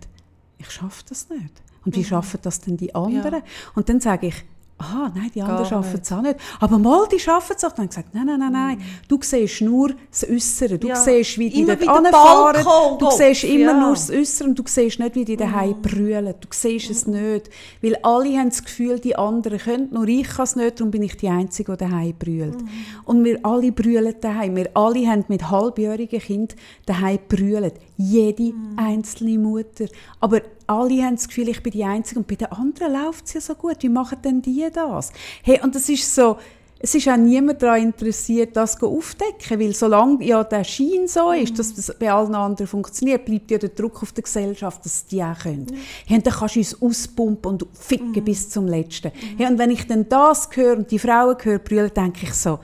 ich 0.57 0.71
schaffe 0.71 1.03
das 1.09 1.29
nicht. 1.29 1.62
Und 1.85 1.97
wie 1.97 2.05
schaffen 2.05 2.38
das 2.43 2.61
denn 2.61 2.77
die 2.77 2.95
anderen? 2.95 3.43
Und 3.75 3.88
dann 3.88 4.01
sage 4.01 4.29
ich, 4.29 4.45
aha, 4.79 5.12
nein, 5.14 5.31
die 5.35 5.43
anderen 5.43 5.67
schaffen 5.67 6.01
es 6.01 6.12
auch 6.12 6.23
nicht. 6.23 6.37
Aber 6.61 6.79
mal, 6.79 7.07
die 7.09 7.19
schaffen 7.19 7.55
es 7.57 7.64
auch. 7.64 7.71
Dann 7.73 7.79
habe 7.79 7.85
ich 7.85 7.91
gesagt, 7.91 8.14
nein, 8.14 8.27
nein, 8.27 8.38
nein, 8.38 8.53
nein. 8.53 8.83
Du 9.09 9.19
siehst 9.21 9.61
nur 9.61 9.91
das 10.11 10.29
Äußere. 10.29 10.79
Du 10.79 10.88
Ja. 10.88 10.97
siehst, 10.97 11.38
wie 11.38 11.51
die 11.51 11.62
Immer 11.62 11.77
dort 11.77 12.07
anfahren. 12.07 12.99
Du 12.99 13.11
siehst 13.11 13.45
immer 13.45 13.73
ja. 13.73 13.81
nur 13.81 13.91
das 13.91 14.11
Äußere 14.11 14.49
und 14.49 14.59
du 14.59 14.62
siehst 14.67 14.99
nicht, 15.01 15.14
wie 15.14 15.25
die 15.25 15.37
daheim 15.37 15.81
brüllen. 15.83 16.35
Du 16.41 16.49
siehst 16.51 16.91
es 16.91 17.07
nicht. 17.07 17.51
Weil 17.83 17.97
alle 18.03 18.38
haben 18.38 18.51
das 18.51 18.62
Gefühl, 18.64 18.99
die 19.01 19.17
anderen 19.17 19.59
können, 19.59 19.88
nur 19.91 20.07
ich 20.07 20.29
kann 20.29 20.45
es 20.45 20.57
nicht, 20.57 20.79
darum 20.79 20.91
bin 20.91 21.03
ich 21.03 21.17
die 21.17 21.29
Einzige, 21.29 21.73
die 21.73 21.79
daheim 21.79 22.14
brüllt. 22.19 22.59
Und 23.05 23.25
wir 23.25 23.38
alle 23.45 23.73
brüllen 23.73 24.14
daheim. 24.21 24.57
Wir 24.57 24.71
alle 24.75 25.07
haben 25.07 25.25
mit 25.29 25.51
halbjährigen 25.51 26.21
Kindern 26.21 26.57
daheim 26.87 27.19
brüllt. 27.29 27.75
Jede 27.97 28.53
einzelne 28.77 29.38
Mutter. 29.38 29.87
Aber 30.21 30.41
alle 30.68 31.02
haben 31.02 31.16
das 31.16 31.28
Gefühl, 31.28 31.48
ich 31.48 31.62
bin 31.62 31.72
die 31.72 31.85
Einzige 31.85 32.20
und 32.20 32.28
bei 32.28 32.35
den 32.35 32.52
anderen 32.52 32.92
läuft 32.92 33.26
es 33.26 33.35
ja 33.35 33.40
so 33.40 33.54
gut. 33.54 33.76
Wie 33.81 33.88
machen 33.88 34.18
denn 34.22 34.42
die 34.42 34.66
das? 34.72 35.12
Hey, 35.42 35.61
und 35.62 35.74
das 35.74 35.88
ist 35.88 36.14
so, 36.14 36.37
es 36.81 36.94
ist 36.94 37.09
auch 37.09 37.16
niemand 37.16 37.61
daran 37.61 37.83
interessiert, 37.83 38.57
das 38.57 38.81
aufzudecken, 38.81 39.59
weil 39.59 39.74
solange 39.74 40.24
ja 40.24 40.44
der 40.44 40.62
Schein 40.62 41.09
so 41.09 41.33
ist, 41.33 41.59
dass 41.59 41.74
das 41.74 41.92
bei 41.98 42.12
allen 42.12 42.35
anderen 42.35 42.68
funktioniert, 42.68 43.24
bleibt 43.24 43.50
ja 43.50 43.59
der 43.59 43.70
Druck 43.70 44.02
auf 44.02 44.12
der 44.12 44.22
Gesellschaft, 44.22 44.85
dass 44.85 45.07
die 45.07 45.22
auch 45.22 45.38
können. 45.38 45.66
Hey, 46.07 46.18
und 46.18 46.26
dann 46.26 46.35
kannst 46.35 46.54
du 46.54 46.61
uns 46.61 46.83
auspumpen 46.83 47.52
und 47.52 47.66
ficken 47.72 48.24
bis 48.24 48.48
zum 48.50 48.68
Letzten. 48.68 49.11
Hey, 49.37 49.46
und 49.46 49.59
wenn 49.59 49.70
ich 49.70 49.87
dann 49.87 50.09
das 50.09 50.48
höre 50.52 50.76
und 50.76 50.90
die 50.90 51.00
Frauen 51.00 51.37
höre 51.42 51.59
brüllen, 51.59 51.90
denke 51.94 52.26
ich 52.26 52.35
so, 52.35 52.61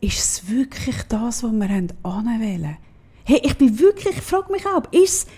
ist 0.00 0.18
es 0.18 0.50
wirklich 0.50 0.96
das, 1.08 1.44
was 1.44 1.52
wir 1.52 1.86
anwählen? 2.02 2.76
Hey, 3.24 3.40
ich 3.44 3.56
bin 3.56 3.78
wirklich, 3.78 4.16
ich 4.16 4.22
frage 4.22 4.50
mich 4.50 4.66
auch, 4.66 4.82
ist 4.90 5.28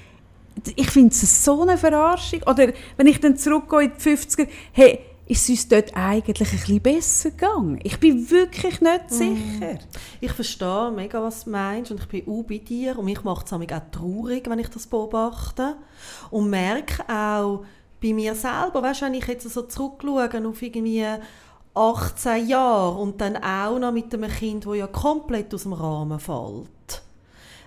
ich 0.76 0.90
finde 0.90 1.10
es 1.10 1.44
so 1.44 1.62
eine 1.62 1.78
Verarschung. 1.78 2.42
Oder 2.42 2.72
wenn 2.96 3.06
ich 3.06 3.20
dann 3.20 3.36
zurückgehe 3.36 3.84
in 3.84 3.92
die 3.96 4.00
50er, 4.00 4.48
hey, 4.72 5.00
ist 5.26 5.44
es 5.44 5.48
uns 5.50 5.68
dort 5.68 5.96
eigentlich 5.96 6.40
ein 6.40 6.58
bisschen 6.58 6.80
besser 6.80 7.30
gegangen? 7.30 7.80
Ich 7.82 7.98
bin 7.98 8.30
wirklich 8.30 8.80
nicht 8.80 9.10
sicher. 9.10 9.78
Ich 10.20 10.32
verstehe 10.32 10.92
mega, 10.94 11.22
was 11.22 11.44
du 11.44 11.50
meinst 11.50 11.90
und 11.90 12.00
ich 12.00 12.08
bin 12.08 12.28
auch 12.28 12.42
bei 12.42 12.58
dir 12.58 12.98
und 12.98 13.06
mich 13.06 13.24
macht 13.24 13.46
es 13.46 13.52
auch 13.52 13.60
traurig, 13.90 14.48
wenn 14.48 14.58
ich 14.58 14.68
das 14.68 14.86
beobachte 14.86 15.76
und 16.30 16.50
merke 16.50 17.08
auch 17.08 17.64
bei 18.02 18.12
mir 18.12 18.34
selber, 18.34 18.82
weißt, 18.82 19.02
wenn 19.02 19.14
ich 19.14 19.26
jetzt 19.26 19.48
so 19.48 19.62
zurückschaue 19.62 20.46
auf 20.46 20.60
irgendwie 20.60 21.06
18 21.74 22.46
Jahre 22.46 22.98
und 22.98 23.20
dann 23.20 23.38
auch 23.38 23.78
noch 23.78 23.92
mit 23.92 24.12
einem 24.12 24.30
Kind, 24.30 24.66
das 24.66 24.76
ja 24.76 24.86
komplett 24.86 25.54
aus 25.54 25.62
dem 25.62 25.72
Rahmen 25.72 26.20
fällt, 26.20 27.02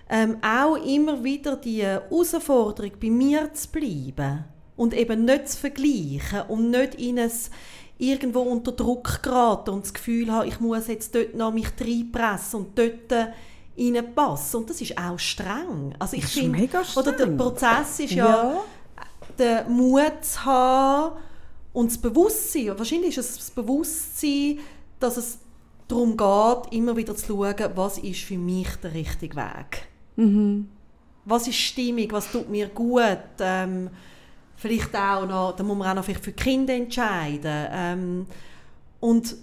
ähm, 0.10 0.38
auch 0.42 0.76
immer 0.76 1.24
wieder 1.24 1.56
die 1.58 1.84
Herausforderung, 1.84 2.92
bei 3.02 3.10
mir 3.10 3.54
zu 3.54 3.68
bleiben 3.70 4.46
und 4.76 4.94
eben 4.94 5.26
nicht 5.26 5.50
zu 5.50 5.58
vergleichen 5.58 6.42
und 6.48 6.70
nicht 6.72 6.96
in 6.96 7.20
ein, 7.20 7.32
irgendwo 7.98 8.42
unter 8.42 8.72
Druck 8.72 9.22
geraten 9.24 9.72
und 9.72 9.84
das 9.84 9.94
Gefühl 9.94 10.32
habe, 10.32 10.48
ich 10.48 10.60
muss 10.60 10.88
jetzt 10.88 11.14
dort 11.16 11.36
noch 11.36 11.52
mich 11.52 11.70
reinpressen 11.80 12.60
und 12.62 12.78
dort 12.78 13.12
äh, 13.12 13.28
reinpassen. 13.78 14.62
Und 14.62 14.70
das 14.70 14.82
ist 14.82 14.98
auch 14.98 15.18
streng. 15.20 15.96
Also 16.00 16.16
ich 16.16 16.24
Das 16.24 16.32
ist 16.36 16.40
finde, 16.40 16.60
mega 16.60 16.82
oder 16.96 17.12
der. 17.12 17.26
Prozess 17.28 18.00
ist 18.00 18.12
ja, 18.14 18.26
Ja. 18.54 18.62
den 19.38 19.72
Mut 19.76 20.14
zu 20.24 20.46
haben 20.46 21.18
und 21.74 21.92
das 21.92 21.98
Bewusstsein, 21.98 22.78
wahrscheinlich 22.78 23.18
ist 23.18 23.30
es 23.32 23.38
das 23.38 23.52
Bewusstsein, 23.52 24.60
dass 25.00 25.18
es 25.18 25.40
darum 25.88 26.18
geht, 26.18 26.74
immer 26.74 26.96
wieder 26.98 27.16
zu 27.16 27.26
schauen, 27.28 27.56
was 27.76 27.98
ist 27.98 28.22
für 28.22 28.38
mich 28.38 28.68
der 28.84 28.94
richtige 28.94 29.36
Weg. 29.36 29.87
Mhm. 30.18 30.68
Was 31.26 31.48
ist 31.48 31.58
stimmig, 31.58 32.12
was 32.12 32.32
tut 32.32 32.50
mir 32.50 32.68
gut. 32.68 33.18
Ähm, 33.40 33.90
vielleicht 34.56 34.96
auch 34.96 35.26
noch, 35.26 35.56
da 35.56 35.64
muss 35.64 35.78
man 35.78 35.90
auch 35.90 35.96
noch 35.96 36.04
vielleicht 36.04 36.24
für 36.24 36.32
die 36.32 36.44
Kinder 36.44 36.74
entscheiden. 36.74 37.68
Ähm, 37.72 38.28
und 39.00 39.36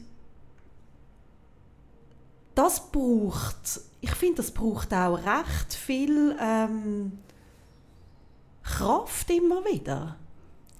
das 2.54 2.90
braucht, 2.90 3.80
ich 4.00 4.10
finde, 4.12 4.36
das 4.36 4.50
braucht 4.50 4.92
auch 4.92 5.16
recht 5.16 5.74
viel 5.74 6.36
ähm, 6.40 7.18
Kraft 8.62 9.30
immer 9.30 9.64
wieder. 9.64 10.16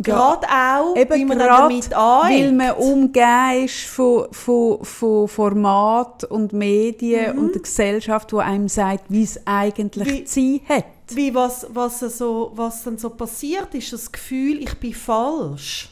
Ja, 0.04 0.14
Gerade 0.16 0.46
auch, 0.48 0.96
Eben 0.96 1.14
wie 1.14 1.24
man 1.24 1.38
damit 1.38 1.90
weil 1.92 1.96
aneckt. 1.96 2.52
man 2.54 2.70
umgeben 2.72 3.64
ist 3.64 3.84
von, 3.84 4.26
von, 4.32 4.84
von 4.84 5.28
Format 5.28 6.24
und 6.24 6.52
Medien 6.52 7.38
und 7.38 7.54
der 7.54 7.62
Gesellschaft, 7.62 8.32
die 8.32 8.36
einem 8.36 8.68
sagt, 8.68 9.04
wie 9.08 9.22
es 9.22 9.40
eigentlich 9.46 10.08
Wie- 10.08 10.24
zu 10.24 10.40
sein 10.40 10.60
hat. 10.68 10.84
wie 11.10 11.32
was, 11.34 11.66
was, 11.70 12.00
so, 12.00 12.50
was 12.56 12.82
dann 12.82 12.98
so 12.98 13.10
passiert, 13.10 13.72
ist 13.74 13.92
das 13.92 14.10
Gefühl, 14.10 14.62
ich 14.62 14.74
bin 14.80 14.94
falsch. 14.94 15.90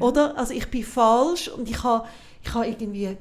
Oder? 0.00 0.36
Also 0.36 0.54
ich 0.54 0.68
bin 0.70 0.82
falsch 0.84 1.48
und 1.48 1.68
ich 1.68 1.82
habe 1.84 2.06
ich 2.42 2.54
habe 2.54 2.66
irgendwie, 2.66 3.16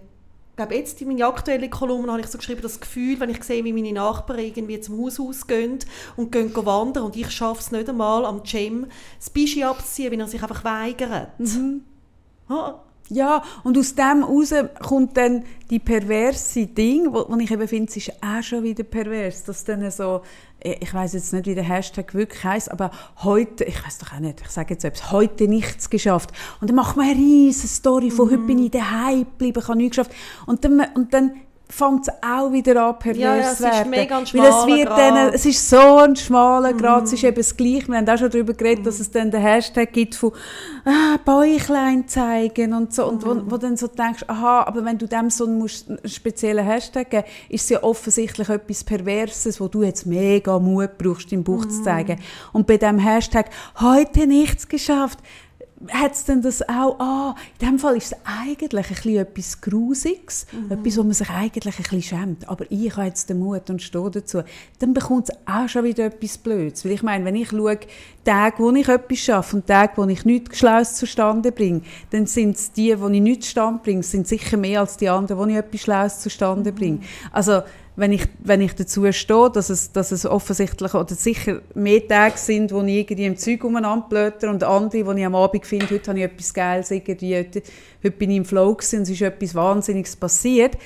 glaube 0.58 0.76
jetzt 0.76 1.00
in 1.02 1.08
meiner 1.08 1.28
aktuellen 1.28 1.70
Kolumne 1.70 2.12
habe 2.12 2.22
ich 2.22 2.28
so 2.28 2.38
geschrieben, 2.38 2.62
das 2.62 2.80
Gefühl, 2.82 3.20
wenn 3.20 3.30
ich 3.30 3.44
sehe, 3.44 3.64
wie 3.64 3.72
meine 3.72 3.94
Nachbarn 3.94 4.40
irgendwie 4.40 4.82
zum 4.82 5.02
Haus 5.02 5.20
ausgehen 5.20 5.80
und 6.18 6.32
gehen 6.32 6.54
wandern 6.54 7.04
und 7.04 7.16
ich 7.16 7.32
schaffe 7.32 7.62
es 7.62 7.72
nicht 7.72 7.88
einmal 7.88 8.26
am 8.26 8.44
Gym, 8.44 8.88
das 9.20 9.30
Bischi 9.30 9.64
abzuziehen, 9.64 10.12
weil 10.12 10.20
er 10.20 10.28
sich 10.28 10.42
einfach 10.42 10.64
weigert. 10.64 11.30
Ha, 12.50 12.84
Ja, 13.10 13.42
und 13.64 13.78
aus 13.78 13.96
dem 13.96 14.26
heraus 14.26 14.54
kommt 14.86 15.16
dann 15.16 15.44
die 15.70 15.80
perverse 15.80 16.68
Ding, 16.68 17.08
wo, 17.14 17.26
wo 17.30 17.38
ich 17.38 17.50
eben 17.50 17.68
finde, 17.68 17.90
es 17.90 17.98
ist 17.98 18.12
auch 18.22 18.44
schon 18.44 18.64
wieder 18.64 18.84
pervers, 18.84 19.46
dass 19.46 19.64
dann 19.64 19.90
so, 19.92 20.22
eh, 20.60 20.76
ich 20.82 20.94
weiß 20.94 21.14
jetzt 21.14 21.32
nicht, 21.32 21.46
wie 21.46 21.56
der 21.56 21.64
Hashtag 21.64 22.14
wirklich 22.14 22.44
heisst, 22.44 22.70
aber 22.70 22.92
heute, 23.24 23.64
ich 23.64 23.86
weiß 23.86 24.00
doch 24.00 24.14
auch 24.14 24.20
nicht, 24.20 24.42
ich 24.42 24.50
sage 24.50 24.74
jetzt 24.74 24.84
etwas, 24.84 25.12
heute 25.12 25.48
nichts 25.48 25.90
geschafft. 25.90 26.32
Und 26.60 26.70
dann 26.70 26.76
macht 26.76 26.98
man 26.98 27.06
eine 27.08 27.16
riesige 27.16 27.68
Story 27.68 28.12
von, 28.12 28.30
heute 28.30 28.40
bin 28.40 28.60
ich 28.60 28.72
daheim 28.72 29.20
geblieben, 29.24 29.60
ich 29.62 29.68
habe 29.68 29.78
nichts 29.78 29.96
geschafft. 29.96 30.16
Und 30.46 30.66
dann, 30.66 30.84
und 30.94 31.14
dann 31.14 31.32
fängt 31.70 32.08
es 32.08 32.14
auch 32.24 32.52
wieder 32.52 32.82
an, 32.88 32.98
pervers 32.98 33.18
Ja, 33.22 33.36
ja, 33.36 33.42
es 33.52 33.58
zu 33.58 33.66
ist 33.68 33.74
werden. 33.74 33.90
mega 33.90 34.18
ein 34.18 34.26
Weil 34.26 34.46
es, 34.46 34.66
wird. 34.68 34.90
Mhm. 34.90 34.96
dann, 34.96 35.34
es 35.34 35.46
ist 35.46 35.70
so 35.70 35.98
ein 35.98 36.16
schmaler 36.16 36.74
Grad, 36.74 37.04
es 37.04 37.14
ist 37.14 37.24
eben 37.24 37.36
das 37.36 37.56
Gleiche. 37.58 37.88
Wir 37.90 37.98
haben 37.98 38.10
auch 38.10 38.18
schon 38.18 38.30
darüber 38.32 38.54
geredet, 38.54 38.86
dass 38.86 39.00
es 39.00 39.12
dann 39.12 39.32
den 39.32 39.42
Hashtag 39.42 39.92
gibt 39.92 40.16
von 40.16 40.32
ah, 40.86 41.18
Bäuchlein 41.26 42.08
zeigen 42.08 42.74
und 42.74 42.94
so. 42.94 43.06
Und 43.08 43.26
wo, 43.26 43.34
Mhm. 43.34 43.52
wo 43.52 43.58
dann 43.58 43.76
so 43.78 43.88
denkst, 43.88 44.24
aha, 44.28 44.64
aber 44.64 44.84
wenn 44.86 44.98
du 44.98 45.08
dem 45.08 45.30
so 45.30 45.46
einen, 45.46 45.58
musst, 45.58 45.90
einen 45.90 46.00
speziellen 46.08 46.66
Hashtag 46.66 47.10
geben 47.10 47.26
ist 47.50 47.64
es 47.64 47.70
ja 47.70 47.84
offensichtlich 47.84 48.50
etwas 48.50 48.84
Perverses, 48.84 49.60
wo 49.60 49.68
du 49.68 49.84
jetzt 49.84 50.06
mega 50.06 50.58
Mut 50.60 50.98
brauchst, 50.98 51.32
deinen 51.32 51.44
Bauch 51.44 51.66
Mhm. 51.66 51.70
zu 51.70 51.84
zeigen. 51.84 52.20
Und 52.54 52.66
bei 52.68 52.78
dem 52.78 53.00
Hashtag 53.00 53.48
«Heute 53.80 54.26
nichts 54.28 54.68
geschafft», 54.68 55.20
hat 55.90 56.14
es 56.14 56.26
denn 56.26 56.42
das 56.42 56.68
auch, 56.68 57.00
ah, 57.00 57.36
in 57.60 57.68
dem 57.68 57.80
Fall 57.80 57.98
ist 57.98 58.12
es 58.12 58.18
eigentlich 58.26 58.88
ein 58.88 58.96
bisschen 58.96 59.18
etwas 59.18 59.62
Grusiges, 59.62 60.48
etwas, 60.70 60.98
wo 60.98 61.04
man 61.04 61.14
sich 61.14 61.30
eigentlich 61.30 61.78
ein 61.78 61.84
bisschen 61.84 62.02
schämt. 62.02 62.50
Aber 62.50 62.66
ich 62.70 62.96
habe 62.96 63.08
jetzt 63.08 63.30
den 63.30 63.40
Mut 63.40 63.70
und 63.70 63.82
stehe 63.82 64.10
dazu. 64.10 64.42
Dann 64.80 64.94
bekommt 64.94 65.30
es 65.30 65.36
auch 65.46 65.70
schon 65.70 65.84
wieder 65.84 66.06
etwas 66.06 66.38
Blödes. 66.40 66.84
Weil 66.84 66.94
ich 66.94 67.04
meine, 67.04 67.26
wenn 67.26 67.36
ich 67.36 67.50
schaue, 67.50 67.80
Tage, 68.24 68.58
wo 68.60 68.72
ich 68.72 68.88
etwas 68.88 69.20
schaffe 69.20 69.58
und 69.58 69.68
Tage, 69.68 69.94
wo 69.98 70.06
ich 70.06 70.26
nichts 70.26 70.58
Schlaues 70.58 70.96
zustande 70.96 71.52
bringe, 71.52 71.82
dann 72.10 72.26
sind 72.26 72.56
es 72.56 72.72
die, 72.72 73.00
wo 73.00 73.08
ich 73.10 73.22
nichts 73.22 73.46
zustande 73.46 73.82
bringe, 73.84 74.04
sind 74.04 74.28
sicher 74.28 74.58
mehr 74.58 74.82
als 74.82 74.98
die 74.98 75.10
anderen, 75.10 75.40
wo 75.40 75.46
ich 75.46 75.58
etwas 75.58 75.82
Schlaues 75.82 76.20
zustande 76.20 76.72
bringe. 76.72 77.00
Also, 77.32 77.62
wenn 77.98 78.12
ich, 78.12 78.26
wenn 78.44 78.62
ich 78.62 78.76
dazu 78.76 79.12
stehe, 79.12 79.50
dass 79.50 79.72
es, 79.72 79.92
dass 79.92 80.12
es 80.12 80.28
offensichtlich 80.28 80.94
oder 80.94 81.16
sicher 81.16 81.62
mehr 81.74 82.08
Tage 82.08 82.38
sind, 82.38 82.72
wo 82.72 82.84
ich 82.84 82.94
irgendwie 82.94 83.26
im 83.26 83.38
Zeug 83.38 83.64
umeinander 83.64 84.06
blöter 84.08 84.52
und 84.52 84.64
andere, 84.64 85.04
wo 85.08 85.14
ich 85.14 85.26
am 85.26 85.34
Abend 85.34 85.66
finde, 85.66 85.90
heute 85.90 86.12
habe 86.12 86.20
ich 86.20 86.26
etwas 86.26 86.54
Geiles, 86.54 86.92
irgendwie, 86.92 87.36
heute, 87.36 87.64
heute 88.04 88.16
bin 88.16 88.30
ich 88.30 88.38
im 88.38 88.46
Flow 88.46 88.76
gewesen 88.76 88.98
und 88.98 89.02
es 89.02 89.10
ist 89.10 89.22
etwas 89.24 89.56
Wahnsinniges 89.56 90.16
passiert, 90.16 90.78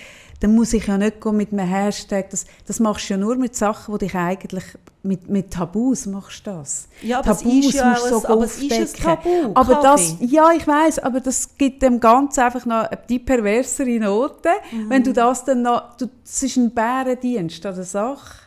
dann 0.41 0.53
muss 0.55 0.73
ich 0.73 0.87
ja 0.87 0.97
nicht 0.97 1.23
mit 1.23 1.53
einem 1.53 1.67
Hashtag, 1.67 2.29
das, 2.31 2.45
das 2.67 2.79
machst 2.79 3.09
du 3.09 3.13
ja 3.13 3.17
nur 3.19 3.35
mit 3.37 3.55
Sachen, 3.55 3.93
die 3.97 4.05
dich 4.07 4.15
eigentlich, 4.15 4.63
mit, 5.03 5.29
mit 5.29 5.51
Tabus 5.51 6.05
machst 6.07 6.45
du 6.45 6.51
das. 6.51 6.87
Ja, 7.01 7.21
es 7.21 7.41
ist 7.41 7.73
ja 7.73 7.89
musst 7.91 8.11
du 8.11 8.17
ein- 8.17 8.25
aber 8.25 8.43
es 8.43 8.57
ist 8.61 8.71
ein 8.71 8.83
aufdecken. 8.83 9.03
Tabu, 9.03 9.51
Aber 9.53 9.75
das, 9.81 10.15
ja, 10.19 10.51
ich 10.51 10.67
weiß, 10.67 10.99
aber 10.99 11.19
das 11.21 11.57
gibt 11.57 11.81
dem 11.83 11.99
Ganzen 11.99 12.41
einfach 12.41 12.65
noch 12.65 12.87
die 13.07 13.19
perversere 13.19 13.99
Note, 13.99 14.49
Mhm. 14.71 14.89
wenn 14.89 15.03
du 15.03 15.13
das 15.13 15.45
dann 15.45 15.61
noch, 15.61 15.95
du, 15.97 16.07
das 16.23 16.43
ist 16.43 16.57
ein 16.57 16.71
Bärendienst 16.73 17.65
an 17.65 17.75
der 17.75 17.83
Sache. 17.85 18.39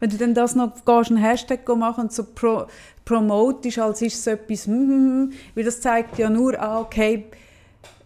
Wenn 0.00 0.10
du 0.10 0.16
dann 0.16 0.34
das 0.34 0.54
noch 0.54 0.72
gehst, 0.84 1.10
einen 1.10 1.18
Hashtag 1.18 1.68
machen 1.76 2.04
und 2.04 2.12
so 2.12 2.24
pro, 2.24 2.64
promotest, 3.04 3.78
als 3.78 4.02
ist 4.02 4.14
es 4.14 4.24
so 4.24 4.30
etwas, 4.30 4.66
hm, 4.66 4.88
hm, 4.88 5.32
weil 5.54 5.64
das 5.64 5.80
zeigt 5.80 6.18
ja 6.18 6.28
nur, 6.30 6.58
ah, 6.60 6.80
okay, 6.80 7.26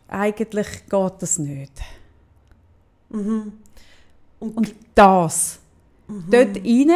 eigentlich 0.08 0.66
geht 0.90 1.12
das 1.20 1.38
nicht. 1.38 1.72
Und, 3.14 4.56
Und 4.56 4.74
das, 4.94 5.60
Mhm. 6.06 6.24
dort 6.30 6.56
rein, 6.58 6.90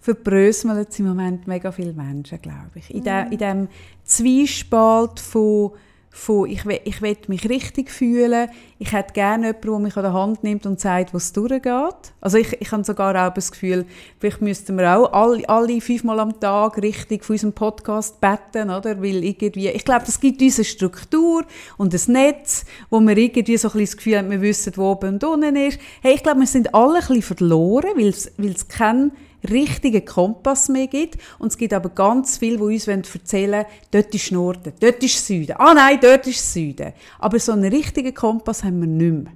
verbröseln 0.00 0.86
es 0.88 0.98
im 0.98 1.06
Moment 1.08 1.46
mega 1.46 1.70
viele 1.72 1.92
Menschen, 1.92 2.40
glaube 2.40 2.70
ich. 2.76 2.90
In, 2.90 3.00
Mhm. 3.00 3.04
de, 3.04 3.22
in 3.32 3.38
dem 3.38 3.68
Zwiespalt 4.04 5.20
von, 5.20 5.72
von 6.16 6.48
ich, 6.48 6.64
will, 6.64 6.80
ich 6.84 7.02
will 7.02 7.16
mich 7.28 7.46
richtig 7.48 7.90
fühlen, 7.90 8.48
ich 8.78 8.92
hätte 8.92 9.12
gerne 9.12 9.48
jemanden, 9.48 9.68
der 9.68 9.78
mich 9.78 9.96
an 9.96 10.02
der 10.02 10.12
Hand 10.14 10.42
nimmt 10.44 10.64
und 10.64 10.80
sagt, 10.80 11.12
wo 11.12 11.18
es 11.18 11.32
durchgeht. 11.32 12.12
Also 12.22 12.38
ich, 12.38 12.58
ich 12.58 12.72
habe 12.72 12.84
sogar 12.84 13.14
auch 13.28 13.34
das 13.34 13.52
Gefühl, 13.52 13.84
vielleicht 14.18 14.40
müssten 14.40 14.78
wir 14.78 14.96
auch 14.96 15.12
alle, 15.12 15.46
alle 15.46 15.80
fünfmal 15.80 16.18
am 16.20 16.40
Tag 16.40 16.78
richtig 16.78 17.22
von 17.22 17.34
unserem 17.34 17.52
Podcast 17.52 18.18
beten, 18.20 18.70
oder? 18.70 19.02
Weil 19.02 19.22
irgendwie, 19.24 19.68
ich 19.68 19.84
glaube, 19.84 20.06
das 20.06 20.18
gibt 20.18 20.40
uns 20.40 20.56
eine 20.56 20.64
Struktur 20.64 21.44
und 21.76 21.92
ein 21.92 22.12
Netz, 22.12 22.64
wo 22.88 22.98
wir 23.00 23.16
irgendwie 23.16 23.58
so 23.58 23.68
ein 23.68 23.72
bisschen 23.72 23.86
das 23.86 23.96
Gefühl 23.98 24.18
haben, 24.18 24.30
wir 24.30 24.40
wissen, 24.40 24.72
wo 24.76 24.92
oben 24.92 25.14
und 25.14 25.24
unten 25.24 25.56
ist. 25.56 25.78
Hey, 26.00 26.14
ich 26.14 26.22
glaube, 26.22 26.40
wir 26.40 26.46
sind 26.46 26.74
alle 26.74 26.94
ein 26.94 27.00
bisschen 27.00 27.22
verloren, 27.22 28.00
es, 28.00 28.32
weil 28.38 28.52
es 28.52 28.66
keinen 28.68 29.12
richtigen 29.46 30.04
Kompass 30.04 30.68
mehr 30.68 30.86
gibt. 30.86 31.16
Und 31.38 31.48
es 31.48 31.58
gibt 31.58 31.72
aber 31.72 31.88
ganz 31.88 32.38
viel, 32.38 32.56
die 32.56 32.62
uns 32.62 32.86
erzählen 32.86 33.52
wollen, 33.52 33.66
dort 33.90 34.14
ist 34.14 34.32
Norden, 34.32 34.72
dort 34.78 35.02
ist 35.02 35.26
Süden. 35.26 35.56
Ah 35.58 35.74
nein, 35.74 35.98
dort 36.00 36.26
ist 36.26 36.52
Süden. 36.52 36.92
Aber 37.18 37.38
so 37.38 37.52
einen 37.52 37.72
richtigen 37.72 38.14
Kompass 38.14 38.64
haben 38.64 38.80
wir 38.80 38.86
nicht 38.86 39.24
mehr. 39.24 39.32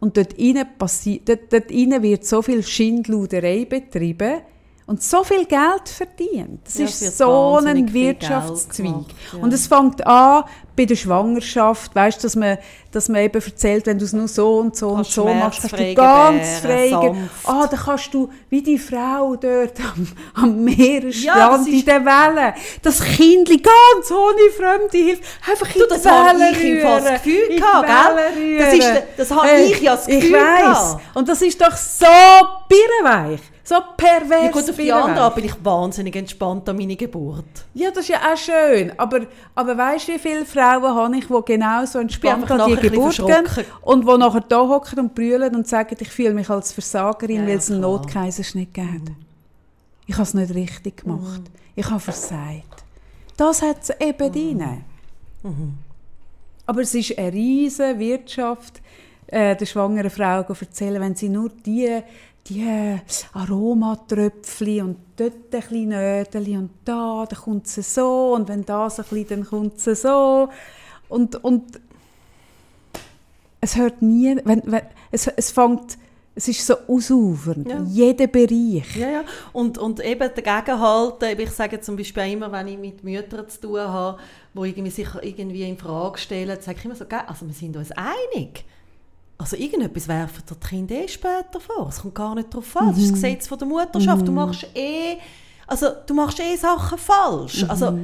Und 0.00 0.16
dort 0.16 0.34
passi- 0.78 1.20
dort, 1.24 1.52
dort 1.52 1.70
innen 1.70 2.02
wird 2.02 2.24
so 2.24 2.42
viel 2.42 2.62
Schindluderei 2.62 3.64
betrieben 3.64 4.42
und 4.86 5.02
so 5.02 5.24
viel 5.24 5.46
Geld 5.46 5.88
verdient. 5.88 6.60
Das 6.64 6.74
Ja, 6.78 6.84
ist 6.84 7.16
so 7.18 7.56
ein 7.56 7.92
Wirtschaftszweig. 7.92 9.06
Ja. 9.32 9.38
Und 9.40 9.52
es 9.52 9.66
fängt 9.66 10.06
an 10.06 10.44
bei 10.76 10.84
der 10.84 10.96
Schwangerschaft, 10.96 11.94
weißt, 11.94 12.22
dass 12.24 12.34
man, 12.36 12.58
dass 12.90 13.08
man 13.08 13.22
eben 13.22 13.40
erzählt, 13.40 13.86
wenn 13.86 13.96
du 13.98 14.04
es 14.04 14.12
nur 14.12 14.26
so 14.28 14.58
und 14.58 14.74
so 14.76 14.88
und 14.90 15.06
so 15.06 15.24
machst, 15.32 15.60
kannst 15.60 15.78
du 15.78 15.94
ganz 15.94 16.58
frei, 16.58 16.88
gebären, 16.88 17.00
ge- 17.00 17.20
sanft. 17.20 17.30
ah, 17.48 17.66
dann 17.68 17.78
kannst 17.80 18.12
du 18.12 18.28
wie 18.50 18.60
die 18.60 18.78
Frau 18.78 19.36
dort 19.36 19.78
am, 19.80 20.08
am 20.34 20.64
Meeresstrand 20.64 21.66
Ja, 21.68 21.72
in 21.72 21.84
den 21.84 22.04
Wellen, 22.04 22.54
das 22.82 23.00
Kindli 23.00 23.58
ganz 23.62 24.10
ohne 24.10 24.50
fremde 24.56 24.98
Hilfe, 24.98 25.22
einfach 25.48 25.74
in 25.76 25.80
Du, 25.80 25.86
die 25.86 25.94
das 25.94 26.06
habe 26.06 26.38
Wellen 26.40 26.54
ich 26.76 26.82
Fall 26.82 27.00
das 27.00 27.04
rühren, 27.04 27.14
Gefühl 27.14 27.42
in 27.48 27.50
die 27.50 27.56
gehabt, 27.56 27.86
gell? 27.86 28.58
Das 28.58 28.74
ist 28.74 28.84
rühren. 28.84 29.02
das 29.16 29.30
habe 29.30 29.46
Hey, 29.46 29.64
ich 29.72 29.80
ja 29.80 29.94
das 29.96 30.08
Ich 30.08 30.14
Gefühl 30.20 30.32
weiss. 30.32 30.62
gehabt. 30.96 31.02
Und 31.16 31.28
das 31.28 31.40
ist 31.42 31.60
doch 31.60 31.76
so 31.76 32.06
birrenweich, 32.68 33.40
so 33.66 33.76
pervers 33.96 34.42
ja 34.42 34.50
gut, 34.50 34.68
auf 34.68 34.76
die 34.76 34.92
andere 34.92 35.30
bin 35.34 35.44
ich 35.46 35.64
wahnsinnig 35.64 36.14
entspannt 36.14 36.68
an 36.68 36.76
meine 36.76 36.96
Geburt. 36.96 37.64
Ja, 37.72 37.90
das 37.90 38.00
ist 38.00 38.08
ja 38.10 38.18
auch 38.18 38.36
schön. 38.36 38.92
Aber, 38.98 39.22
aber 39.54 39.78
weißt 39.78 40.08
du, 40.08 40.12
wie 40.12 40.18
viele 40.18 40.44
Frauen 40.44 40.94
habe 40.94 41.16
ich, 41.16 41.26
die 41.26 41.40
genau 41.46 41.86
so 41.86 41.98
entspannt 41.98 42.50
an 42.50 42.70
die 42.70 42.76
Geburt 42.76 43.16
gehen 43.16 43.64
und 43.80 44.06
die 44.06 44.18
nachher 44.18 44.42
da 44.42 44.58
hocken 44.58 44.98
und 44.98 45.14
brüllen 45.14 45.54
und 45.56 45.66
sagen, 45.66 45.96
ich 45.98 46.10
fühle 46.10 46.34
mich 46.34 46.50
als 46.50 46.72
Versagerin, 46.72 47.42
Ja, 47.42 47.46
weil 47.46 47.56
es 47.56 47.70
einen. 47.70 47.80
Notkaiserschnitt 47.80 48.74
gegeben 48.74 49.02
hat. 49.08 49.14
Ich 50.06 50.14
habe 50.14 50.24
es 50.24 50.34
nicht 50.34 50.54
richtig 50.54 50.98
gemacht. 50.98 51.42
Ich 51.74 51.88
habe 51.88 52.00
versagt. 52.00 52.84
Das 53.36 53.62
hat 53.62 53.82
es 53.82 53.90
eben 53.98 54.30
drin. 54.30 54.84
Aber 56.66 56.80
es 56.82 56.94
ist 56.94 57.18
eine 57.18 57.32
riesige 57.32 57.98
Wirtschaft, 57.98 58.82
äh, 59.26 59.56
der 59.56 59.66
schwangeren 59.66 60.10
Frau 60.10 60.42
zu 60.42 60.54
erzählen, 60.60 61.00
wenn 61.00 61.14
sie 61.14 61.28
nur 61.28 61.48
die, 61.48 62.02
die 62.48 62.98
Aromatröpfchen 63.32 64.80
und 64.82 64.96
dort 65.16 65.32
ein 65.34 65.50
bisschen 65.50 65.88
Nödeli 65.88 66.56
und 66.56 66.70
da, 66.84 67.24
dann 67.28 67.38
kommt 67.38 67.66
sie 67.66 67.82
so 67.82 68.34
und 68.34 68.48
wenn 68.48 68.64
das 68.64 68.98
ein 68.98 69.04
bisschen, 69.04 69.28
dann 69.28 69.46
kommt 69.46 69.80
sie 69.80 69.94
so. 69.94 70.48
Und, 71.08 71.42
und 71.42 71.80
es 73.60 73.76
hört 73.76 74.02
nie, 74.02 74.36
wenn, 74.44 74.62
wenn, 74.66 74.82
es, 75.10 75.26
es 75.28 75.50
fängt, 75.50 75.96
es 76.34 76.48
ist 76.48 76.66
so 76.66 76.74
ausufernd, 76.88 77.68
Ja. 77.68 77.82
jeder 77.88 78.26
Bereich. 78.26 78.96
Ja, 78.96 79.08
ja. 79.08 79.24
Und, 79.52 79.78
und 79.78 80.04
eben 80.04 80.28
dagegen 80.34 80.80
halten, 80.80 81.40
ich 81.40 81.50
sage 81.50 81.80
zum 81.80 81.96
Beispiel 81.96 82.24
immer, 82.32 82.50
wenn 82.52 82.68
ich 82.68 82.78
mit 82.78 83.04
Müttern 83.04 83.48
zu 83.48 83.60
tun 83.60 83.80
habe, 83.80 84.18
die 84.52 84.68
irgendwie 84.68 84.90
sich 84.90 85.08
irgendwie 85.22 85.68
in 85.68 85.78
Frage 85.78 86.18
stellen, 86.18 86.58
sage 86.60 86.78
ich 86.78 86.84
immer 86.84 86.96
so, 86.96 87.04
«Gell, 87.06 87.20
also 87.26 87.46
wir 87.46 87.54
sind 87.54 87.76
uns 87.76 87.90
einig. 87.92 88.64
Also 89.38 89.56
irgendetwas 89.56 90.06
werfen 90.08 90.42
dir 90.48 90.54
die 90.54 90.66
Kinder 90.68 90.94
eh 90.94 91.08
später 91.08 91.58
vor. 91.60 91.88
Es 91.88 92.00
kommt 92.00 92.14
gar 92.14 92.34
nicht 92.34 92.52
darauf 92.52 92.76
an. 92.76 92.88
Das 92.88 92.98
ist 92.98 93.06
das 93.12 93.14
Gesetz 93.14 93.46
von 93.48 93.58
der 93.58 93.68
Mutterschaft. 93.68 94.26
Du 94.26 94.32
machst 94.32 94.66
eh, 94.74 95.16
also 95.66 95.88
du 96.06 96.14
machst 96.14 96.38
eh 96.40 96.56
Sachen 96.56 96.96
falsch. 96.98 97.64
Also, 97.68 97.98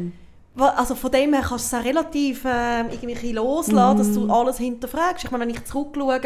wa- 0.57 0.71
also 0.77 0.95
von 0.97 1.11
dem 1.13 1.33
her 1.33 1.43
kannst 1.47 1.73
du 1.73 1.77
es 1.77 1.81
auch 1.81 1.87
relativ 1.87 2.45
äh, 2.45 2.81
irgendwie 2.93 3.31
loslassen, 3.33 3.99
dass 3.99 4.13
du 4.13 4.31
alles 4.33 4.59
hinterfragst. 4.59 5.25
Ich 5.25 5.31
meine, 5.31 5.45
wenn 5.45 5.51
ich 5.55 5.65
zurückschaue, 5.65 6.21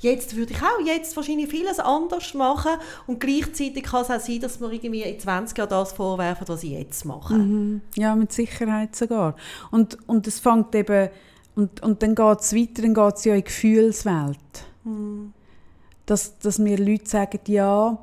jetzt 0.00 0.34
würde 0.36 0.52
ich 0.52 0.58
auch 0.60 0.84
jetzt 0.84 1.16
wahrscheinlich 1.16 1.48
vieles 1.48 1.78
anders 1.78 2.34
machen 2.34 2.72
und 3.06 3.20
gleichzeitig 3.20 3.84
kann 3.84 4.02
es 4.02 4.10
auch 4.10 4.18
sein, 4.20 4.40
dass 4.40 4.58
mir 4.58 4.72
irgendwie 4.72 5.02
in 5.02 5.20
20 5.20 5.56
Jahren 5.56 5.70
das 5.70 5.92
vorwerfen, 5.92 6.48
was 6.48 6.64
ich 6.64 6.70
jetzt 6.72 7.04
mache. 7.04 7.80
Ja, 7.94 8.16
mit 8.16 8.32
Sicherheit 8.32 8.96
sogar. 8.96 9.36
Und, 9.70 9.96
und 10.08 10.26
es 10.26 10.40
fängt 10.40 10.74
eben, 10.74 11.10
und, 11.58 11.82
und 11.82 12.02
dann 12.04 12.14
geht 12.14 12.40
es 12.40 12.54
weiter, 12.54 12.82
dann 12.82 12.94
geht 12.94 13.16
es 13.16 13.24
ja 13.24 13.34
in 13.34 13.40
die 13.40 13.44
Gefühlswelt. 13.44 14.38
Dass, 16.06 16.38
dass 16.38 16.60
mir 16.60 16.78
Leute 16.78 17.08
sagen, 17.08 17.40
ja, 17.46 17.98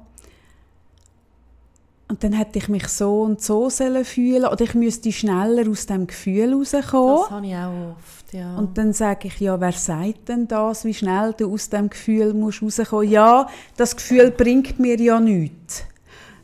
und 2.09 2.23
dann 2.23 2.33
hätte 2.33 2.59
ich 2.59 2.67
mich 2.67 2.87
so 2.89 3.21
und 3.21 3.41
so 3.41 3.69
sollen 3.69 4.03
fühlen 4.03 4.45
oder 4.45 4.61
ich 4.61 4.75
müsste 4.75 5.09
schneller 5.11 5.71
aus 5.71 5.85
dem 5.85 6.05
Gefühl 6.05 6.53
rauskommen. 6.53 7.17
Das 7.21 7.31
habe 7.31 7.47
ich 7.47 7.55
auch 7.55 7.95
oft, 7.95 8.33
ja. 8.33 8.57
Und 8.57 8.77
dann 8.77 8.91
sage 8.91 9.29
ich, 9.29 9.39
ja, 9.39 9.59
wer 9.59 9.71
sagt 9.71 10.27
denn 10.27 10.49
das, 10.49 10.83
wie 10.83 10.93
schnell 10.93 11.33
du 11.37 11.51
aus 11.53 11.69
dem 11.69 11.89
Gefühl 11.89 12.33
musst 12.33 12.61
rauskommen? 12.61 13.09
Ja, 13.09 13.47
das 13.77 13.95
Gefühl 13.95 14.31
bringt 14.31 14.79
mir 14.79 14.99
ja 14.99 15.17
nichts. 15.19 15.85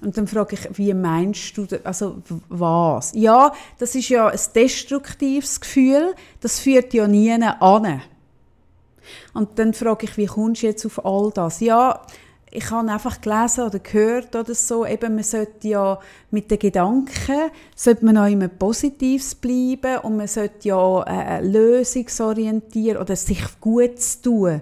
Und 0.02 0.18
dann 0.18 0.28
frage 0.28 0.56
ich, 0.56 0.78
wie 0.78 0.94
meinst 0.94 1.56
du, 1.58 1.68
also 1.84 2.22
was? 2.50 3.12
Ja, 3.14 3.54
das 3.78 3.94
ist 3.94 4.10
ja 4.10 4.28
ein 4.28 4.40
destruktives 4.56 5.62
Gefühl, 5.62 6.16
das 6.40 6.60
führt 6.60 6.94
ja 6.94 7.08
nie 7.08 7.32
an. 7.32 8.02
Und 9.34 9.60
dann 9.60 9.74
frage 9.74 10.06
ich, 10.06 10.18
wie 10.18 10.26
kommst 10.26 10.64
du 10.64 10.68
jetzt 10.68 10.86
auf 10.86 11.06
all 11.06 11.32
das? 11.34 11.60
Ja, 11.60 12.02
ich 12.54 12.70
habe 12.70 12.92
einfach 12.92 13.22
gelesen 13.22 13.66
oder 13.66 13.80
gehört 13.80 14.36
oder 14.36 14.54
so, 14.54 14.86
eben 14.86 15.16
man 15.16 15.24
sollte 15.24 15.70
ja 15.70 16.00
mit 16.32 16.52
den 16.52 16.60
Gedanken, 16.60 17.52
sollte 17.76 18.04
man 18.04 18.18
auch 18.18 18.28
immer 18.28 18.50
Positives 18.50 19.36
bleiben 19.36 20.00
und 20.04 20.18
man 20.18 20.28
sollte 20.28 20.68
ja 20.68 21.04
äh, 21.04 21.46
lösungsorientiert 21.46 23.00
oder 23.00 23.16
sich 23.16 23.42
gut 23.62 23.96
tun 24.22 24.62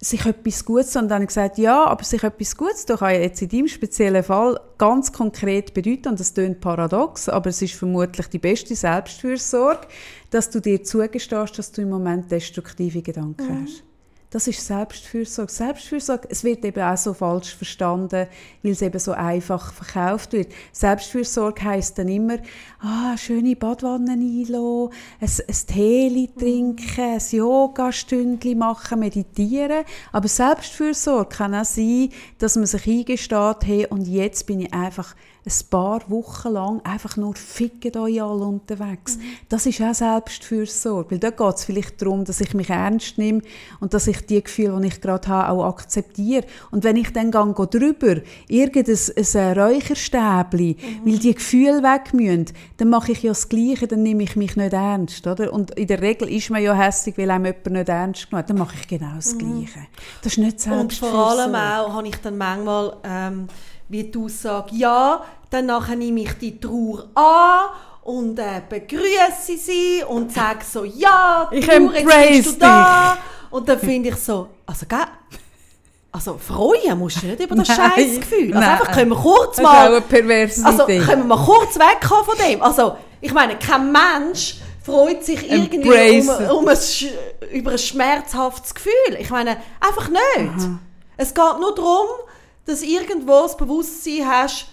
sich 0.00 0.24
etwas 0.26 0.64
Gutes. 0.64 0.96
Und 0.96 1.08
dann 1.08 1.26
gesagt, 1.26 1.58
ja, 1.58 1.84
aber 1.84 2.04
sich 2.04 2.22
etwas 2.22 2.56
Gutes 2.56 2.86
tun 2.86 2.98
kann 2.98 3.14
ja 3.14 3.20
jetzt 3.20 3.42
in 3.42 3.48
deinem 3.48 3.68
speziellen 3.68 4.22
Fall 4.22 4.60
ganz 4.78 5.12
konkret 5.12 5.74
bedeuten, 5.74 6.08
und 6.08 6.20
das 6.20 6.34
klingt 6.34 6.60
paradox, 6.60 7.28
aber 7.28 7.50
es 7.50 7.62
ist 7.62 7.74
vermutlich 7.74 8.28
die 8.28 8.38
beste 8.38 8.74
Selbstfürsorge, 8.74 9.88
dass 10.30 10.50
du 10.50 10.60
dir 10.60 10.82
zugestehst, 10.82 11.58
dass 11.58 11.72
du 11.72 11.82
im 11.82 11.90
Moment 11.90 12.30
destruktive 12.30 13.02
Gedanken 13.02 13.62
hast. 13.62 13.82
Das 14.30 14.46
ist 14.46 14.66
Selbstfürsorge. 14.66 15.50
Selbstfürsorge, 15.50 16.28
es 16.30 16.44
wird 16.44 16.62
eben 16.62 16.82
auch 16.82 16.98
so 16.98 17.14
falsch 17.14 17.54
verstanden, 17.54 18.26
weil 18.62 18.72
es 18.72 18.82
eben 18.82 18.98
so 18.98 19.12
einfach 19.12 19.72
verkauft 19.72 20.34
wird. 20.34 20.52
Selbstfürsorge 20.70 21.64
heisst 21.64 21.96
dann 21.96 22.08
immer, 22.08 22.36
ah, 22.80 23.16
schöne 23.16 23.56
Badwanne 23.56 24.12
einlassen, 24.12 24.90
ein, 25.20 25.30
ein 25.48 25.66
Tee 25.66 26.30
trinken, 26.38 27.00
ein 27.00 27.22
Yoga-Stündchen 27.30 28.58
machen, 28.58 29.00
meditieren. 29.00 29.84
Aber 30.12 30.28
Selbstfürsorge 30.28 31.34
kann 31.34 31.54
auch 31.54 31.64
sein, 31.64 32.10
dass 32.36 32.56
man 32.56 32.66
sich 32.66 32.86
eingesteht, 32.86 33.64
hey, 33.64 33.86
und 33.86 34.06
jetzt 34.06 34.46
bin 34.46 34.60
ich 34.60 34.74
einfach 34.74 35.14
ein 35.48 35.70
paar 35.70 36.10
Wochen 36.10 36.48
lang 36.48 36.80
einfach 36.84 37.16
nur 37.16 37.34
ficken 37.34 37.96
euch 37.96 38.22
alle 38.22 38.44
unterwegs. 38.44 39.18
Das 39.48 39.66
ist 39.66 39.80
auch 39.80 39.94
Selbstfürsorge, 39.94 41.12
weil 41.12 41.18
da 41.18 41.30
geht 41.30 41.56
es 41.56 41.64
vielleicht 41.64 42.00
darum, 42.00 42.24
dass 42.24 42.40
ich 42.40 42.54
mich 42.54 42.70
ernst 42.70 43.18
nehme 43.18 43.42
und 43.80 43.94
dass 43.94 44.06
ich 44.06 44.26
die 44.26 44.42
Gefühle, 44.42 44.80
die 44.80 44.88
ich 44.88 45.00
gerade 45.00 45.28
habe, 45.28 45.52
auch 45.52 45.64
akzeptiere. 45.64 46.44
Und 46.70 46.84
wenn 46.84 46.96
ich 46.96 47.12
dann 47.12 47.30
gehe 47.30 47.66
drüber, 47.66 48.16
irgendein 48.48 48.96
ein 49.34 49.58
Räucherstäbli, 49.58 50.76
weil 51.04 51.18
die 51.18 51.34
Gefühle 51.34 51.82
weg 51.82 52.12
müssen, 52.14 52.46
dann 52.76 52.88
mache 52.88 53.12
ich 53.12 53.22
ja 53.22 53.30
das 53.30 53.48
Gleiche, 53.48 53.86
dann 53.86 54.02
nehme 54.02 54.22
ich 54.22 54.36
mich 54.36 54.56
nicht 54.56 54.72
ernst, 54.72 55.26
oder? 55.26 55.52
Und 55.52 55.72
in 55.72 55.86
der 55.86 56.00
Regel 56.00 56.28
ist 56.28 56.50
man 56.50 56.62
ja 56.62 56.74
hässlich, 56.74 57.16
weil 57.18 57.30
einem 57.30 57.46
jemand 57.46 57.66
nicht 57.66 57.88
ernst 57.88 58.28
genommen 58.28 58.42
hat. 58.42 58.50
Dann 58.50 58.58
mache 58.58 58.76
ich 58.80 58.88
genau 58.88 59.14
das 59.16 59.36
Gleiche. 59.36 59.86
Das 60.22 60.32
ist 60.32 60.38
nicht 60.38 60.52
Und 60.52 60.60
Selbstfürsorge. 60.60 61.16
vor 61.16 61.30
allem 61.30 61.54
auch 61.54 61.94
habe 61.94 62.08
ich 62.08 62.16
dann 62.16 62.36
manchmal 62.36 62.96
ähm, 63.04 63.48
wie 63.88 64.04
die 64.04 64.18
Aussage, 64.18 64.74
ja, 64.74 65.22
dann 65.50 65.66
nachher 65.66 65.96
nehme 65.96 66.20
ich 66.20 66.32
die 66.34 66.60
Trauer 66.60 67.08
an 67.14 67.70
und 68.02 68.38
äh, 68.38 68.62
begrüße 68.68 69.56
sie 69.58 70.02
und 70.06 70.32
sage 70.32 70.60
so, 70.70 70.84
ja, 70.84 71.48
Ich 71.50 71.66
Trauer, 71.66 71.94
jetzt 71.94 72.44
bist 72.44 72.56
du 72.56 72.60
da. 72.60 73.18
Und 73.50 73.68
dann 73.68 73.78
finde 73.78 74.10
ich 74.10 74.16
so, 74.16 74.48
also 74.66 74.86
gell, 74.86 74.98
also 76.12 76.38
freuen 76.38 76.98
musst 76.98 77.22
du 77.22 77.26
nicht 77.26 77.40
über 77.40 77.54
das 77.54 77.66
Scheißgefühl. 77.76 78.54
Also 78.54 78.68
einfach 78.70 78.92
können 78.92 79.10
wir 79.10 79.16
kurz 79.16 79.60
mal... 79.60 79.94
Also 80.64 80.84
können 80.84 81.28
wir 81.28 81.36
mal 81.36 81.44
kurz 81.44 81.76
wegkommen 81.76 82.24
von 82.24 82.38
dem. 82.46 82.62
Also 82.62 82.96
ich 83.20 83.32
meine, 83.32 83.58
kein 83.58 83.92
Mensch 83.92 84.56
freut 84.82 85.24
sich 85.24 85.50
irgendwie 85.50 86.20
um, 86.20 86.58
um 86.58 86.68
ein, 86.68 86.78
über 87.52 87.72
ein 87.72 87.78
schmerzhaftes 87.78 88.74
Gefühl. 88.74 89.16
Ich 89.18 89.30
meine, 89.30 89.58
einfach 89.80 90.08
nicht. 90.08 90.68
Es 91.16 91.34
geht 91.34 91.58
nur 91.60 91.74
darum, 91.74 92.06
dass 92.68 92.82
irgendwo 92.82 93.42
das 93.42 93.56
Bewusstsein 93.56 94.26
hast, 94.26 94.66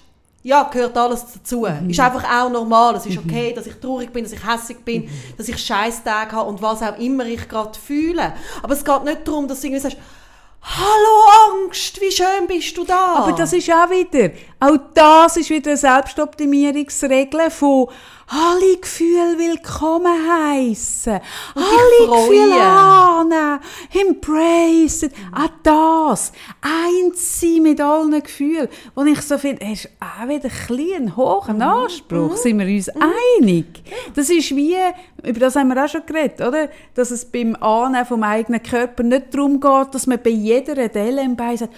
ja, 0.44 0.64
gehört 0.64 0.96
alles 0.96 1.26
dazu. 1.34 1.66
Ist 1.66 2.00
einfach 2.00 2.24
auch 2.24 2.52
normal. 2.52 2.96
Es 2.96 3.08
ist 3.08 3.18
okay, 3.18 3.52
dass 3.52 3.66
ich 3.66 3.76
traurig 3.76 4.14
bin, 4.14 4.24
dass 4.24 4.34
ich 4.34 4.46
hässlich 4.46 4.78
bin, 4.78 5.10
dass 5.38 5.50
ich 5.50 5.58
Scheißtage 5.58 6.34
habe 6.34 6.48
und 6.48 6.62
was 6.62 6.84
auch 6.84 7.00
immer 7.00 7.26
ich 7.26 7.50
gerade 7.50 7.78
fühle. 7.80 8.34
Aber 8.62 8.74
es 8.74 8.86
geht 8.86 9.04
nicht 9.06 9.28
darum, 9.28 9.48
dass 9.48 9.62
du 9.62 9.68
irgendwie 9.68 9.82
sagst, 9.82 9.98
Hallo 10.68 11.64
Angst, 11.64 12.02
wie 12.02 12.12
schön 12.12 12.48
bist 12.48 12.76
du 12.76 12.84
da? 12.84 13.18
Aber 13.18 13.34
das 13.34 13.54
ist 13.54 13.72
auch 13.72 13.90
wieder, 13.90 14.34
auch 14.60 14.78
das 14.96 15.38
ist 15.38 15.52
wieder 15.52 15.72
eine 15.72 15.78
Selbstoptimierungsregel 15.78 17.52
von 17.52 17.88
alle 18.28 18.78
Gefühle 18.78 19.38
willkommen 19.38 20.08
heißen, 20.08 21.20
alle. 21.54 22.08
Gefühle 22.08 22.62
annehmen, 22.62 23.60
embrace 23.92 25.04
it. 25.04 25.14
Auch 25.32 25.50
das, 25.64 26.32
eins 26.62 27.40
sein 27.40 27.62
mit 27.62 27.80
allen 27.80 28.22
Gefühlen. 28.22 28.68
Und 28.96 29.08
ich 29.08 29.22
so 29.22 29.38
finde, 29.38 29.62
es 29.62 29.86
ist 29.86 29.90
auch 30.00 30.28
wieder 30.28 30.50
ein 30.50 31.06
ein 31.06 31.16
hoher 31.16 31.50
Anspruch, 31.50 32.36
sind 32.38 32.60
wir 32.60 32.68
uns 32.68 32.90
einig. 32.90 33.84
Das 34.16 34.30
ist 34.30 34.56
wie, 34.56 34.76
über 35.24 35.40
das 35.40 35.56
haben 35.56 35.68
wir 35.68 35.84
auch 35.84 35.90
schon 35.90 36.06
geredet, 36.06 36.42
oder? 36.42 36.70
Dass 36.96 37.12
es 37.12 37.26
beim 37.26 37.56
Annehmen 37.56 38.06
vom 38.06 38.24
eigenen 38.24 38.64
Körper 38.64 39.04
nicht 39.04 39.34
darum 39.34 39.60
geht, 39.60 39.94
dass 39.94 40.08
man 40.08 40.22
bei 40.22 40.32
jeder 40.32 40.88
Delle 40.88 41.24
im 41.24 41.36
Bein 41.36 41.58
sagt, 41.58 41.74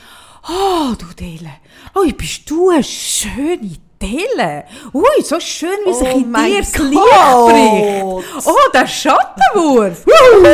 Oh, 0.49 0.93
du 0.97 1.07
Dele, 1.13 1.49
oh, 1.93 2.09
bist 2.17 2.49
du 2.49 2.69
eine 2.69 2.83
schöne 2.83 3.77
Dele. 4.01 4.65
Ui, 4.93 5.23
so 5.23 5.39
schön, 5.39 5.69
wie 5.85 5.93
sich 5.93 6.13
Oh 6.13 6.17
in 6.17 6.33
dir 6.33 6.59
das. 6.59 6.77
Licht 6.77 7.01
bricht. 7.47 8.47
Oh, 8.47 8.71
der 8.73 8.87
Schattenwurf. 8.87 10.05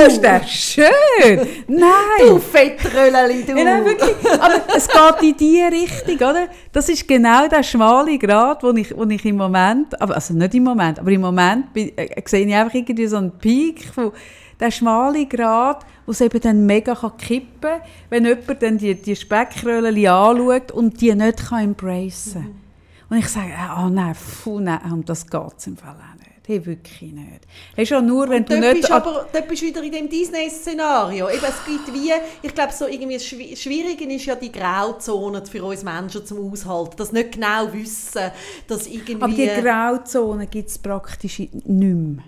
Ist 0.08 0.24
der 0.24 0.44
schön. 0.46 1.48
Nein. 1.68 1.90
Du 2.22 2.40
Fettröllchen, 2.40 3.46
du. 3.46 3.58
Ja, 3.58 3.64
nein, 3.64 3.86
wirklich. 3.86 4.16
Aber 4.40 4.62
es 4.76 4.88
geht 4.88 5.24
in 5.30 5.38
die 5.38 5.62
Richtung, 5.62 6.16
oder? 6.16 6.48
Das 6.72 6.88
ist 6.90 7.08
genau 7.08 7.48
der 7.48 7.64
schmale 7.64 8.18
Grad, 8.18 8.64
wo 8.64 8.72
ich, 8.72 8.96
wo 8.96 9.04
ich 9.04 9.26
im 9.26 9.38
Moment, 9.38 10.00
also 10.00 10.34
nicht 10.34 10.56
im 10.56 10.64
Moment, 10.64 11.00
aber 11.00 11.12
im 11.12 11.22
Moment 11.22 11.74
bin, 11.74 11.98
äh, 11.98 12.22
sehe 12.26 12.46
ich 12.46 12.56
einfach 12.56 12.74
irgendwie 12.74 13.08
so 13.08 13.18
einen 13.18 13.32
Peak 13.38 13.86
von 13.94 14.12
der 14.60 14.72
schmale 14.72 15.26
Grad, 15.26 15.86
wo 16.06 16.12
es 16.12 16.22
eben 16.22 16.40
dann 16.40 16.66
mega 16.66 16.96
kann 16.96 17.18
kippen 17.18 17.62
kann, 17.62 17.82
wenn 18.10 18.26
jemand 18.26 18.62
dann 18.62 18.78
die, 18.78 18.96
die 18.96 19.16
Speckröllchen 19.16 20.08
anschaut 20.08 20.72
und 20.72 21.02
die 21.02 21.14
nicht 21.14 21.50
kann 21.50 21.64
embracen 21.64 22.63
Und 23.10 23.18
ich 23.18 23.28
sage, 23.28 23.54
ah 23.58 23.90
nein, 23.90 24.16
puh, 24.44 24.60
nein, 24.60 24.80
um 24.92 25.06
das 25.06 25.28
geht 25.28 25.42
es 25.58 25.68
im 25.68 25.78
Fall 25.78 25.96
auch 25.96 26.18
nicht. 26.20 26.30
Hey, 26.46 26.66
wirklich 26.66 27.14
nicht. 27.14 27.48
Hey, 27.74 27.86
schon 27.86 28.06
nur, 28.06 28.28
wenn 28.30 28.44
du 28.44 28.60
nicht... 28.60 28.74
bist 28.74 28.92
aber 28.92 29.28
dort 29.32 29.48
bist 29.48 29.62
du 29.62 29.68
wieder 29.68 29.82
in 29.82 29.92
dem 29.94 30.10
Disney-Szenario. 30.10 31.30
Eben, 31.30 31.42
es 31.42 31.66
gibt 31.66 31.94
wie, 31.94 32.12
ich 32.42 32.54
glaube, 32.54 32.74
so 32.74 32.86
irgendwie 32.86 33.14
das 33.14 33.24
Schwi- 33.24 33.56
Schwierige 33.56 34.04
ist 34.14 34.26
ja 34.26 34.36
die 34.36 34.52
Grauzone 34.52 35.46
für 35.46 35.64
uns 35.64 35.84
Menschen 35.84 36.26
zum 36.26 36.52
Aushalten. 36.52 36.96
Das 36.98 37.14
nicht 37.14 37.32
genau 37.34 37.72
wissen, 37.72 38.32
dass 38.68 38.88
irgendwie... 38.88 39.16
aber 39.16 39.30
die 39.30 39.48
Grauzone 39.48 40.48
gibt 40.48 40.70
es 40.70 40.78
praktisch 40.78 41.40
nicht 41.40 41.66
mehr. 41.66 42.24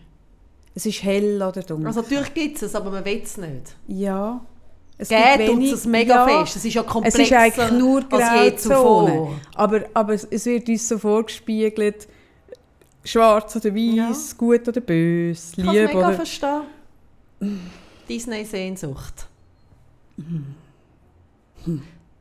Es 0.73 0.85
ist 0.85 1.03
hell 1.03 1.41
oder 1.41 1.61
dunkel. 1.61 1.87
also 1.87 2.01
natürlich 2.01 2.33
gibt 2.33 2.57
es 2.57 2.63
es, 2.63 2.75
aber 2.75 2.91
man 2.91 3.03
will 3.03 3.21
es 3.21 3.37
nicht. 3.37 3.75
Ja. 3.87 4.39
Es 4.97 5.09
tut 5.09 5.17
wenig- 5.17 5.71
es 5.73 5.85
mega 5.85 6.25
fest. 6.25 6.55
Es 6.55 6.65
ist 6.65 6.73
ja 6.73 6.81
Es 6.81 6.87
komplexer 6.87 7.21
ist 7.21 7.33
eigentlich 7.33 7.71
nur 7.71 8.03
als 8.11 8.43
je 8.43 8.55
zuvor. 8.55 9.33
Aber, 9.55 9.81
aber 9.93 10.13
es, 10.13 10.23
es 10.23 10.45
wird 10.45 10.69
uns 10.69 10.87
so 10.87 10.97
vorgespielt, 10.97 12.07
schwarz 13.03 13.55
oder 13.57 13.75
weiß, 13.75 14.37
gut 14.37 14.67
oder 14.67 14.81
böse, 14.81 15.51
Ich 15.57 15.65
kann 15.65 15.67
es 15.67 15.73
lieb 15.81 15.87
mega 15.87 16.07
oder... 16.07 16.13
verstehen. 16.13 16.61
Disney-Sehnsucht. 18.07 19.27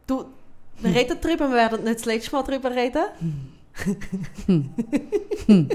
Du, 0.07 0.25
wir 0.81 0.95
reden 0.95 1.19
darüber, 1.21 1.49
wir 1.49 1.57
werden 1.57 1.85
nicht 1.85 1.97
das 2.01 2.05
letzte 2.07 2.33
Mal 2.35 2.43
darüber 2.43 2.71
reden. 2.75 3.05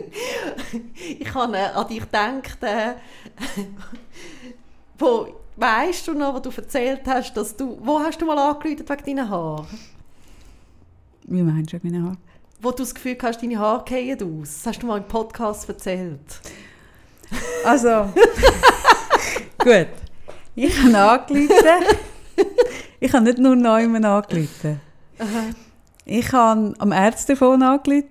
ich 1.19 1.33
habe 1.33 1.57
äh, 1.57 1.65
an 1.65 1.87
dich 1.87 1.99
gedacht, 1.99 2.63
äh, 2.63 2.93
wo, 4.97 5.27
weißt 5.59 6.07
du 6.07 6.13
noch, 6.13 6.33
wo 6.35 6.39
du 6.39 6.49
erzählt 6.49 7.01
hast, 7.05 7.33
dass 7.35 7.55
du, 7.55 7.77
wo 7.81 7.99
hast 7.99 8.21
du 8.21 8.25
mal 8.25 8.37
angerufen 8.37 8.87
wegen 8.87 9.05
deinen 9.05 9.29
Haaren? 9.29 9.67
Wie 11.23 11.41
meinst 11.41 11.73
du 11.73 11.77
mit 11.77 11.83
meinen 11.85 12.03
Haaren? 12.03 12.17
Wo 12.61 12.71
du 12.71 12.77
das 12.77 12.93
Gefühl 12.93 13.17
hast, 13.21 13.41
deine 13.41 13.57
Haare 13.57 13.83
gehen 13.85 14.41
aus. 14.41 14.55
Das 14.55 14.67
hast 14.67 14.83
du 14.83 14.87
mal 14.87 14.97
im 14.97 15.07
Podcast 15.07 15.67
erzählt. 15.69 16.41
Also, 17.63 18.11
gut. 19.59 19.87
Ich 20.55 20.77
habe 20.83 20.97
angerufen. 20.97 21.85
Ich 22.99 23.13
habe 23.13 23.23
nicht 23.23 23.37
nur 23.37 23.55
Neumann 23.55 24.03
angerufen. 24.03 24.81
Ich 26.05 26.31
habe 26.33 26.73
am 26.79 26.91
Ärztefon 26.91 27.61
angerufen. 27.63 28.09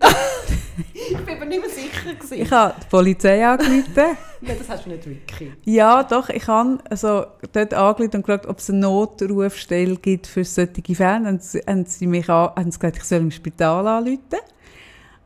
Ich 1.11 1.16
bin 1.16 1.37
aber 1.37 1.47
nicht 1.47 1.61
mehr 1.61 1.70
sicher. 1.70 2.14
Gewesen. 2.14 2.43
Ich 2.43 2.51
habe 2.51 2.74
die 2.81 2.87
Polizei 2.89 3.47
angerufen. 3.47 3.93
Nein, 4.41 4.57
das 4.59 4.68
hast 4.68 4.87
du 4.87 4.91
nicht 4.91 5.07
wirklich. 5.07 5.53
Ja, 5.64 6.03
doch, 6.03 6.29
ich 6.29 6.47
habe 6.47 6.79
also 6.89 7.26
dort 7.53 7.74
angerufen 7.74 8.16
und 8.16 8.22
gefragt, 8.26 8.47
ob 8.47 8.59
es 8.59 8.70
eine 8.70 8.81
Notrufstelle 8.81 9.97
gibt 9.97 10.26
für 10.26 10.45
solche 10.45 10.95
Fälle. 10.95 11.26
Haben 11.26 11.41
sie, 11.41 11.61
haben 11.61 11.87
sie 11.87 12.07
mich 12.07 12.29
an, 12.29 12.51
haben 12.57 12.70
sie 12.70 12.79
gesagt, 12.79 12.99
ich 12.99 13.05
soll 13.05 13.20
im 13.20 13.31
Spital 13.31 13.87
anrufen. 13.87 14.20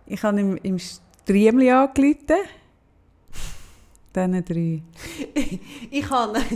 Ich 0.06 0.22
habe 0.22 0.40
im, 0.40 0.56
im 0.62 0.78
Striemli 0.78 1.70
angerufen. 1.70 2.38
Diesen 4.14 4.44
drei. 4.44 4.82
Ich 5.90 6.08
habe... 6.10 6.38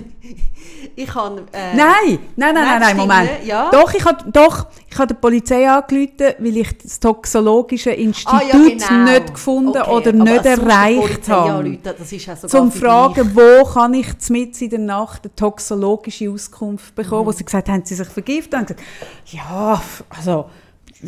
Ich 0.99 1.15
habe... 1.15 1.43
Äh, 1.53 1.75
Nein, 1.77 2.19
nein, 2.37 2.55
nein, 2.55 2.55
nein, 2.55 2.81
nein, 2.81 2.97
Moment. 2.97 3.31
nicht, 3.39 3.47
ja. 3.47 3.71
Doch, 3.71 3.93
ich 3.95 4.05
habe 4.05 4.31
doch, 4.31 4.67
ich 4.91 4.97
habe 4.99 5.09
der 5.09 5.15
Polizei 5.15 5.69
angerufen, 5.69 6.35
weil 6.39 6.57
ich 6.57 6.79
das 6.79 6.99
toxologische 7.01 7.91
Institut 7.91 8.33
Ah, 8.35 8.43
ja, 8.43 8.53
genau. 8.59 9.11
nicht 9.13 9.35
gefunden 9.35 9.77
Okay, 9.83 9.91
oder 9.91 10.13
nicht 10.13 10.45
erreicht 10.47 11.29
habe. 11.29 11.51
anrufen, 11.53 11.81
Das 11.83 12.13
ist 12.13 12.27
ja 12.27 12.37
Zum 12.37 12.71
fragen, 12.73 13.31
wo 13.35 13.65
kann 13.65 13.95
ich 13.95 14.07
mitten 14.31 14.65
in 14.65 14.71
der 14.71 14.79
Nacht 14.79 15.25
eine 15.25 15.35
toxologische 15.35 16.31
Auskunft 16.31 16.95
bekommen, 16.95 17.23
Mhm. 17.23 17.27
wo 17.27 17.33
sie 17.33 17.45
gesagt 17.45 17.69
haben, 17.69 17.85
sie 17.85 17.95
sich 17.95 18.09
vergiftet 18.09 18.55
haben. 18.55 18.67
gesagt, 18.67 18.83
ja, 19.27 19.81
also 20.11 20.47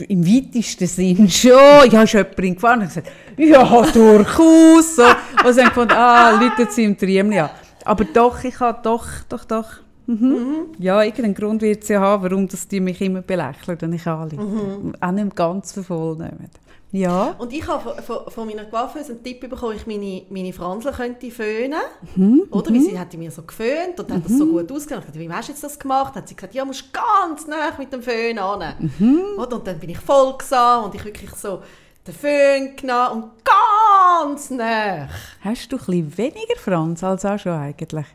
im 0.09 0.27
weitesten 0.27 0.87
Sinn 0.87 1.29
schon. 1.31 1.91
Ja, 1.91 2.03
ist 2.03 2.13
jemand 2.13 2.39
in 2.39 2.55
Gefahr? 2.55 2.75
Und 2.75 2.83
ich 2.83 2.89
gesagt, 2.89 3.11
ja, 3.37 3.83
durchaus. 3.93 4.97
So. 4.97 5.03
Und 5.03 5.53
sie 5.53 5.61
haben 5.61 5.69
gefunden, 5.69 5.93
ah, 5.93 6.31
Leute 6.31 6.71
sie 6.71 6.85
im 6.85 6.97
Triemli 6.97 7.39
an. 7.39 7.51
Aber 7.85 8.05
doch, 8.05 8.43
ich 8.45 8.59
habe 8.61 8.81
doch, 8.83 9.07
doch, 9.29 9.45
doch. 9.45 9.67
Mhm. 10.09 10.73
Ja, 10.79 11.03
irgendeinen 11.03 11.35
Grund 11.35 11.61
wird 11.61 11.83
es 11.83 11.89
ja 11.91 12.01
haben, 12.01 12.23
warum 12.23 12.49
das 12.49 12.67
die 12.67 12.81
mich 12.81 12.99
immer 13.03 13.21
belächeln, 13.21 13.77
wenn 13.79 13.93
ich 13.93 14.07
anrufe. 14.07 14.43
Mhm. 14.43 14.95
Auch 14.99 15.11
nicht 15.11 15.37
ganz 15.37 15.73
vervollnehmen. 15.73 16.49
Ja. 16.91 17.35
Und 17.37 17.53
ich 17.53 17.67
habe 17.67 17.83
von, 17.83 18.03
von, 18.03 18.33
von 18.33 18.47
meiner 18.49 18.65
Coiffeuse 18.65 19.13
einen 19.13 19.23
Tipp 19.23 19.41
bekommen, 19.41 19.77
ich 19.77 19.87
meine, 19.87 20.23
meine 20.31 20.55
Fransen 20.55 20.93
könnte 20.93 21.31
föhnen. 21.31 21.79
Mhm, 22.17 22.45
Oder? 22.51 22.71
Weil 22.71 22.81
sie 22.81 22.99
hat 22.99 23.13
die 23.13 23.19
mir 23.19 23.31
so 23.31 23.43
geföhnt 23.43 24.01
und 24.01 24.11
hat 24.11 24.25
das 24.25 24.39
so 24.39 24.47
gut 24.47 24.73
ausgesehen. 24.73 25.01
Ich 25.01 25.07
dachte, 25.07 25.19
wie 25.19 25.31
hast 25.31 25.49
du 25.49 25.53
jetzt 25.53 25.63
das 25.63 25.79
gemacht? 25.79 26.15
Hat 26.15 26.27
sie 26.27 26.35
gesagt, 26.35 26.55
ja, 26.55 26.65
musst 26.65 26.91
ganz 26.91 27.47
nah 27.47 27.77
mit 27.79 27.93
dem 27.93 28.03
Föhn 28.03 28.39
an. 28.39 28.75
Mhm. 28.99 29.21
Oder? 29.37 29.57
Und 29.57 29.67
dann 29.67 29.79
bin 29.79 29.91
ich 29.91 29.99
voll 29.99 30.39
gesehen 30.39 30.85
und 30.85 30.95
ich 30.95 31.05
wirklich 31.05 31.31
so 31.33 31.63
den 32.07 32.15
Föhn 32.15 32.75
genommen 32.75 33.25
und 33.25 33.31
ganz 33.45 34.49
nah. 34.49 35.09
Hast 35.43 35.71
du 35.71 35.77
ein 35.77 35.85
bisschen 35.85 36.17
weniger 36.17 36.57
Franz 36.57 37.05
als 37.05 37.27
auch 37.27 37.39
schon 37.39 37.53
eigentlich? 37.53 38.07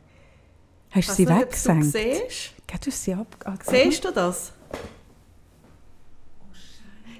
Hast 0.94 1.10
du 1.10 1.14
sie 1.14 1.26
nicht, 1.26 1.32
ob 1.34 1.40
du 1.40 1.46
weggesenkt? 1.46 1.86
siehst. 1.86 2.52
Ja, 2.72 2.78
du 2.84 2.88
hast 2.92 3.04
sie 3.04 3.14
ab... 3.14 3.28
ab- 3.46 3.60
Siehst 3.64 4.04
du 4.06 4.12
das? 4.12 4.52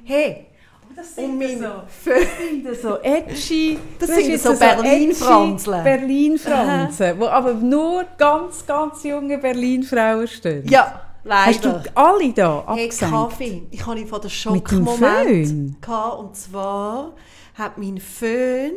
Hey, 0.06 0.48
Das 0.96 1.14
und 1.18 1.38
mein 1.40 1.60
so. 1.60 1.68
Föhn. 1.88 2.28
sind 2.66 2.82
so 2.82 2.98
edgy. 3.02 3.80
Das 4.00 4.10
sind 4.10 4.34
hast 4.34 4.44
so 4.44 4.50
jetzt 4.50 4.60
Berlin-Franzeln. 4.60 5.84
Berlin-Franzen, 5.84 7.20
wo 7.20 7.26
aber 7.28 7.54
nur 7.54 8.06
ganz, 8.18 8.66
ganz 8.66 9.04
junge 9.04 9.38
Berlin-Frauen 9.38 10.28
stehen. 10.28 10.68
Ja, 10.68 11.02
Hast 11.26 11.64
leider. 11.64 11.80
du 11.80 11.92
alle 11.98 12.34
da 12.34 12.64
Hey, 12.68 12.84
abgesenkt? 12.86 13.14
Kaffee. 13.16 13.64
Ich 13.72 13.86
hatte 13.86 14.06
von 14.06 14.22
der 14.22 14.30
Schockmoment. 14.30 15.88
Und 15.88 16.36
zwar 16.36 17.14
hat 17.56 17.78
mein 17.78 17.98
Föhn, 18.00 18.74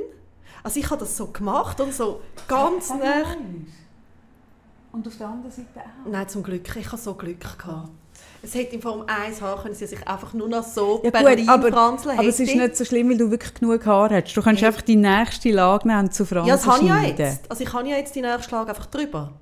also 0.63 0.79
ich 0.79 0.87
habe 0.89 1.01
das 1.01 1.17
so 1.17 1.27
gemacht 1.27 1.81
und 1.81 1.93
so 1.93 2.21
ganz 2.47 2.91
nah. 2.91 3.25
Und 4.97 5.07
auf 5.07 5.17
der 5.19 5.27
anderen 5.29 5.51
Seite 5.51 5.69
auch. 5.81 6.11
Nein, 6.11 6.29
zum 6.29 6.43
Glück. 6.43 6.75
Ich 6.75 6.87
habe 6.87 6.97
so 6.97 7.15
Glück 7.15 7.39
gehabt. 7.41 7.91
Es 8.43 8.55
hätte 8.55 8.77
in 8.77 8.81
Form 8.83 9.05
1 9.07 9.43
Haar 9.43 9.61
können 9.63 9.75
sie 9.75 9.87
sich 9.87 10.07
einfach 10.09 10.33
nur 10.33 10.49
noch 10.49 10.63
so 10.63 11.01
Ja, 11.05 11.11
gut, 11.11 11.23
Berlin 11.25 11.49
aber, 11.49 11.69
franzeln. 11.69 12.19
aber 12.19 12.29
es 12.29 12.41
ist 12.41 12.55
nicht 12.55 12.77
so 12.77 12.85
schlimm, 12.85 13.11
weil 13.11 13.19
du 13.19 13.31
wirklich 13.31 13.53
genug 13.55 13.85
Haar 13.85 14.09
hast. 14.11 14.35
Du 14.35 14.41
kannst 14.43 14.63
Hey. 14.63 14.69
einfach 14.69 14.83
die 14.83 14.97
nächste 14.97 15.51
Lage 15.51 15.87
nehmen 15.87 16.01
und 16.07 16.15
zu 16.15 16.25
Franzen 16.25 16.49
Ja, 16.49 16.57
das 16.57 16.67
habe 16.67 16.83
ich 16.83 16.89
ja 16.89 17.03
jetzt. 17.03 17.51
Also 17.51 17.63
ich 17.65 17.73
habe 17.73 17.89
ja 17.89 17.97
jetzt 17.97 18.15
die 18.15 18.23
nächste 18.23 18.43
Schlag 18.45 18.69
einfach 18.69 18.87
drüber. 18.87 19.33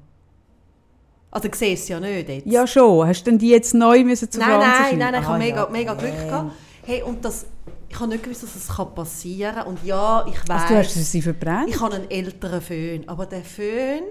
Also 1.31 1.49
du 1.49 1.57
siehst 1.57 1.85
es 1.85 1.89
ja 1.89 2.01
nicht 2.01 2.29
jetzt. 2.29 2.47
Ja, 2.47 2.67
schon. 2.67 3.07
Hast 3.07 3.23
du 3.27 3.31
denn 3.31 3.39
die 3.39 3.51
jetzt 3.51 3.75
neu 3.75 4.03
müssen 4.05 4.31
zu 4.31 4.39
nein, 4.41 4.49
Franzen 4.49 4.69
nein, 4.71 4.79
schneiden? 4.79 4.99
nein, 4.99 5.13
nein, 5.13 5.21
ich 5.23 5.27
Ah, 5.27 5.31
habe 5.31 5.39
mega, 5.39 5.65
ja. 5.65 5.71
mega 5.71 5.95
Glück 5.95 6.29
gehabt. 6.29 6.53
Hey, 6.87 7.03
und 7.03 7.25
das, 7.25 7.47
ich 7.89 7.99
habe 8.01 8.09
nicht 8.09 8.23
gewusst, 8.25 8.43
dass 8.43 8.55
es 8.57 8.67
das 8.67 8.95
passieren 8.95 9.55
kann. 9.55 9.67
Und 9.69 9.85
ja, 9.85 10.25
ich 10.29 10.49
weiß. 10.49 10.63
Also, 10.63 10.75
du 10.75 10.79
hast 10.81 10.95
sie 11.13 11.23
verbrannt? 11.23 11.69
Ich 11.69 11.81
habe 11.81 11.95
einen 11.97 12.11
älteren 12.11 12.61
Föhn, 12.61 13.09
aber 13.09 13.27
der 13.27 13.43
Föhn 13.43 14.03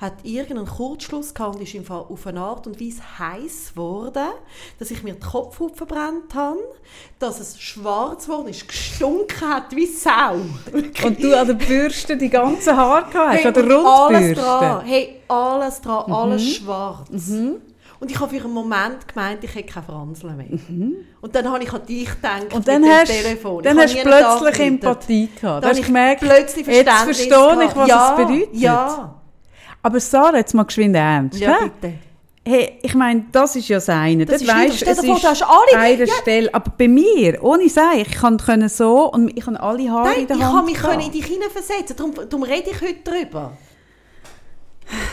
hat 0.00 0.14
irgendeinen 0.22 0.66
Kurzschluss 0.66 1.34
gehabt 1.34 1.56
und 1.56 1.62
ist 1.62 1.74
im 1.74 1.84
Fall 1.84 2.04
auf 2.08 2.26
eine 2.26 2.40
Art 2.40 2.66
und 2.66 2.80
Weise 2.80 3.02
heiß 3.18 3.72
geworden, 3.74 4.28
dass 4.78 4.90
ich 4.90 5.02
mir 5.02 5.12
die 5.14 5.20
Kopfhaut 5.20 5.76
verbrannt 5.76 6.34
habe, 6.34 6.58
dass 7.18 7.38
es 7.38 7.60
schwarz 7.60 8.24
geworden 8.26 8.48
ist, 8.48 8.66
gestunken 8.66 9.48
hat 9.48 9.76
wie 9.76 9.84
Sau. 9.86 10.36
Und 11.04 11.22
du 11.22 11.38
an 11.38 11.46
der 11.46 11.54
Bürste 11.54 12.16
die 12.16 12.30
ganzen 12.30 12.76
Haare 12.76 13.10
gehabt 13.10 13.14
hast, 13.28 13.36
Hey, 13.38 13.46
an 13.46 13.54
der 13.54 13.64
und 13.64 13.86
alles 13.86 14.38
dran, 14.38 14.64
Rundbürste. 14.64 14.82
hey, 14.90 15.20
alles 15.28 15.80
dran, 15.82 16.04
Mhm. 16.06 16.12
alles 16.14 16.54
schwarz. 16.56 17.08
Und 18.00 18.10
ich 18.10 18.18
habe 18.18 18.34
für 18.34 18.42
einen 18.44 18.54
Moment 18.54 19.06
gemeint, 19.06 19.44
ich 19.44 19.54
hätte 19.54 19.70
keine 19.70 19.84
Franseln 19.84 20.34
mehr. 20.38 20.46
Und 21.20 21.34
dann 21.34 21.50
habe 21.52 21.62
ich 21.62 21.70
an 21.70 21.84
dich 21.84 22.08
gedacht 22.08 22.44
Mhm. 22.50 22.56
Und 22.56 22.66
dann 22.68 22.80
mit 22.80 22.90
dem 22.90 22.96
hast, 22.96 23.08
Telefon. 23.10 23.62
dann 23.62 23.78
hast 23.78 23.94
du 23.94 24.02
plötzlich. 24.02 24.60
Empathie 24.66 25.26
gehabt. 25.26 25.42
Dann 25.42 25.54
hast 25.56 25.64
habe 25.68 25.78
ich 25.80 25.86
gemerkt, 25.86 26.20
plötzlich 26.22 26.66
jetzt 26.66 26.90
verstehe 26.90 27.64
ich, 27.66 27.76
was 27.76 27.86
gehabt. 27.88 28.18
es 28.20 28.26
bedeutet. 28.26 28.54
Ja, 28.54 29.19
Aber 29.82 30.00
Sarah, 30.00 30.36
jetzt 30.38 30.54
mal 30.54 30.64
geschwind 30.64 30.94
ernst. 30.96 31.38
ja 31.40 31.58
bitte. 31.62 31.94
Hey, 32.42 32.78
ich 32.82 32.94
meine, 32.94 33.26
das 33.32 33.54
ist 33.54 33.68
ja 33.68 33.76
das 33.76 33.88
eine. 33.90 34.24
Das 34.24 34.40
weisst, 34.46 34.80
wieder- 34.80 34.92
stell 34.92 34.94
dir 34.96 35.02
vor, 35.12 35.20
du 35.20 35.26
hast 35.28 35.42
alle- 35.42 35.78
einer 35.78 36.04
Ja. 36.06 36.14
Stelle. 36.22 36.54
Aber 36.54 36.72
bei 36.76 36.88
mir, 36.88 37.42
ohne 37.44 37.68
Sei, 37.68 38.00
ich 38.00 38.10
kann 38.12 38.38
können 38.38 38.68
so 38.70 39.12
und 39.12 39.36
ich 39.36 39.46
habe 39.46 39.60
alle 39.60 39.90
Haare 39.90 40.08
Nein, 40.08 40.20
in 40.22 40.26
der 40.26 40.36
ich 40.36 40.42
Hand. 40.42 40.54
habe 40.56 40.66
mich 40.66 40.76
können 40.78 41.00
in 41.00 41.12
dich 41.12 41.26
hineinversetzen. 41.26 41.96
Darum, 41.96 42.14
darum 42.14 42.42
rede 42.42 42.70
ich 42.70 42.80
heute 42.80 42.96
darüber. 43.04 43.52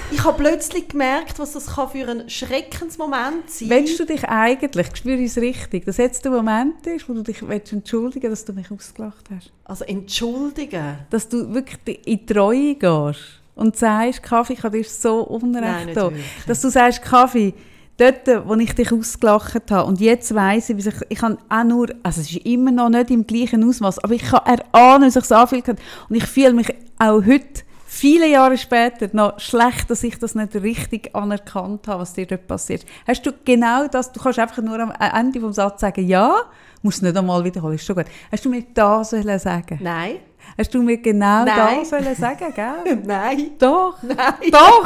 Ich 0.10 0.24
habe 0.24 0.38
plötzlich 0.42 0.88
gemerkt, 0.88 1.38
was 1.38 1.52
das 1.52 1.68
kann 1.76 1.90
für 1.90 2.08
ein 2.08 2.28
Schreckensmoment 2.30 3.48
sein 3.52 3.70
Willst 3.70 4.00
du 4.00 4.06
dich 4.06 4.24
eigentlich, 4.24 4.88
spüre 4.96 5.18
ich 5.18 5.30
es 5.32 5.38
richtig, 5.38 5.86
dass 5.86 5.98
jetzt 5.98 6.24
der 6.26 6.32
Moment 6.32 6.88
ist, 6.88 7.08
wo 7.08 7.14
du 7.14 7.22
dich 7.22 7.48
willst 7.48 7.74
entschuldigen 7.74 8.32
dass 8.32 8.44
du 8.44 8.54
mich 8.54 8.72
ausgelacht 8.72 9.26
hast? 9.36 9.52
Also 9.66 9.84
entschuldigen. 9.86 10.98
Dass 11.12 11.30
du 11.30 11.54
wirklich 11.54 12.00
in 12.08 12.18
die 12.20 12.26
Treue 12.26 12.74
gehst 12.76 13.20
und 13.58 13.76
sagst, 13.76 14.24
Kaffee, 14.24 14.54
ich 14.54 14.64
habe 14.64 14.78
dir 14.78 14.84
so 14.84 15.40
Nein, 15.42 15.42
unrecht 15.42 15.96
wirklich. 15.96 16.26
Dass 16.46 16.62
du 16.62 16.70
sagst, 16.70 17.02
Kaffee, 17.02 17.54
dort, 17.98 18.48
wo 18.48 18.56
ich 18.56 18.74
dich 18.74 18.92
ausgelacht 18.92 19.72
habe 19.72 19.88
und 19.88 20.00
jetzt 20.00 20.34
weiss 20.34 20.70
ich, 20.70 20.78
wie 20.78 20.82
sich, 20.82 20.96
ich 21.10 21.20
kann 21.20 21.38
auch 21.50 21.64
nur, 21.64 21.88
also 22.04 22.22
es 22.22 22.32
ist 22.32 22.46
immer 22.46 22.72
noch 22.72 22.90
nicht 22.90 23.10
im 23.10 23.26
gleichen 23.26 23.68
Ausmaß, 23.68 24.00
aber 24.00 24.14
ich 24.14 24.24
kann 24.24 24.42
erahnen, 24.46 25.08
wie 25.08 25.12
sich 25.12 25.24
das 25.24 25.32
anfühlt 25.32 25.68
und 25.68 25.80
ich 26.16 26.26
fühle 26.26 26.54
mich 26.54 26.74
auch 27.00 27.26
heute, 27.26 27.64
viele 27.88 28.30
Jahre 28.30 28.58
später, 28.58 29.10
noch 29.14 29.40
schlecht, 29.40 29.90
dass 29.90 30.04
ich 30.04 30.20
das 30.20 30.36
nicht 30.36 30.56
richtig 30.56 31.16
anerkannt 31.16 31.88
habe, 31.88 32.02
was 32.02 32.14
dir 32.14 32.28
dort 32.28 32.48
passiert. 32.48 32.86
Hast 33.08 33.26
du 33.26 33.32
genau 33.44 33.88
das, 33.88 34.12
du 34.12 34.20
kannst 34.20 34.40
einfach 34.40 34.62
nur 34.62 34.80
am 34.80 34.92
Ende 34.92 35.40
vom 35.40 35.54
Satz 35.54 35.82
sagen, 35.82 36.08
ja, 36.08 36.36
musst 36.84 36.98
es 36.98 37.02
nicht 37.02 37.18
einmal 37.18 37.44
wiederholen, 37.44 37.76
ist 37.76 37.86
schon 37.86 37.96
gut. 37.96 38.06
Hast 38.32 38.46
du 38.46 38.50
mir 38.50 38.64
das 38.74 39.10
sollen 39.10 39.40
sagen? 39.40 39.80
Nein. 39.82 40.18
Hast 40.58 40.74
du 40.74 40.82
mir 40.82 40.98
genau 40.98 41.46
Nein. 41.46 41.80
das 41.80 41.90
sollen 41.90 42.16
sagen, 42.16 42.54
gell? 42.54 42.96
Nein. 43.06 43.52
Doch. 43.60 43.96
Nein. 44.02 44.52
Doch! 44.52 44.84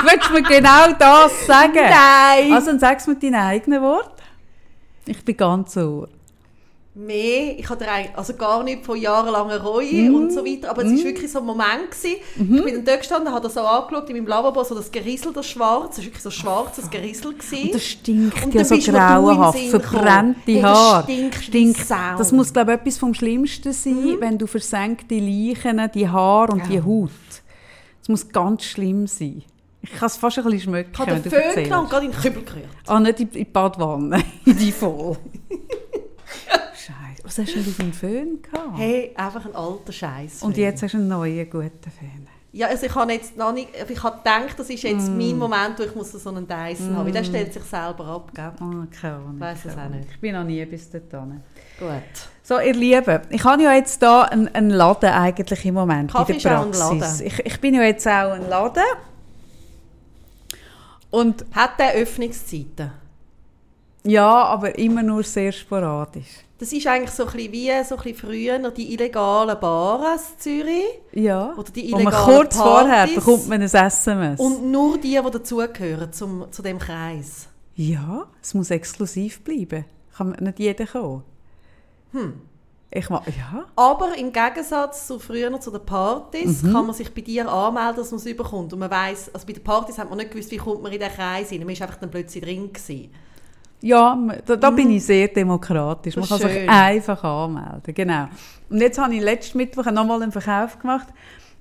Du 0.00 0.06
willst 0.06 0.30
mir 0.30 0.42
genau 0.42 0.92
das 0.98 1.46
sagen? 1.46 1.74
Nein. 1.74 2.52
Also 2.52 2.68
dann 2.68 2.78
sag's 2.78 3.06
mit 3.06 3.22
deinen 3.22 3.34
eigenen 3.36 3.82
Worten. 3.82 4.22
Ich 5.06 5.24
bin 5.24 5.36
ganz 5.36 5.74
so. 5.74 6.06
Mehr, 7.00 7.56
ich 7.56 7.68
hatte 7.70 7.86
also 8.16 8.34
gar 8.34 8.64
nicht 8.64 8.84
von 8.84 9.00
jahrelanger 9.00 9.62
Reue 9.62 10.08
Mhm. 10.08 10.14
und 10.16 10.32
so 10.32 10.44
weiter, 10.44 10.68
aber 10.70 10.82
es 10.84 10.90
war 10.98 11.04
wirklich 11.04 11.30
so 11.30 11.38
ein 11.38 11.44
Moment. 11.46 11.92
Gewesen. 11.92 12.16
Ich 12.36 12.64
bin 12.64 12.74
dann 12.74 12.84
dort 12.84 12.98
gestanden, 12.98 13.32
habe 13.32 13.42
das 13.44 13.54
so 13.54 13.60
angeschaut 13.60 14.10
in 14.10 14.16
meinem 14.16 14.26
Lavabo, 14.26 14.64
so 14.64 14.74
das 14.74 14.90
Geriesel, 14.90 15.32
das 15.32 15.46
Schwarz, 15.46 15.90
das 15.90 15.98
war 15.98 16.04
wirklich 16.06 16.22
so 16.24 16.30
schwarzes 16.32 16.90
Geriesel. 16.90 17.34
Gewesen. 17.34 17.66
Und 17.66 17.74
das 17.76 17.84
stinkt 17.84 18.44
Und 18.46 18.54
ja 18.54 18.64
so 18.64 18.74
den 18.74 18.84
grauenhaft. 18.94 19.70
Gekommen. 19.70 20.36
Hey, 20.44 20.60
das 20.60 20.64
Haare. 20.64 21.02
stinkt. 21.04 21.54
Mhm. 21.54 22.18
Das 22.18 22.32
muss, 22.32 22.52
glaube 22.52 22.72
ich, 22.72 22.80
etwas 22.80 22.98
vom 22.98 23.14
Schlimmsten 23.14 23.72
sein, 23.72 24.16
wenn 24.18 24.36
du 24.36 24.48
versenkte 24.48 25.14
Leichen, 25.14 25.80
die 25.94 26.08
Haare 26.08 26.50
und 26.52 26.68
die 26.68 26.82
Haut. 26.82 27.10
Das 28.00 28.08
muss 28.08 28.28
ganz 28.28 28.64
schlimm 28.64 29.06
sein. 29.06 29.44
Ich 29.82 29.92
kann 29.92 30.06
es 30.08 30.16
fast 30.16 30.36
ein 30.38 30.44
bisschen 30.44 30.60
schmecken, 30.62 30.90
Ich 30.92 30.98
habe 30.98 31.12
wenn 31.12 31.22
den 31.22 31.30
du 31.30 31.30
Föhn 31.30 31.40
erzählst. 31.44 31.64
genommen 31.70 31.84
und 31.84 31.90
gerade 31.90 32.06
in 32.06 32.10
den 32.12 32.20
Kübel 32.20 32.42
gerührt. 32.42 32.66
Ah, 32.88 32.98
nicht 32.98 33.20
in 33.20 33.26
in 33.28 33.32
die 33.34 33.44
Badwanne, 33.44 34.24
in 34.44 34.56
die 34.56 34.72
voll. 34.72 35.16
Was 37.28 37.36
hast 37.38 37.54
denn 37.54 37.62
du 37.64 37.70
für 37.70 37.82
einen 37.82 37.92
Föhn 37.92 38.40
gehabt? 38.42 38.78
Hey, 38.78 39.12
einfach 39.14 39.44
ein 39.44 39.54
alter 39.54 39.92
Scheiß. 39.92 40.42
Und 40.42 40.56
jetzt 40.56 40.82
hast 40.82 40.94
du 40.94 40.98
einen 40.98 41.08
neuen, 41.08 41.48
guten 41.50 41.90
Föhn. 41.90 42.26
Ja, 42.52 42.68
also 42.68 42.86
ich 42.86 42.94
habe 42.94 43.12
jetzt 43.12 43.36
noch 43.36 43.52
nicht, 43.52 43.68
ich 43.88 44.02
habe 44.02 44.16
gedacht, 44.16 44.58
das 44.58 44.70
ist 44.70 44.82
jetzt 44.82 45.10
Mm. 45.10 45.18
mein 45.18 45.36
Moment, 45.36 45.78
wo 45.78 45.82
ich 45.82 45.94
muss 45.94 46.10
so 46.12 46.30
einen 46.30 46.48
Dyson 46.48 46.96
haben, 46.96 47.04
weil 47.04 47.12
der 47.12 47.22
stellt 47.22 47.52
sich 47.52 47.62
selber 47.64 48.06
ab, 48.06 48.30
gell? 48.34 48.52
Oh, 48.62 48.86
keine 48.98 49.16
Ahnung. 49.16 49.34
Ich 49.34 49.40
weiss 49.40 49.64
es 49.66 49.76
auch 49.76 49.88
nicht. 49.90 50.08
Ich 50.10 50.18
bin 50.20 50.32
noch 50.34 50.44
nie 50.44 50.64
bis 50.64 50.90
dorthin. 50.90 51.42
Gut. 51.78 51.90
So, 52.42 52.58
ihr 52.58 52.72
Lieben, 52.72 53.20
ich 53.28 53.44
habe 53.44 53.62
ja 53.62 53.74
jetzt 53.74 54.00
hier 54.00 54.32
einen, 54.32 54.48
einen 54.48 54.70
Laden 54.70 55.10
eigentlich 55.10 55.66
im 55.66 55.74
Moment 55.74 56.10
Kaffee 56.10 56.32
in 56.32 56.36
ist 56.38 56.44
der 56.46 56.58
auch 56.60 56.64
ein 56.64 56.70
Praxis. 56.70 57.20
Laden. 57.20 57.26
Ich, 57.26 57.38
ich 57.46 57.60
bin 57.60 57.74
ja 57.74 57.82
jetzt 57.82 58.06
auch 58.08 58.32
ein 58.32 58.48
Laden. 58.48 58.82
Und 61.10 61.44
Hat 61.52 61.78
der 61.78 61.92
Öffnungszeiten? 61.94 62.90
Ja, 64.04 64.28
aber 64.44 64.78
immer 64.78 65.02
nur 65.02 65.22
sehr 65.22 65.52
sporadisch. 65.52 66.44
Das 66.58 66.72
ist 66.72 66.86
eigentlich 66.88 67.10
so 67.12 67.24
ein 67.24 67.32
bisschen 67.32 67.52
wie 67.52 67.84
so 67.84 67.96
ein 67.96 68.02
bisschen 68.02 68.16
früher 68.16 68.70
die 68.72 68.92
illegalen 68.94 69.60
Bars 69.60 70.32
in 70.32 70.38
Zürich. 70.40 70.84
Ja. 71.12 71.54
Oder 71.56 71.70
die 71.70 71.90
illegalen 71.90 72.24
kurz 72.24 72.56
vorher 72.56 72.96
Partys. 73.06 73.14
bekommt 73.14 73.48
man 73.48 73.62
ein 73.62 73.68
SMS. 73.68 74.40
Und 74.40 74.64
nur 74.70 74.98
die, 74.98 75.20
die 75.24 75.30
dazugehören 75.30 76.12
zum, 76.12 76.50
zu 76.50 76.62
dem 76.62 76.78
Kreis. 76.80 77.46
ja, 77.76 78.26
es 78.42 78.54
muss 78.54 78.70
exklusiv 78.70 79.42
bleiben. 79.44 79.84
Kann 80.16 80.30
nicht 80.40 80.58
jeder 80.58 80.84
kommen. 80.86 81.22
Hm. 82.10 82.40
Ich 82.90 83.08
mag, 83.10 83.22
ja. 83.28 83.66
Aber 83.76 84.16
im 84.16 84.32
Gegensatz 84.32 85.06
zu 85.06 85.18
früher 85.20 85.60
zu 85.60 85.70
den 85.70 85.84
Partys 85.84 86.62
Mhm. 86.62 86.72
kann 86.72 86.86
man 86.86 86.94
sich 86.94 87.12
bei 87.14 87.20
dir 87.20 87.48
anmelden, 87.48 87.96
dass 87.98 88.10
man 88.10 88.18
es 88.18 88.26
überkommt. 88.26 88.72
Und 88.72 88.78
man 88.80 88.90
weiss, 88.90 89.32
also 89.32 89.46
bei 89.46 89.52
den 89.52 89.62
Partys 89.62 89.98
hat 89.98 90.08
man 90.08 90.18
nicht 90.18 90.32
gewusst, 90.32 90.50
wie 90.50 90.56
kommt 90.56 90.82
man 90.82 90.90
in 90.90 90.98
den 90.98 91.10
Kreis 91.12 91.52
rein. 91.52 91.58
Man 91.60 91.68
war 91.68 91.86
einfach 91.86 92.00
dann 92.00 92.10
plötzlich 92.10 92.42
drin. 92.42 92.72
Gewesen. 92.72 93.10
Ja, 93.80 94.18
da, 94.44 94.56
da 94.56 94.70
bin 94.70 94.90
ich 94.90 95.04
sehr 95.04 95.28
demokratisch. 95.28 96.16
Man 96.16 96.24
Mhm. 96.24 96.28
Das 96.28 96.40
kann 96.40 96.48
ist 96.48 96.54
sich 96.54 96.62
schön. 96.62 96.68
einfach 96.70 97.24
anmelden. 97.24 97.94
Genau. 97.94 98.28
Und 98.70 98.80
jetzt 98.80 98.98
habe 98.98 99.14
ich 99.14 99.22
letzten 99.22 99.58
Mittwoch 99.58 99.86
nochmal 99.90 100.22
einen 100.22 100.32
Verkauf 100.32 100.78
gemacht. 100.78 101.06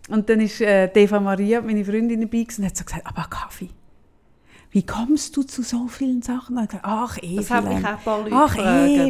Und 0.10 0.30
dann 0.30 0.40
ist 0.42 0.62
äh, 0.62 0.88
die 0.94 1.02
Eva 1.02 1.20
Maria, 1.20 1.62
meine 1.62 1.84
Freundin, 1.86 2.22
dabei 2.22 2.46
und 2.58 2.66
hat 2.66 2.76
so 2.78 2.86
gesagt, 2.86 3.06
aber 3.06 3.28
Kaffee, 3.30 3.70
wie 4.72 4.86
kommst 4.86 5.36
du 5.38 5.44
zu 5.44 5.62
so 5.64 5.88
vielen 5.88 6.22
Sachen? 6.22 6.58
Und 6.58 6.64
ich 6.64 6.70
gesagt, 6.70 6.86
ach, 6.88 7.18
Das 7.36 7.52
haben 7.52 7.68
mich 7.68 7.78
Evilein. 7.78 7.86
auch 7.86 7.98
ein 8.00 8.04
paar 8.04 8.18
Leute 8.24 8.36
Ach. 8.36 8.56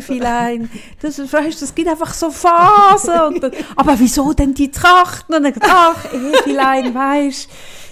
Evilein, 0.10 0.70
das, 1.02 1.20
weißt, 1.34 1.62
das 1.62 1.74
gibt 1.76 1.88
einfach 1.88 2.14
so 2.14 2.30
Phasen. 2.32 3.40
Dann, 3.40 3.52
aber 3.76 3.98
wieso 4.00 4.34
denn 4.34 4.54
die 4.54 4.70
Trachten? 4.72 5.36
Und 5.36 5.44
dann 5.44 5.54
gesagt, 5.54 5.72
ach, 5.74 6.06
Evilein, 6.14 6.94
weisst 6.94 7.50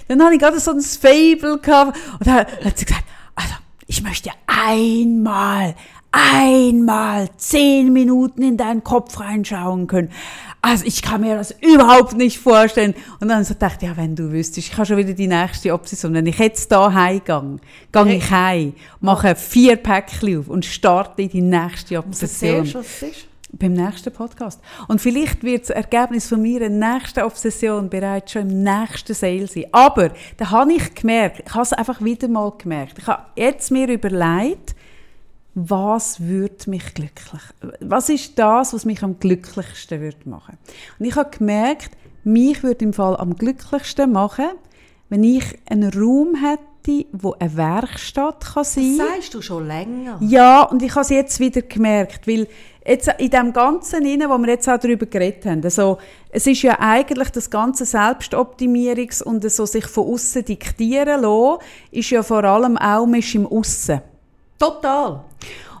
Dann 0.08 0.22
hatte 0.22 0.34
ich 0.34 0.40
gerade 0.40 0.60
so 0.60 0.72
ein 0.72 0.80
Fable 0.80 1.58
gehabt. 1.58 1.96
Und 2.18 2.26
dann 2.26 2.38
hat 2.64 2.78
sie 2.78 2.84
gesagt, 2.84 3.04
also, 3.34 3.54
ich 3.86 4.02
möchte 4.02 4.30
einmal, 4.46 5.74
einmal 6.10 7.28
zehn 7.36 7.92
Minuten 7.92 8.42
in 8.42 8.56
deinen 8.56 8.82
Kopf 8.82 9.20
reinschauen 9.20 9.86
können. 9.86 10.10
Also 10.62 10.84
ich 10.84 11.02
kann 11.02 11.20
mir 11.20 11.36
das 11.36 11.54
überhaupt 11.60 12.16
nicht 12.16 12.38
vorstellen. 12.38 12.94
Und 13.20 13.28
dann 13.28 13.44
so 13.44 13.54
dachte 13.54 13.84
ich, 13.84 13.90
ja, 13.90 13.96
wenn 13.96 14.16
du 14.16 14.32
wüsstest, 14.32 14.58
ich 14.58 14.72
habe 14.76 14.86
schon 14.86 14.96
wieder 14.96 15.12
die 15.12 15.28
nächste 15.28 15.72
Obsession. 15.72 16.14
Wenn 16.14 16.26
ich 16.26 16.38
jetzt 16.38 16.72
da 16.72 16.92
heimgehe, 16.92 17.58
gehe 17.92 18.16
ich 18.16 18.30
heim, 18.30 18.74
mache 19.00 19.36
vier 19.36 19.76
Päckchen 19.76 20.40
auf 20.40 20.48
und 20.48 20.64
starte 20.64 21.22
in 21.22 21.28
die 21.28 21.42
nächste 21.42 21.98
Obsession 21.98 22.66
Erzählst 22.66 22.74
du, 22.74 22.78
was 22.78 23.02
ist? 23.02 23.26
Beim 23.52 23.72
nächsten 23.72 24.12
Podcast. 24.12 24.60
Und 24.88 25.00
vielleicht 25.00 25.42
wird 25.42 25.62
das 25.62 25.70
Ergebnis 25.70 26.28
von 26.28 26.42
meiner 26.42 26.68
nächsten 26.68 27.22
Obsession 27.22 27.88
bereits 27.88 28.32
schon 28.32 28.50
im 28.50 28.62
nächsten 28.62 29.14
Sale 29.14 29.46
sein. 29.46 29.66
Aber 29.72 30.10
da 30.36 30.50
habe 30.50 30.72
ich 30.72 30.94
gemerkt, 30.94 31.42
ich 31.46 31.54
habe 31.54 31.62
es 31.62 31.72
einfach 31.72 32.02
wieder 32.02 32.28
mal 32.28 32.52
gemerkt. 32.58 32.98
Ich 32.98 33.06
habe 33.06 33.22
jetzt 33.36 33.70
mir 33.70 33.88
überlegt, 33.88 34.74
was 35.54 36.20
würde 36.20 36.68
mich 36.68 36.92
glücklich? 36.92 37.42
Was 37.80 38.10
ist 38.10 38.38
das, 38.38 38.74
was 38.74 38.84
mich 38.84 39.02
am 39.02 39.18
glücklichsten 39.18 40.00
würde 40.00 40.28
machen? 40.28 40.58
Und 40.98 41.06
ich 41.06 41.16
habe 41.16 41.30
gemerkt, 41.30 41.92
mich 42.24 42.62
würde 42.62 42.84
im 42.84 42.92
Fall 42.92 43.16
am 43.16 43.36
glücklichsten 43.36 44.12
machen, 44.12 44.50
wenn 45.08 45.24
ich 45.24 45.44
einen 45.70 45.90
Raum 45.92 46.34
hätte, 46.34 47.06
wo 47.12 47.32
eine 47.38 47.56
Werkstatt 47.56 48.44
kann 48.44 48.64
sein 48.64 48.98
Das 48.98 49.08
sagst 49.08 49.34
du 49.34 49.40
schon 49.40 49.66
länger. 49.66 50.18
ja, 50.20 50.62
und 50.62 50.82
ich 50.82 50.90
habe 50.90 51.00
es 51.02 51.08
jetzt 51.08 51.40
wieder 51.40 51.62
gemerkt, 51.62 52.26
weil 52.28 52.48
jetzt 52.86 53.10
in 53.18 53.30
dem 53.30 53.52
Ganzen, 53.52 54.04
rein, 54.04 54.28
wo 54.28 54.38
wir 54.38 54.48
jetzt 54.48 54.68
auch 54.68 54.78
darüber 54.78 55.06
geredet 55.06 55.44
haben, 55.46 55.62
also, 55.64 55.98
es 56.30 56.46
ist 56.46 56.62
ja 56.62 56.78
eigentlich 56.78 57.30
das 57.30 57.50
ganze 57.50 57.84
Selbstoptimierungs- 57.84 59.22
und 59.22 59.50
so 59.50 59.66
sich 59.66 59.86
von 59.86 60.06
außen 60.12 60.44
diktieren 60.44 61.22
lassen, 61.22 61.58
ist 61.90 62.10
ja 62.10 62.22
vor 62.22 62.44
allem 62.44 62.76
auch 62.76 63.06
Mensch 63.06 63.34
im 63.34 63.46
Aussen. 63.46 64.00
Total. 64.58 65.24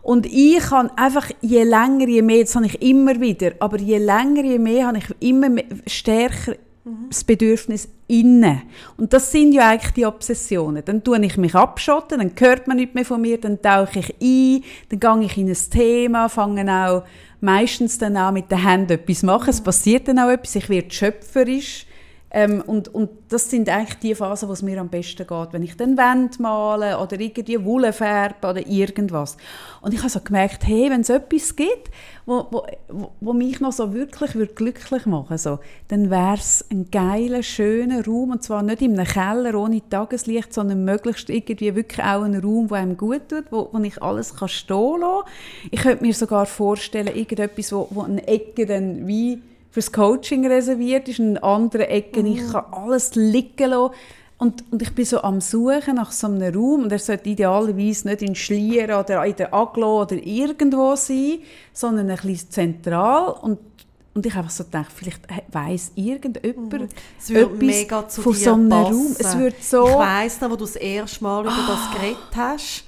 Und 0.02 0.26
ich 0.26 0.70
habe 0.70 0.90
einfach, 0.96 1.30
je 1.40 1.64
länger, 1.64 2.06
je 2.06 2.22
mehr, 2.22 2.44
das 2.44 2.54
habe 2.54 2.66
ich 2.66 2.80
immer 2.80 3.20
wieder, 3.20 3.52
aber 3.58 3.78
je 3.78 3.98
länger, 3.98 4.44
je 4.44 4.58
mehr 4.58 4.86
habe 4.86 4.98
ich 4.98 5.28
immer 5.28 5.48
mehr, 5.48 5.64
stärker 5.86 6.54
das 7.08 7.24
Bedürfnis 7.24 7.88
innen. 8.06 8.62
Und 8.96 9.12
das 9.12 9.32
sind 9.32 9.52
ja 9.52 9.70
eigentlich 9.70 9.92
die 9.92 10.06
Obsessionen. 10.06 10.84
Dann 10.84 11.02
tue 11.02 11.24
ich 11.24 11.36
mich 11.36 11.54
abschotten, 11.54 12.18
dann 12.18 12.32
hört 12.38 12.68
man 12.68 12.76
nicht 12.76 12.94
mehr 12.94 13.04
von 13.04 13.20
mir, 13.20 13.40
dann 13.40 13.60
tauche 13.60 13.98
ich 13.98 14.14
ein, 14.20 14.64
dann 14.90 15.20
gehe 15.20 15.26
ich 15.26 15.36
in 15.36 15.48
ein 15.48 15.70
Thema, 15.70 16.28
fange 16.28 16.70
auch 16.72 17.02
meistens 17.40 17.98
dann 17.98 18.16
auch 18.16 18.32
mit 18.32 18.50
den 18.50 18.64
Händen 18.64 18.92
etwas 18.92 19.22
machen. 19.22 19.50
Es 19.50 19.60
passiert 19.60 20.06
dann 20.08 20.18
auch 20.18 20.30
etwas, 20.30 20.54
ich 20.54 20.68
werde 20.68 20.90
schöpferisch. 20.90 21.85
Ähm, 22.38 22.62
und, 22.66 22.94
und 22.94 23.08
das 23.30 23.48
sind 23.48 23.66
eigentlich 23.70 23.98
die 24.00 24.14
Phasen, 24.14 24.50
wo 24.50 24.52
es 24.52 24.60
mir 24.60 24.78
am 24.78 24.90
besten 24.90 25.26
geht, 25.26 25.52
wenn 25.52 25.62
ich 25.62 25.74
den 25.74 25.96
Wand 25.96 26.38
male 26.38 26.98
oder 26.98 27.18
irgendwie 27.18 27.64
Wolle 27.64 27.94
färbe 27.94 28.46
oder 28.48 28.66
irgendwas. 28.66 29.38
Und 29.80 29.94
ich 29.94 30.00
habe 30.00 30.10
so 30.10 30.20
gemerkt, 30.20 30.66
hey, 30.66 30.90
wenn 30.90 31.00
es 31.00 31.08
etwas 31.08 31.56
gibt, 31.56 31.90
wo, 32.26 32.46
wo, 32.50 32.66
wo- 33.20 33.32
mich 33.32 33.60
noch 33.60 33.72
so 33.72 33.94
wirklich 33.94 34.34
würde 34.34 34.52
glücklich 34.52 35.06
machen 35.06 35.38
so, 35.38 35.60
dann 35.88 36.10
wäre 36.10 36.34
es 36.34 36.62
ein 36.70 36.90
geiler, 36.90 37.42
schöner 37.42 38.04
Raum, 38.04 38.32
und 38.32 38.42
zwar 38.42 38.62
nicht 38.62 38.82
in 38.82 38.98
einem 39.00 39.06
Keller 39.06 39.58
ohne 39.58 39.80
Tageslicht, 39.88 40.52
sondern 40.52 40.84
möglichst 40.84 41.30
irgendwie 41.30 41.74
wirklich 41.74 42.04
auch 42.04 42.20
ein 42.22 42.38
Raum, 42.38 42.68
der 42.68 42.76
einem 42.76 42.98
gut 42.98 43.30
tut, 43.30 43.44
wo, 43.50 43.70
wo 43.72 43.78
ich 43.78 44.02
alles 44.02 44.36
kann 44.36 44.48
stehen 44.48 45.00
lassen. 45.00 45.24
Ich 45.70 45.80
könnte 45.80 46.04
mir 46.04 46.12
sogar 46.12 46.44
vorstellen, 46.44 47.16
irgendetwas, 47.16 47.72
wo, 47.72 47.88
wo 47.92 48.02
eine 48.02 48.28
Ecke 48.28 48.66
dann 48.66 49.06
wie 49.06 49.40
fürs 49.76 49.92
Coaching 49.92 50.46
reserviert 50.46 51.06
ist, 51.06 51.18
in 51.18 51.36
anderen 51.36 51.84
Ecken, 51.88 52.24
ich 52.24 52.50
kann 52.50 52.64
alles 52.72 53.14
liegen 53.14 53.68
lassen. 53.68 53.92
Und, 54.38 54.64
und 54.72 54.80
ich 54.80 54.94
bin 54.94 55.04
so 55.04 55.22
am 55.22 55.42
Suchen 55.42 55.96
nach 55.96 56.12
so 56.12 56.28
einem 56.28 56.54
Raum 56.54 56.84
und 56.84 56.92
er 56.92 56.98
sollte 56.98 57.28
idealerweise 57.28 58.08
nicht 58.08 58.22
in 58.22 58.34
Schlieren 58.34 58.98
oder 58.98 59.22
in 59.26 59.36
der 59.36 59.52
Aglo 59.52 60.00
oder 60.00 60.16
irgendwo 60.16 60.96
sein, 60.96 61.40
sondern 61.74 62.08
ein 62.08 62.16
bisschen 62.16 62.50
zentral 62.50 63.34
und 63.42 63.58
und 64.14 64.24
ich 64.24 64.34
einfach 64.34 64.50
so 64.50 64.64
gedacht, 64.64 64.90
vielleicht 64.94 65.20
weiss 65.52 65.92
irgendjemand 65.94 66.90
Es 67.18 67.28
würde 67.28 67.54
etwas 67.54 67.60
mega 67.60 68.08
zu 68.08 68.22
von 68.22 68.32
dir 68.32 68.38
so 68.38 68.52
einem 68.54 68.68
passen. 68.70 68.94
Raum. 68.94 69.16
Es 69.18 69.38
würde 69.38 69.56
so... 69.60 69.88
Ich 69.88 69.94
weiss 69.94 70.40
noch, 70.40 70.50
wo 70.50 70.56
du 70.56 70.64
das 70.64 70.76
erste 70.76 71.22
Mal 71.22 71.42
über 71.42 71.64
das 71.68 72.00
geredet 72.00 72.34
hast. 72.34 72.85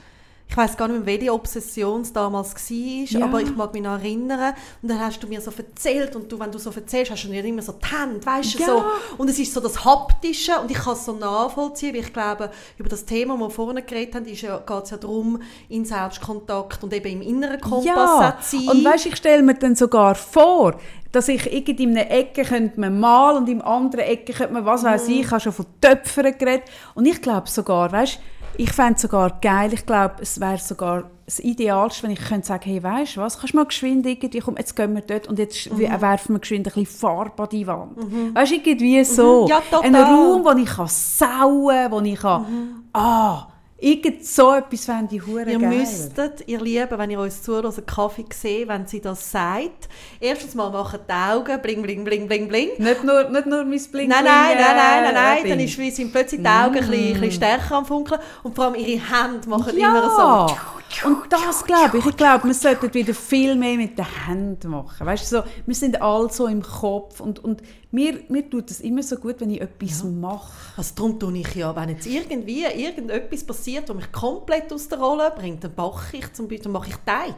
Ich 0.50 0.56
weiß 0.56 0.76
gar 0.78 0.88
nicht 0.88 1.04
mehr, 1.04 1.18
welche 1.20 1.32
Obsession 1.32 2.00
es 2.00 2.12
damals 2.12 2.54
war, 2.54 3.20
Ja. 3.20 3.24
aber 3.26 3.40
ich 3.42 3.54
mag 3.54 3.72
mich 3.74 3.82
noch 3.82 3.92
erinnern. 3.98 4.54
Und 4.82 4.88
dann 4.88 4.98
hast 4.98 5.22
du 5.22 5.26
mir 5.28 5.40
so 5.42 5.52
erzählt 5.56 6.16
und 6.16 6.32
du, 6.32 6.40
wenn 6.40 6.50
du 6.50 6.58
so 6.58 6.70
erzählst, 6.70 7.10
hast 7.12 7.24
du 7.24 7.28
nicht 7.28 7.44
immer 7.44 7.60
so 7.62 7.72
die 7.72 7.86
Hände, 7.86 8.24
weißt 8.24 8.54
du, 8.54 8.58
Ja. 8.60 8.66
so. 8.66 8.82
Und 9.18 9.28
es 9.28 9.38
ist 9.38 9.52
so 9.52 9.60
das 9.60 9.84
Haptische 9.84 10.58
und 10.58 10.70
ich 10.70 10.78
kann 10.78 10.94
es 10.94 11.04
so 11.04 11.12
nachvollziehen, 11.12 11.94
weil 11.94 12.00
ich 12.00 12.12
glaube, 12.12 12.50
über 12.78 12.88
das 12.88 13.04
Thema, 13.04 13.34
das 13.34 13.42
wir 13.42 13.50
vorhin 13.50 13.86
geredet 13.86 14.14
haben, 14.14 14.24
ist 14.24 14.40
ja, 14.40 14.56
geht 14.58 14.84
es 14.84 14.90
ja 14.90 14.96
darum, 14.96 15.40
in 15.68 15.84
Selbstkontakt 15.84 16.82
und 16.82 16.92
eben 16.94 17.08
im 17.08 17.22
inneren 17.22 17.60
Kompass 17.60 17.84
Ja, 17.84 18.38
zu 18.40 18.58
sein. 18.58 18.68
und 18.68 18.84
weißt, 18.84 19.06
ich 19.06 19.16
stelle 19.16 19.42
mir 19.42 19.54
dann 19.54 19.76
sogar 19.76 20.14
vor, 20.14 20.76
dass 21.12 21.28
ich 21.28 21.50
irgendwie 21.52 21.84
in 21.84 21.96
einer 21.96 22.10
Ecke 22.10 22.42
könnte 22.44 22.80
man 22.80 22.98
mal 22.98 23.36
und 23.36 23.48
in 23.48 23.62
anderen 23.62 24.04
Ecke 24.06 24.32
könnte 24.32 24.52
man 24.54 24.64
was 24.66 24.82
weiß 24.84 25.08
ich, 25.08 25.20
ich 25.20 25.30
habe 25.30 25.40
schon 25.40 25.52
von 25.52 25.66
Töpfern 25.80 26.36
geredet 26.38 26.64
und 26.94 27.06
ich 27.06 27.20
glaube 27.22 27.48
sogar, 27.48 27.90
weißt, 27.92 28.18
ich 28.56 28.72
fände 28.72 28.94
es 28.94 29.02
sogar 29.02 29.38
geil, 29.40 29.72
ich 29.72 29.84
glaube, 29.86 30.16
es 30.20 30.40
wäre 30.40 30.58
sogar 30.58 31.10
das 31.26 31.38
Idealste, 31.40 32.04
wenn 32.04 32.10
ich 32.12 32.20
könnte 32.20 32.46
sagen, 32.46 32.64
hey, 32.64 32.82
weißt 32.82 33.16
du 33.16 33.20
was, 33.20 33.38
kannst 33.38 33.52
du 33.52 33.58
mal 33.58 33.66
geschwind 33.66 34.06
irgendwie, 34.06 34.38
komm, 34.40 34.56
jetzt 34.56 34.74
gehen 34.74 34.94
wir 34.94 35.02
dort 35.02 35.26
und 35.28 35.38
jetzt 35.38 35.70
Mhm. 35.70 35.78
werfen 36.00 36.34
wir 36.34 36.40
geschwind 36.40 36.66
ein 36.66 36.72
bisschen 36.72 36.86
Farbe 36.86 37.42
an 37.42 37.48
die 37.50 37.66
Wand. 37.66 37.96
Weißt 38.34 38.50
du, 38.52 38.56
irgendwie 38.56 39.04
so. 39.04 39.46
Ja, 39.48 39.60
total. 39.70 39.84
Ein 39.84 39.94
Raum, 39.94 40.44
wo 40.44 40.50
ich 40.58 40.66
kann 40.68 40.86
sauen, 40.88 41.90
wo 41.90 42.00
ich 42.00 42.18
kann, 42.18 42.42
Mhm. 42.42 42.84
ah, 42.94 43.46
irgend 43.80 44.24
so 44.26 44.52
etwas 44.54 44.84
fände 44.84 45.16
ich 45.16 45.26
hure 45.26 45.50
Ihr 45.50 45.58
geil. 45.58 45.78
müsstet, 45.78 46.46
ihr 46.48 46.60
Lieben, 46.60 46.98
wenn 46.98 47.10
ihr 47.10 47.20
uns 47.20 47.42
zuhört, 47.42 47.86
Kaffee 47.86 48.24
sehen, 48.34 48.68
wenn 48.68 48.86
sie 48.86 49.00
das 49.00 49.30
sagt. 49.30 49.88
Erstens 50.20 50.54
mal 50.54 50.70
machen 50.70 51.00
die 51.08 51.12
Augen 51.12 51.60
bling, 51.62 51.82
bling, 51.82 52.04
bling, 52.04 52.26
bling, 52.26 52.48
bling. 52.48 52.68
Nicht 52.78 53.04
nur, 53.04 53.28
nicht 53.30 53.46
nur 53.46 53.64
mein 53.64 53.82
Blink 53.92 54.08
Nein, 54.10 54.24
nein, 54.24 54.24
nein, 54.24 54.76
nein, 54.76 55.04
nein, 55.04 55.14
nein. 55.14 55.48
Dann 55.48 55.60
ist, 55.60 55.76
sind 55.96 56.12
plötzlich 56.12 56.40
die 56.40 56.48
Augen 56.48 56.76
ein, 56.76 56.90
bisschen, 56.90 56.92
ein 57.06 57.12
bisschen 57.14 57.32
stärker 57.32 57.76
am 57.76 57.86
Funkeln. 57.86 58.20
Und 58.42 58.54
vor 58.54 58.64
allem 58.66 58.74
ihre 58.74 59.00
Hände 59.00 59.48
machen 59.48 59.78
Ja. 59.78 59.90
immer 59.90 60.46
so. 60.48 60.56
Und 61.04 61.18
das 61.30 61.64
glaube 61.64 61.98
ich. 61.98 62.06
Ich 62.06 62.16
glaube, 62.16 62.44
wir 62.48 62.54
sollten 62.54 62.92
wieder 62.94 63.12
viel 63.12 63.54
mehr 63.54 63.76
mit 63.76 63.98
den 63.98 64.06
Händen 64.26 64.70
machen. 64.70 65.06
Weißt 65.06 65.30
du, 65.30 65.36
so, 65.38 65.42
wir 65.66 65.74
sind 65.74 66.00
alle 66.00 66.30
so 66.30 66.46
im 66.46 66.62
Kopf 66.62 67.20
und, 67.20 67.44
und 67.44 67.62
mir, 67.90 68.20
mir 68.28 68.48
tut 68.48 68.70
es 68.70 68.80
immer 68.80 69.02
so 69.02 69.16
gut, 69.16 69.36
wenn 69.40 69.50
ich 69.50 69.60
etwas 69.60 70.02
mache. 70.04 70.50
Also 70.76 70.94
darum 70.96 71.18
tue 71.18 71.38
ich 71.38 71.54
ja, 71.54 71.74
wenn 71.76 71.90
jetzt 71.90 72.06
irgendwie 72.06 72.64
irgendetwas 72.64 73.44
passiert, 73.44 73.67
was 73.76 73.94
mich 73.96 74.12
komplett 74.12 74.72
aus 74.72 74.88
der 74.88 74.98
Rolle 74.98 75.32
bringt, 75.36 75.62
dann 75.64 75.72
mache 75.76 76.16
ich 76.16 76.32
zum 76.32 76.46
Beispiel 76.48 76.64
dann 76.64 76.72
mache 76.72 76.88
ich 76.90 76.96
Teig. 77.04 77.34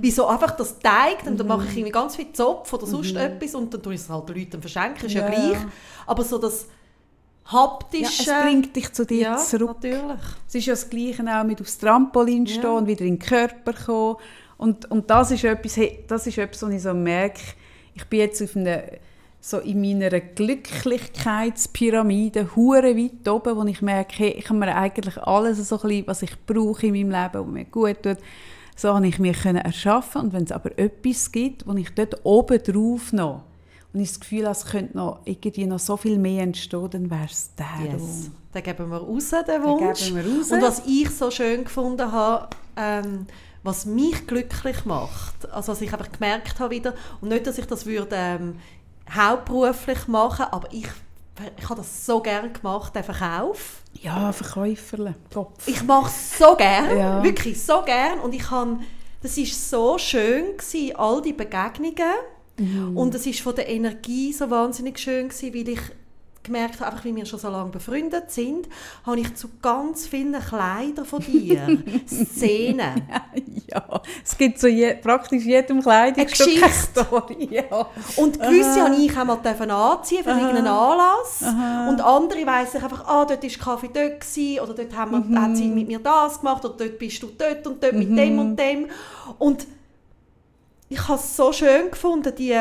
Wieso 0.00 0.26
einfach 0.26 0.52
das 0.52 0.78
Teig, 0.78 1.24
dann, 1.24 1.36
dann 1.36 1.46
mache 1.46 1.66
ich 1.68 1.76
irgendwie 1.76 1.92
ganz 1.92 2.16
viel 2.16 2.32
Zopf 2.32 2.72
oder 2.72 2.86
sonst 2.86 3.14
etwas 3.16 3.54
und 3.54 3.72
dann 3.72 3.82
tue 3.82 3.94
ich 3.94 4.00
es 4.00 4.08
halt 4.08 4.28
den 4.28 4.36
Leuten 4.36 4.60
verschenken, 4.60 5.06
ist 5.06 5.14
ja, 5.14 5.22
Ja. 5.22 5.28
gleich. 5.30 5.58
Aber 6.06 6.22
so 6.24 6.38
das 6.38 6.66
Ja, 7.50 7.52
haptische... 7.52 8.30
es 8.30 8.42
bringt 8.42 8.74
dich 8.76 8.92
zu 8.92 9.04
dir 9.06 9.20
ja, 9.20 9.36
zurück. 9.36 9.76
natürlich. 9.82 10.20
Es 10.48 10.54
ist 10.54 10.66
ja 10.66 10.72
das 10.74 10.88
Gleiche 10.90 11.24
auch 11.38 11.44
mit 11.44 11.60
aufs 11.60 11.78
Trampolin 11.78 12.46
stehen 12.46 12.62
Ja. 12.64 12.70
und 12.70 12.86
wieder 12.86 13.04
in 13.04 13.18
den 13.18 13.18
Körper 13.18 13.72
kommen. 13.72 14.16
Und, 14.58 14.90
und 14.90 15.10
das, 15.10 15.30
ist 15.32 15.42
etwas, 15.44 15.76
hey, 15.76 16.04
das 16.06 16.26
ist 16.26 16.38
etwas, 16.38 16.62
was 16.62 16.70
ich 16.72 16.82
so 16.82 16.94
merke. 16.94 17.40
Ich 17.94 18.04
bin 18.06 18.20
jetzt 18.20 18.40
auf 18.42 18.54
einer, 18.56 18.82
so 19.44 19.58
in 19.58 19.80
meiner 19.80 20.20
Glücklichkeitspyramide 20.20 22.54
hure 22.54 22.96
weit 22.96 23.28
oben, 23.28 23.56
wo 23.56 23.64
ich 23.64 23.82
merke, 23.82 24.14
hey, 24.18 24.36
ich 24.38 24.48
habe 24.48 24.60
mir 24.60 24.76
eigentlich 24.76 25.18
alles, 25.18 25.68
so 25.68 25.80
ein 25.80 25.82
bisschen, 25.82 26.06
was 26.06 26.22
ich 26.22 26.46
brauche 26.46 26.86
in 26.86 26.92
meinem 26.92 27.10
Leben, 27.10 27.44
was 27.44 27.52
mir 27.52 27.64
gut 27.64 28.04
tut, 28.04 28.18
so 28.76 28.94
habe 28.94 29.08
ich 29.08 29.18
mir 29.18 29.34
können 29.34 29.58
erschaffen 29.58 30.22
Und 30.22 30.32
wenn 30.32 30.44
es 30.44 30.52
aber 30.52 30.78
etwas 30.78 31.32
gibt, 31.32 31.66
wo 31.66 31.74
ich 31.74 31.90
dort 31.90 32.24
oben 32.24 32.62
drauf 32.62 33.12
noch 33.12 33.42
und 33.92 33.98
ich 34.00 34.10
das 34.10 34.20
Gefühl 34.20 34.44
habe, 34.44 34.52
es 34.52 34.64
könnte 34.64 34.96
noch, 34.96 35.18
irgendwie 35.24 35.66
noch 35.66 35.80
so 35.80 35.96
viel 35.96 36.18
mehr 36.18 36.44
entstehen, 36.44 36.88
dann 36.90 37.10
wäre 37.10 37.26
es 37.28 37.52
der 37.56 37.66
Yes. 37.92 38.30
Den 38.54 38.62
geben 38.62 38.90
wir 38.90 38.98
raus, 38.98 39.30
den 39.30 39.64
Wunsch. 39.64 40.12
raus. 40.12 40.52
Und 40.52 40.62
was 40.62 40.82
ich 40.86 41.10
so 41.10 41.32
schön 41.32 41.64
gefunden 41.64 42.12
habe, 42.12 42.46
ähm, 42.76 43.26
was 43.64 43.86
mich 43.86 44.26
glücklich 44.26 44.84
macht, 44.84 45.50
also 45.50 45.72
was 45.72 45.80
ich 45.80 45.92
einfach 45.92 46.12
gemerkt 46.12 46.60
habe 46.60 46.74
wieder, 46.74 46.94
und 47.20 47.30
nicht, 47.30 47.44
dass 47.46 47.58
ich 47.58 47.66
das 47.66 47.86
würde 47.86 48.16
ähm, 48.16 48.54
hauptberuflich 49.14 50.08
machen, 50.08 50.46
aber 50.50 50.68
ich, 50.72 50.86
ich 51.58 51.64
habe 51.68 51.76
das 51.80 52.06
so 52.06 52.20
gerne 52.20 52.50
gemacht, 52.50 52.94
den 52.94 53.04
Verkauf. 53.04 53.82
Ja, 54.00 54.32
Verkäuferle, 54.32 55.14
Kopf. 55.32 55.66
Ich 55.68 55.82
mache 55.82 56.08
es 56.08 56.38
so 56.38 56.54
gern, 56.56 56.96
Ja. 56.96 57.22
wirklich 57.22 57.62
so 57.62 57.82
gern. 57.82 58.20
Und 58.20 58.34
ich 58.34 58.50
habe, 58.50 58.78
das 59.22 59.36
ist 59.38 59.70
so 59.70 59.98
schön 59.98 60.56
gewesen, 60.56 60.96
all 60.96 61.20
die 61.22 61.32
Begegnungen. 61.32 62.14
Mhm. 62.58 62.96
Und 62.96 63.14
es 63.14 63.26
ist 63.26 63.40
von 63.40 63.54
der 63.54 63.68
Energie 63.68 64.32
so 64.32 64.50
wahnsinnig 64.50 64.98
schön 64.98 65.28
gewesen, 65.28 65.54
weil 65.54 65.68
ich 65.68 65.80
gemerkt 66.42 66.80
habe, 66.80 66.90
einfach 66.92 67.04
wie 67.04 67.14
wir 67.14 67.24
schon 67.26 67.38
so 67.38 67.48
lange 67.48 67.70
befreundet 67.70 68.30
sind, 68.30 68.68
habe 69.06 69.20
ich 69.20 69.34
zu 69.34 69.48
ganz 69.60 70.06
vielen 70.06 70.38
Kleidern 70.40 71.04
von 71.04 71.20
dir 71.20 71.78
Szenen. 72.06 73.02
Ja, 73.72 74.02
es 74.22 74.36
gibt 74.36 74.58
so 74.58 74.66
je, 74.66 74.94
praktisch 74.96 75.44
jedem 75.44 75.80
Kleidungsstück 75.80 76.46
Eine 76.46 76.60
Geschichte. 76.60 77.06
Ja. 77.54 77.86
Und 78.16 78.38
gewisse 78.38 78.82
habe 78.82 78.94
ich 78.96 79.16
auch 79.16 79.24
mal 79.24 79.70
anziehen 79.70 80.22
für 80.22 80.28
irgendeinen 80.28 80.66
Anlass. 80.66 81.42
Und 81.88 82.02
andere 82.02 82.44
weiss 82.44 82.74
ich 82.74 82.82
einfach, 82.82 83.06
ah, 83.06 83.24
dort 83.24 83.42
war 83.42 83.50
Kaffee 83.50 83.88
dort 83.90 84.20
gewesen, 84.20 84.60
oder 84.60 84.74
dort 84.74 84.94
haben 84.94 85.32
wir, 85.32 85.40
hat 85.40 85.56
sie 85.56 85.68
mit 85.68 85.88
mir 85.88 86.00
das 86.00 86.40
gemacht, 86.40 86.62
oder 86.66 86.74
dort 86.76 86.98
bist 86.98 87.22
du 87.22 87.28
dort 87.28 87.66
und 87.66 87.82
dort 87.82 87.94
mit 87.94 88.10
dem 88.10 88.38
und 88.38 88.56
dem. 88.56 88.88
Und 89.38 89.66
ich 90.90 91.08
habe 91.08 91.18
es 91.18 91.34
so 91.34 91.50
schön 91.50 91.90
gefunden, 91.90 92.34
die 92.36 92.54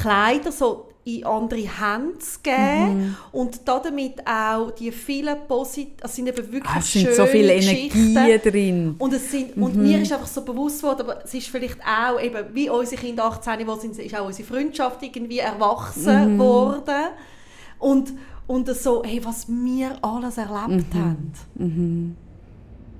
Kleider 0.00 0.50
so 0.50 0.88
in 1.06 1.24
andere 1.24 1.60
Hände 1.60 2.18
zu 2.18 2.40
geben 2.42 3.14
und 3.30 3.60
damit 3.66 4.26
auch 4.26 4.70
die 4.70 4.90
vielen 4.90 5.36
positiv, 5.46 5.92
es 6.02 6.16
sind 6.16 6.28
eben 6.28 6.50
wirklich 6.50 6.64
Ah, 6.74 6.78
es 6.78 6.88
schöne 6.88 7.04
sind 7.06 7.14
so 7.16 7.26
viele. 7.26 7.52
Energien 7.52 8.40
drin. 8.42 8.94
Und, 8.98 9.12
es 9.12 9.30
sind, 9.30 9.56
und 9.56 9.76
mir 9.76 10.00
ist 10.00 10.12
einfach 10.12 10.26
so 10.26 10.42
bewusst 10.42 10.82
worden, 10.82 11.02
aber 11.02 11.22
es 11.22 11.34
ist 11.34 11.48
vielleicht 11.48 11.78
auch, 11.82 12.18
eben, 12.20 12.54
wie 12.54 12.70
unsere 12.70 13.00
Kinder 13.00 13.26
18 13.26 13.66
wo 13.66 13.74
sind, 13.74 13.98
ist 13.98 14.18
auch 14.18 14.26
unsere 14.26 14.48
Freundschaft 14.48 15.02
irgendwie 15.02 15.40
erwachsen 15.40 16.38
worden. 16.38 17.08
Und, 17.78 18.14
und 18.46 18.68
so, 18.74 19.02
hey, 19.04 19.20
was 19.22 19.46
wir 19.46 19.98
alles 20.02 20.38
erlebt 20.38 20.94
haben. 20.94 22.16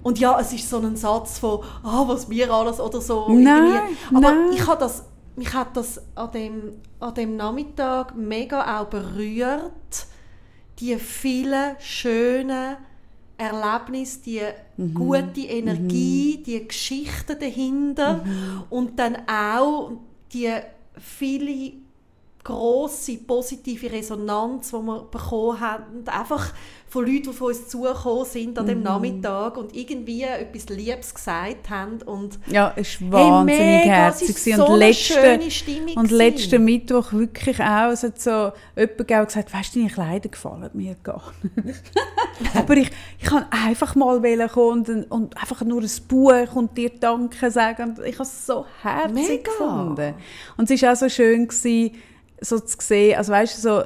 Und 0.03 0.19
ja, 0.19 0.39
es 0.39 0.53
ist 0.53 0.69
so 0.69 0.79
ein 0.79 0.97
Satz 0.97 1.39
von, 1.39 1.61
ah, 1.83 2.05
was 2.07 2.29
wir 2.29 2.53
alles 2.53 2.79
oder 2.79 3.01
so. 3.01 3.31
Nein, 3.31 3.65
irgendwie. 3.65 4.17
Aber 4.17 4.35
nein. 4.35 4.53
ich 4.53 4.67
habe 4.67 4.79
das, 4.79 5.05
mich 5.37 5.53
hat 5.53 5.77
das 5.77 6.01
an 6.15 6.31
dem, 6.33 6.73
an 7.01 7.15
dem 7.15 7.37
Nachmittag 7.37 8.17
mega 8.17 8.81
auch 8.81 8.87
berührt, 8.87 10.07
die 10.79 10.97
vielen 10.97 11.77
schönen 11.81 12.77
Erlebnisse, 13.37 14.21
die 14.25 14.41
Mhm. 14.77 14.95
gute 14.95 15.41
Energie, 15.41 16.43
die 16.45 16.67
Geschichten 16.67 17.39
dahinter 17.39 18.19
Mhm. 18.25 18.63
und 18.71 18.99
dann 18.99 19.17
auch 19.29 19.93
die 20.33 20.53
viele 20.99 21.73
grosse 22.45 23.17
positive 23.19 23.91
Resonanz, 23.91 24.71
die 24.71 24.77
wir 24.77 25.01
bekommen 25.11 25.59
haben, 25.61 26.07
einfach 26.07 26.53
von 26.95 27.05
Leuten, 27.07 27.23
die 27.25 27.33
von 27.33 27.49
uns 27.49 27.67
zugekommen 27.69 28.25
sind 28.25 28.57
an 28.57 28.67
dem 28.67 28.79
Mhm. 28.79 28.85
Nachmittag 28.85 29.57
und 29.57 29.75
irgendwie 29.75 30.23
etwas 30.23 30.69
Liebes 30.69 31.13
gesagt 31.13 31.69
haben 31.69 32.01
und 32.03 32.39
Ja, 32.47 32.73
es 32.77 33.03
war 33.03 33.11
wahnsinnig 33.41 33.59
mega, 33.83 33.93
herzig. 33.95 34.29
es 34.37 34.45
so 34.45 34.67
und 34.67 34.79
letzte, 34.79 35.41
Und 35.97 36.11
letzten 36.13 36.65
Mittwoch 36.65 37.13
wirklich 37.13 37.59
auch, 37.61 37.91
es 37.91 38.05
hat 38.05 38.21
so 38.21 38.53
jemand 38.77 39.09
gesagt 39.27 39.53
weißt 39.53 39.75
du, 39.75 39.81
deine 39.81 39.91
Kleider 39.91 40.29
gefallen 40.29 40.71
mir 40.75 40.95
gar 41.03 41.33
nicht. 41.65 41.83
Aber 42.55 42.77
ich, 42.77 42.91
ich 43.19 43.25
kann 43.29 43.47
einfach 43.51 43.97
mal 43.97 44.21
kommen 44.49 44.87
und, 44.87 45.11
und 45.11 45.37
einfach 45.37 45.63
nur 45.63 45.83
ein 45.83 45.91
Buch 46.07 46.55
und 46.55 46.77
dir 46.79 46.91
Danke 47.01 47.51
sagen. 47.51 47.97
Und 47.97 48.07
ich 48.07 48.15
habe 48.15 48.23
es 48.23 48.47
so 48.47 48.65
herzig 48.83 49.15
Mega. 49.15 49.43
gefunden. 49.51 50.15
Und 50.57 50.71
es 50.71 50.81
war 50.81 50.93
auch 50.93 50.97
so 50.97 51.09
schön, 51.09 51.49
gewesen, 51.49 51.97
so 52.41 52.61
zu 52.61 52.77
sehen, 52.81 53.19
also 53.19 53.33
weißt 53.33 53.57
du, 53.59 53.61
so, 53.61 53.83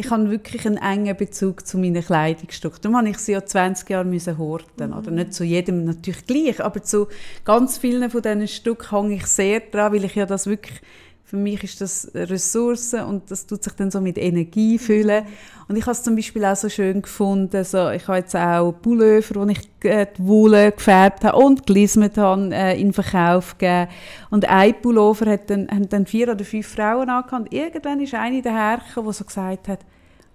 ich 0.00 0.10
habe 0.10 0.30
wirklich 0.30 0.64
einen 0.64 0.76
engen 0.76 1.16
Bezug 1.16 1.66
zu 1.66 1.76
meinen 1.76 2.04
Kleidungsstücken. 2.04 2.78
Darum 2.82 2.96
habe 2.98 3.08
ich 3.08 3.18
sie 3.18 3.32
ja 3.32 3.44
20 3.44 3.90
Jahre 3.90 4.04
müssen 4.04 4.38
horten. 4.38 4.92
Oder 4.92 5.10
nicht 5.10 5.34
zu 5.34 5.42
jedem 5.42 5.84
natürlich 5.84 6.24
gleich, 6.24 6.62
aber 6.62 6.84
zu 6.84 7.08
ganz 7.44 7.78
vielen 7.78 8.08
von 8.08 8.22
diesen 8.22 8.46
Stücken 8.46 8.90
hänge 8.90 9.16
ich 9.16 9.26
sehr 9.26 9.58
dran, 9.58 9.92
weil 9.92 10.04
ich 10.04 10.14
ja 10.14 10.24
das 10.24 10.46
wirklich, 10.46 10.80
für 11.28 11.36
mich 11.36 11.62
ist 11.62 11.82
das 11.82 12.10
Ressourcen 12.14 13.02
und 13.02 13.30
das 13.30 13.46
tut 13.46 13.62
sich 13.62 13.74
dann 13.74 13.90
so 13.90 14.00
mit 14.00 14.16
Energie 14.16 14.78
füllen. 14.78 15.26
Und 15.68 15.76
ich 15.76 15.82
habe 15.82 15.92
es 15.92 16.02
zum 16.02 16.16
Beispiel 16.16 16.42
auch 16.46 16.56
so 16.56 16.70
schön 16.70 17.02
gefunden, 17.02 17.62
so, 17.64 17.90
ich 17.90 18.08
habe 18.08 18.20
jetzt 18.20 18.34
auch 18.34 18.72
Pullover, 18.72 19.34
wo 19.34 19.46
ich 19.46 19.60
äh, 19.84 20.06
die 20.16 20.26
Wolle 20.26 20.72
gefärbt 20.72 21.24
habe 21.24 21.36
und 21.36 21.66
gelismet 21.66 22.16
habe, 22.16 22.48
äh, 22.54 22.80
in 22.80 22.94
Verkauf 22.94 23.58
gegeben. 23.58 23.90
Und 24.30 24.48
ein 24.48 24.80
Pullover 24.80 25.30
hat 25.32 25.50
dann, 25.50 25.68
haben 25.68 25.86
dann 25.90 26.06
vier 26.06 26.30
oder 26.30 26.46
fünf 26.46 26.66
Frauen 26.66 27.10
angehabt. 27.10 27.32
Und 27.32 27.52
irgendwann 27.52 28.00
ist 28.00 28.14
eine 28.14 28.40
dahergekommen, 28.40 29.10
die 29.10 29.16
so 29.18 29.24
gesagt 29.24 29.68
hat, 29.68 29.80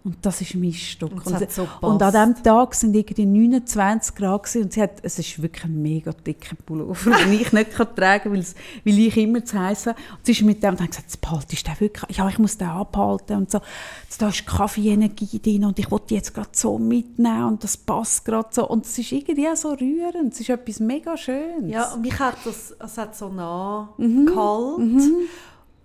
und 0.06 0.18
das 0.22 0.42
ist 0.42 0.56
mein 0.56 0.74
Stück. 0.74 1.26
Und 1.26 1.34
hat 1.34 1.52
so 1.52 1.68
und 1.82 2.02
an 2.02 2.12
diesem 2.12 2.44
Tag 2.44 2.76
sind 2.76 2.94
irgendwie 2.94 3.26
29 3.26 4.16
Grad 4.16 4.44
gewesen 4.44 4.64
und 4.64 4.74
sie 4.74 4.82
hat, 4.82 4.92
es 5.02 5.18
ist 5.18 5.42
wirklich 5.42 5.64
ein 5.64 5.82
mega 5.82 6.12
dicker 6.12 6.56
Pullover, 6.66 7.12
den 7.24 7.34
ich 7.34 7.54
nicht 7.54 7.72
kann 7.72 7.96
tragen 7.96 8.34
kann, 8.34 8.46
weil, 8.84 9.00
ich 9.00 9.18
immer 9.18 9.46
zu 9.46 9.58
heiß 9.58 9.88
habe. 9.88 9.98
Und 10.12 10.26
sie 10.26 10.34
ist 10.34 10.42
mit 10.42 10.62
dem 10.62 10.72
und 10.72 10.82
hat 10.82 10.90
gesagt, 10.90 11.08
jetzt 11.08 11.22
behaltest 11.22 11.68
du 11.68 11.72
den 11.72 11.80
wirklich? 11.80 12.18
Ja, 12.18 12.28
ich 12.28 12.38
muss 12.38 12.58
den 12.58 12.68
abhalten 12.68 13.38
und 13.38 13.52
so. 13.52 13.62
Jetzt, 14.04 14.22
da 14.22 14.28
ist 14.28 14.46
Kaffee-Energie 14.46 15.40
drin 15.40 15.66
und 15.66 15.80
ich 15.80 15.90
wollte 15.90 16.08
die 16.08 16.16
jetzt 16.16 16.34
gerade 16.34 16.50
so 16.52 16.78
mitnehmen 16.78 17.46
und 17.46 17.64
das 17.64 17.78
passt 17.78 18.26
gerade 18.26 18.50
so. 18.52 18.68
Und 18.68 18.86
es 18.86 18.98
ist 18.98 19.12
irgendwie 19.12 19.48
auch 19.48 19.56
so 19.56 19.70
rührend. 19.70 20.34
Es 20.34 20.42
ist 20.42 20.50
etwas 20.50 20.80
mega 20.82 21.16
Schönes. 21.16 21.72
Ja, 21.72 21.94
und 21.94 22.02
mich 22.02 22.20
hat 22.20 22.36
das, 22.44 22.76
es 22.78 22.98
hat 22.98 23.16
so 23.16 23.30
nah 23.30 23.94
Mhm. 23.98 24.26
gehalten. 24.26 25.12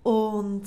Und 0.03 0.63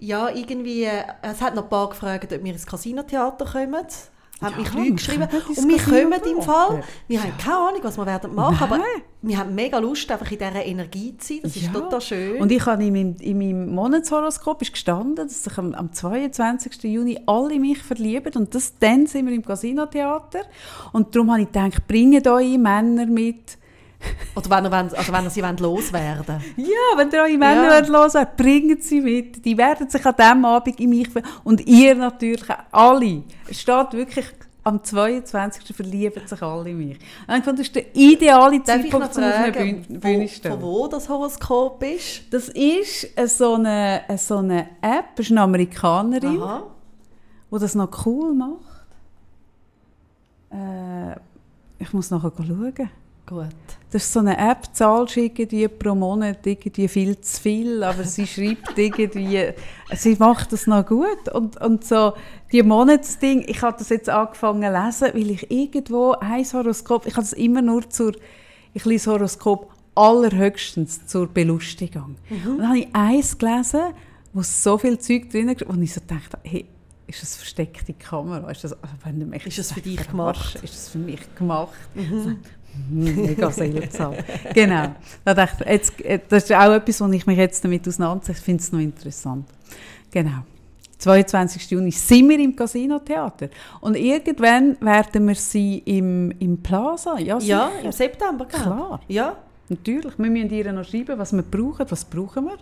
ja, 0.00 0.28
irgendwie, 0.30 0.84
äh, 0.84 1.02
es 1.22 1.40
hat 1.40 1.54
noch 1.54 1.64
ein 1.64 1.68
paar 1.68 1.88
gefragt, 1.90 2.32
ob 2.32 2.42
wir 2.44 2.52
ins 2.52 2.66
Casino-Theater 2.66 3.44
kommen. 3.44 3.74
Haben 4.40 4.52
Ja, 4.54 4.58
mich 4.60 4.72
Leute 4.72 4.92
geschrieben. 4.92 5.28
Und 5.56 5.68
wir 5.68 5.78
kommen 5.78 6.20
im. 6.36 6.42
Fall. 6.42 6.84
Wir 7.08 7.20
haben 7.20 7.36
keine 7.38 7.56
Ahnung, 7.56 7.80
was 7.82 7.96
wir 7.98 8.06
werden 8.06 8.32
machen, 8.36 8.62
aber 8.62 8.78
Nein. 8.78 8.86
wir 9.20 9.36
haben 9.36 9.52
mega 9.52 9.78
Lust, 9.78 10.08
einfach 10.12 10.30
in 10.30 10.38
dieser 10.38 10.64
Energie 10.64 11.16
zu 11.16 11.26
sein. 11.34 11.40
Das 11.42 11.56
ist 11.56 11.62
Ja. 11.64 11.72
total 11.72 12.00
schön. 12.00 12.40
Und 12.40 12.52
ich 12.52 12.64
habe 12.64 12.84
in 12.84 12.92
meinem, 12.92 13.16
in 13.18 13.36
meinem 13.36 13.74
Monatshoroskop 13.74 14.62
ist 14.62 14.70
gestanden, 14.72 15.16
dass 15.26 15.42
sich 15.42 15.58
am, 15.58 15.74
am 15.74 15.92
22. 15.92 16.84
Juni 16.84 17.18
alle 17.26 17.54
in 17.54 17.62
mich 17.62 17.78
verlieben. 17.82 18.32
Und 18.36 18.54
das, 18.54 18.78
dann 18.78 19.08
sind 19.08 19.26
wir 19.26 19.34
im 19.34 19.44
Casino-Theater. 19.44 20.42
Und 20.92 21.16
darum 21.16 21.32
habe 21.32 21.40
ich 21.42 21.48
gedacht, 21.48 21.88
bringt 21.88 22.24
eure 22.28 22.58
Männer 22.58 23.06
mit. 23.06 23.57
Oder 24.36 24.50
wenn 24.50 24.64
ihr, 24.66 24.98
also 24.98 25.12
wenn 25.12 25.24
ihr 25.24 25.30
sie 25.30 25.40
loswerden 25.40 26.40
Ja, 26.56 26.96
wenn 26.96 27.10
ihr 27.10 27.18
eure 27.22 27.36
Männer 27.38 27.80
Ja. 27.82 27.88
wollt, 28.14 28.36
bringt 28.36 28.84
sie 28.84 29.00
mit. 29.00 29.44
Die 29.44 29.56
werden 29.58 29.88
sich 29.90 30.04
an 30.06 30.14
diesem 30.16 30.44
Abend 30.44 30.78
in 30.78 30.90
mich. 30.90 31.08
Und 31.44 31.66
ihr 31.66 31.94
natürlich. 31.96 32.48
Alle. 32.70 33.22
Es 33.48 33.60
steht 33.60 33.92
wirklich, 33.94 34.26
am 34.62 34.84
22. 34.84 35.74
verlieben 35.74 36.26
sich 36.26 36.40
alle 36.42 36.70
in 36.70 36.78
mich. 36.78 36.98
Und 37.26 37.36
ich 37.38 37.44
fand, 37.44 37.58
das 37.58 37.66
ist 37.66 37.74
der 37.74 37.96
ideale 37.96 38.58
Darf 38.60 38.66
Zeitpunkt, 38.66 38.94
um 38.94 39.02
auf 39.02 39.16
eine 39.16 39.32
fragen, 39.52 39.82
Bühne, 39.82 39.98
Bühne 39.98 40.28
stehen. 40.28 40.52
von 40.52 40.62
wo 40.62 40.86
das 40.86 41.08
Horoskop 41.08 41.82
ist? 41.82 42.22
Das 42.32 42.48
ist 42.50 43.08
eine, 43.16 43.28
so, 43.28 43.54
eine, 43.54 44.02
so 44.18 44.36
eine 44.36 44.60
App, 44.82 45.16
das 45.16 45.26
ist 45.26 45.32
eine 45.32 45.40
Amerikanerin. 45.42 46.40
Aha. 46.40 46.62
wo 47.50 47.58
das 47.58 47.74
noch 47.74 48.06
cool 48.06 48.34
macht. 48.34 48.58
Äh, 50.50 51.16
Ich 51.80 51.92
muss 51.92 52.10
nachher 52.10 52.30
schauen. 52.36 52.90
Gut. 53.28 53.48
Das 53.90 54.04
ist 54.04 54.12
so 54.14 54.20
eine 54.20 54.38
App, 54.38 54.68
zahlst 54.72 55.18
irgendwie 55.18 55.68
pro 55.68 55.94
Monat 55.94 56.46
irgendwie 56.46 56.88
viel 56.88 57.20
zu 57.20 57.42
viel, 57.42 57.82
aber 57.82 58.04
sie 58.04 58.26
schreibt 58.26 58.78
irgendwie, 58.78 59.52
sie 59.94 60.16
macht 60.18 60.52
das 60.52 60.66
noch 60.66 60.86
gut. 60.86 61.28
Und, 61.32 61.60
und 61.60 61.84
so 61.84 62.14
die 62.52 62.62
Monatsding, 62.62 63.44
ich 63.46 63.60
habe 63.60 63.76
das 63.78 63.90
jetzt 63.90 64.08
angefangen 64.08 64.62
zu 64.62 64.82
lesen, 64.82 65.14
weil 65.14 65.30
ich 65.30 65.50
irgendwo 65.50 66.12
ein 66.12 66.44
Horoskop, 66.44 67.06
ich 67.06 67.14
habe 67.14 67.22
das 67.22 67.34
immer 67.34 67.60
nur 67.60 67.88
zur, 67.90 68.12
ich 68.72 68.84
lese 68.86 69.10
Horoskop 69.10 69.72
allerhöchstens 69.94 71.06
zur 71.06 71.26
Belustigung. 71.26 72.16
Und 72.30 72.58
dann 72.58 72.68
habe 72.68 72.78
ich 72.78 72.88
eins 72.94 73.36
gelesen, 73.36 73.92
wo 74.32 74.42
so 74.42 74.78
viel 74.78 74.98
Zeug 74.98 75.28
drin 75.30 75.50
ist, 75.50 75.62
und 75.64 75.82
ich 75.82 75.92
so 75.92 76.00
dachte, 76.06 76.38
hey, 76.44 76.66
ist 77.08 77.22
das 77.22 77.36
versteckte 77.36 77.94
Kamera? 77.94 78.50
Ist 78.50 78.64
das, 78.64 78.72
also 78.82 78.94
wenn 79.02 79.18
du 79.18 79.26
mich 79.26 79.46
Ist 79.46 79.58
das 79.58 79.72
für 79.72 79.80
dich 79.80 80.06
gemacht? 80.08 80.56
Ist 80.56 80.74
das 80.74 80.90
für 80.90 80.98
mich 80.98 81.20
gemacht? 81.34 81.72
So, 81.94 82.02
hm, 82.02 82.38
Mega 82.90 83.50
seltsam. 83.50 84.14
genau. 84.54 84.94
Da 85.24 85.34
dachte 85.34 85.64
ich, 85.64 85.70
jetzt, 85.70 86.00
äh, 86.00 86.20
das 86.28 86.44
ist 86.44 86.52
auch 86.52 86.72
etwas, 86.72 87.00
wo 87.00 87.08
ich 87.08 87.26
mich 87.26 87.38
jetzt 87.38 87.64
damit 87.64 87.86
auseinandersetze. 87.86 88.38
Ich 88.38 88.44
finde 88.44 88.62
es 88.62 88.72
noch 88.72 88.80
interessant. 88.80 89.46
Genau. 90.10 90.44
22. 90.98 91.70
Juni 91.70 91.92
sind 91.92 92.28
wir 92.28 92.38
im 92.40 92.56
Casino-Theater. 92.56 93.48
Und 93.80 93.96
irgendwann 93.96 94.76
werden 94.80 95.28
wir 95.28 95.34
sie 95.36 95.78
im, 95.84 96.32
im 96.40 96.60
Plaza. 96.60 97.18
Ja, 97.18 97.38
Ja, 97.38 97.70
im 97.82 97.92
September? 97.92 98.46
Klar. 98.46 99.00
Ja, 99.06 99.36
Natürlich. 99.68 100.18
Wir 100.18 100.30
müssen 100.30 100.50
ihr 100.50 100.72
noch 100.72 100.84
schreiben, 100.84 101.18
was 101.18 101.32
wir 101.32 101.42
brauchen. 101.42 101.86
Was 101.90 102.04
brauchen 102.04 102.46
wir? 102.46 102.56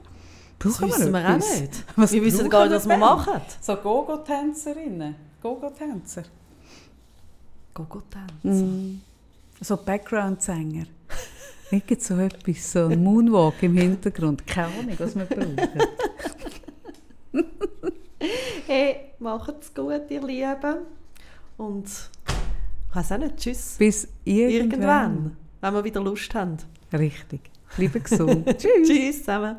das 0.59 0.79
Brauchen 0.79 0.89
wissen 0.89 1.13
wir 1.13 1.21
auch 1.21 1.35
etwas? 1.35 1.61
nicht. 1.61 1.85
Was 1.97 2.13
wir 2.13 2.25
wissen 2.25 2.51
gar 2.51 2.65
nicht, 2.65 2.75
was 2.75 2.89
wir 2.89 2.97
machen. 2.97 3.41
So 3.61 3.77
Gogo-Tänzerinnen. 3.77 5.15
Gogo-Tänzer. 5.43 6.25
Gogo-Tänze. 7.75 8.65
Mm. 8.65 9.01
So 9.61 9.77
Background-Sänger. 9.77 10.87
Irgend 11.71 12.03
so 12.03 12.17
etwas, 12.17 12.73
so 12.73 12.87
ein 12.87 13.03
Moonwalk 13.03 13.63
im 13.63 13.77
Hintergrund. 13.77 14.47
Keine 14.47 14.69
Ahnung, 14.69 14.95
was 14.99 15.17
wir 15.17 15.25
brauchen. 15.25 15.57
Hey, 18.67 19.13
macht's 19.19 19.75
gut, 19.75 20.11
ihr 20.11 20.23
Lieben. 20.23 20.77
Und 21.57 21.87
ich 21.87 22.97
weiß 22.97 23.13
auch 23.13 23.19
nicht, 23.19 23.37
tschüss. 23.37 23.77
Bis 23.79 24.09
irgendwann. 24.25 24.57
Irgendwann, 24.71 25.37
wenn 25.61 25.75
wir 25.75 25.85
wieder 25.85 26.01
Lust 26.01 26.35
haben. 26.35 26.57
Richtig. 26.93 27.41
Lieber 27.77 28.01
gesund. 28.01 28.47
Tschüss. 28.59 28.89
Tschüss 28.89 29.19
zusammen. 29.19 29.57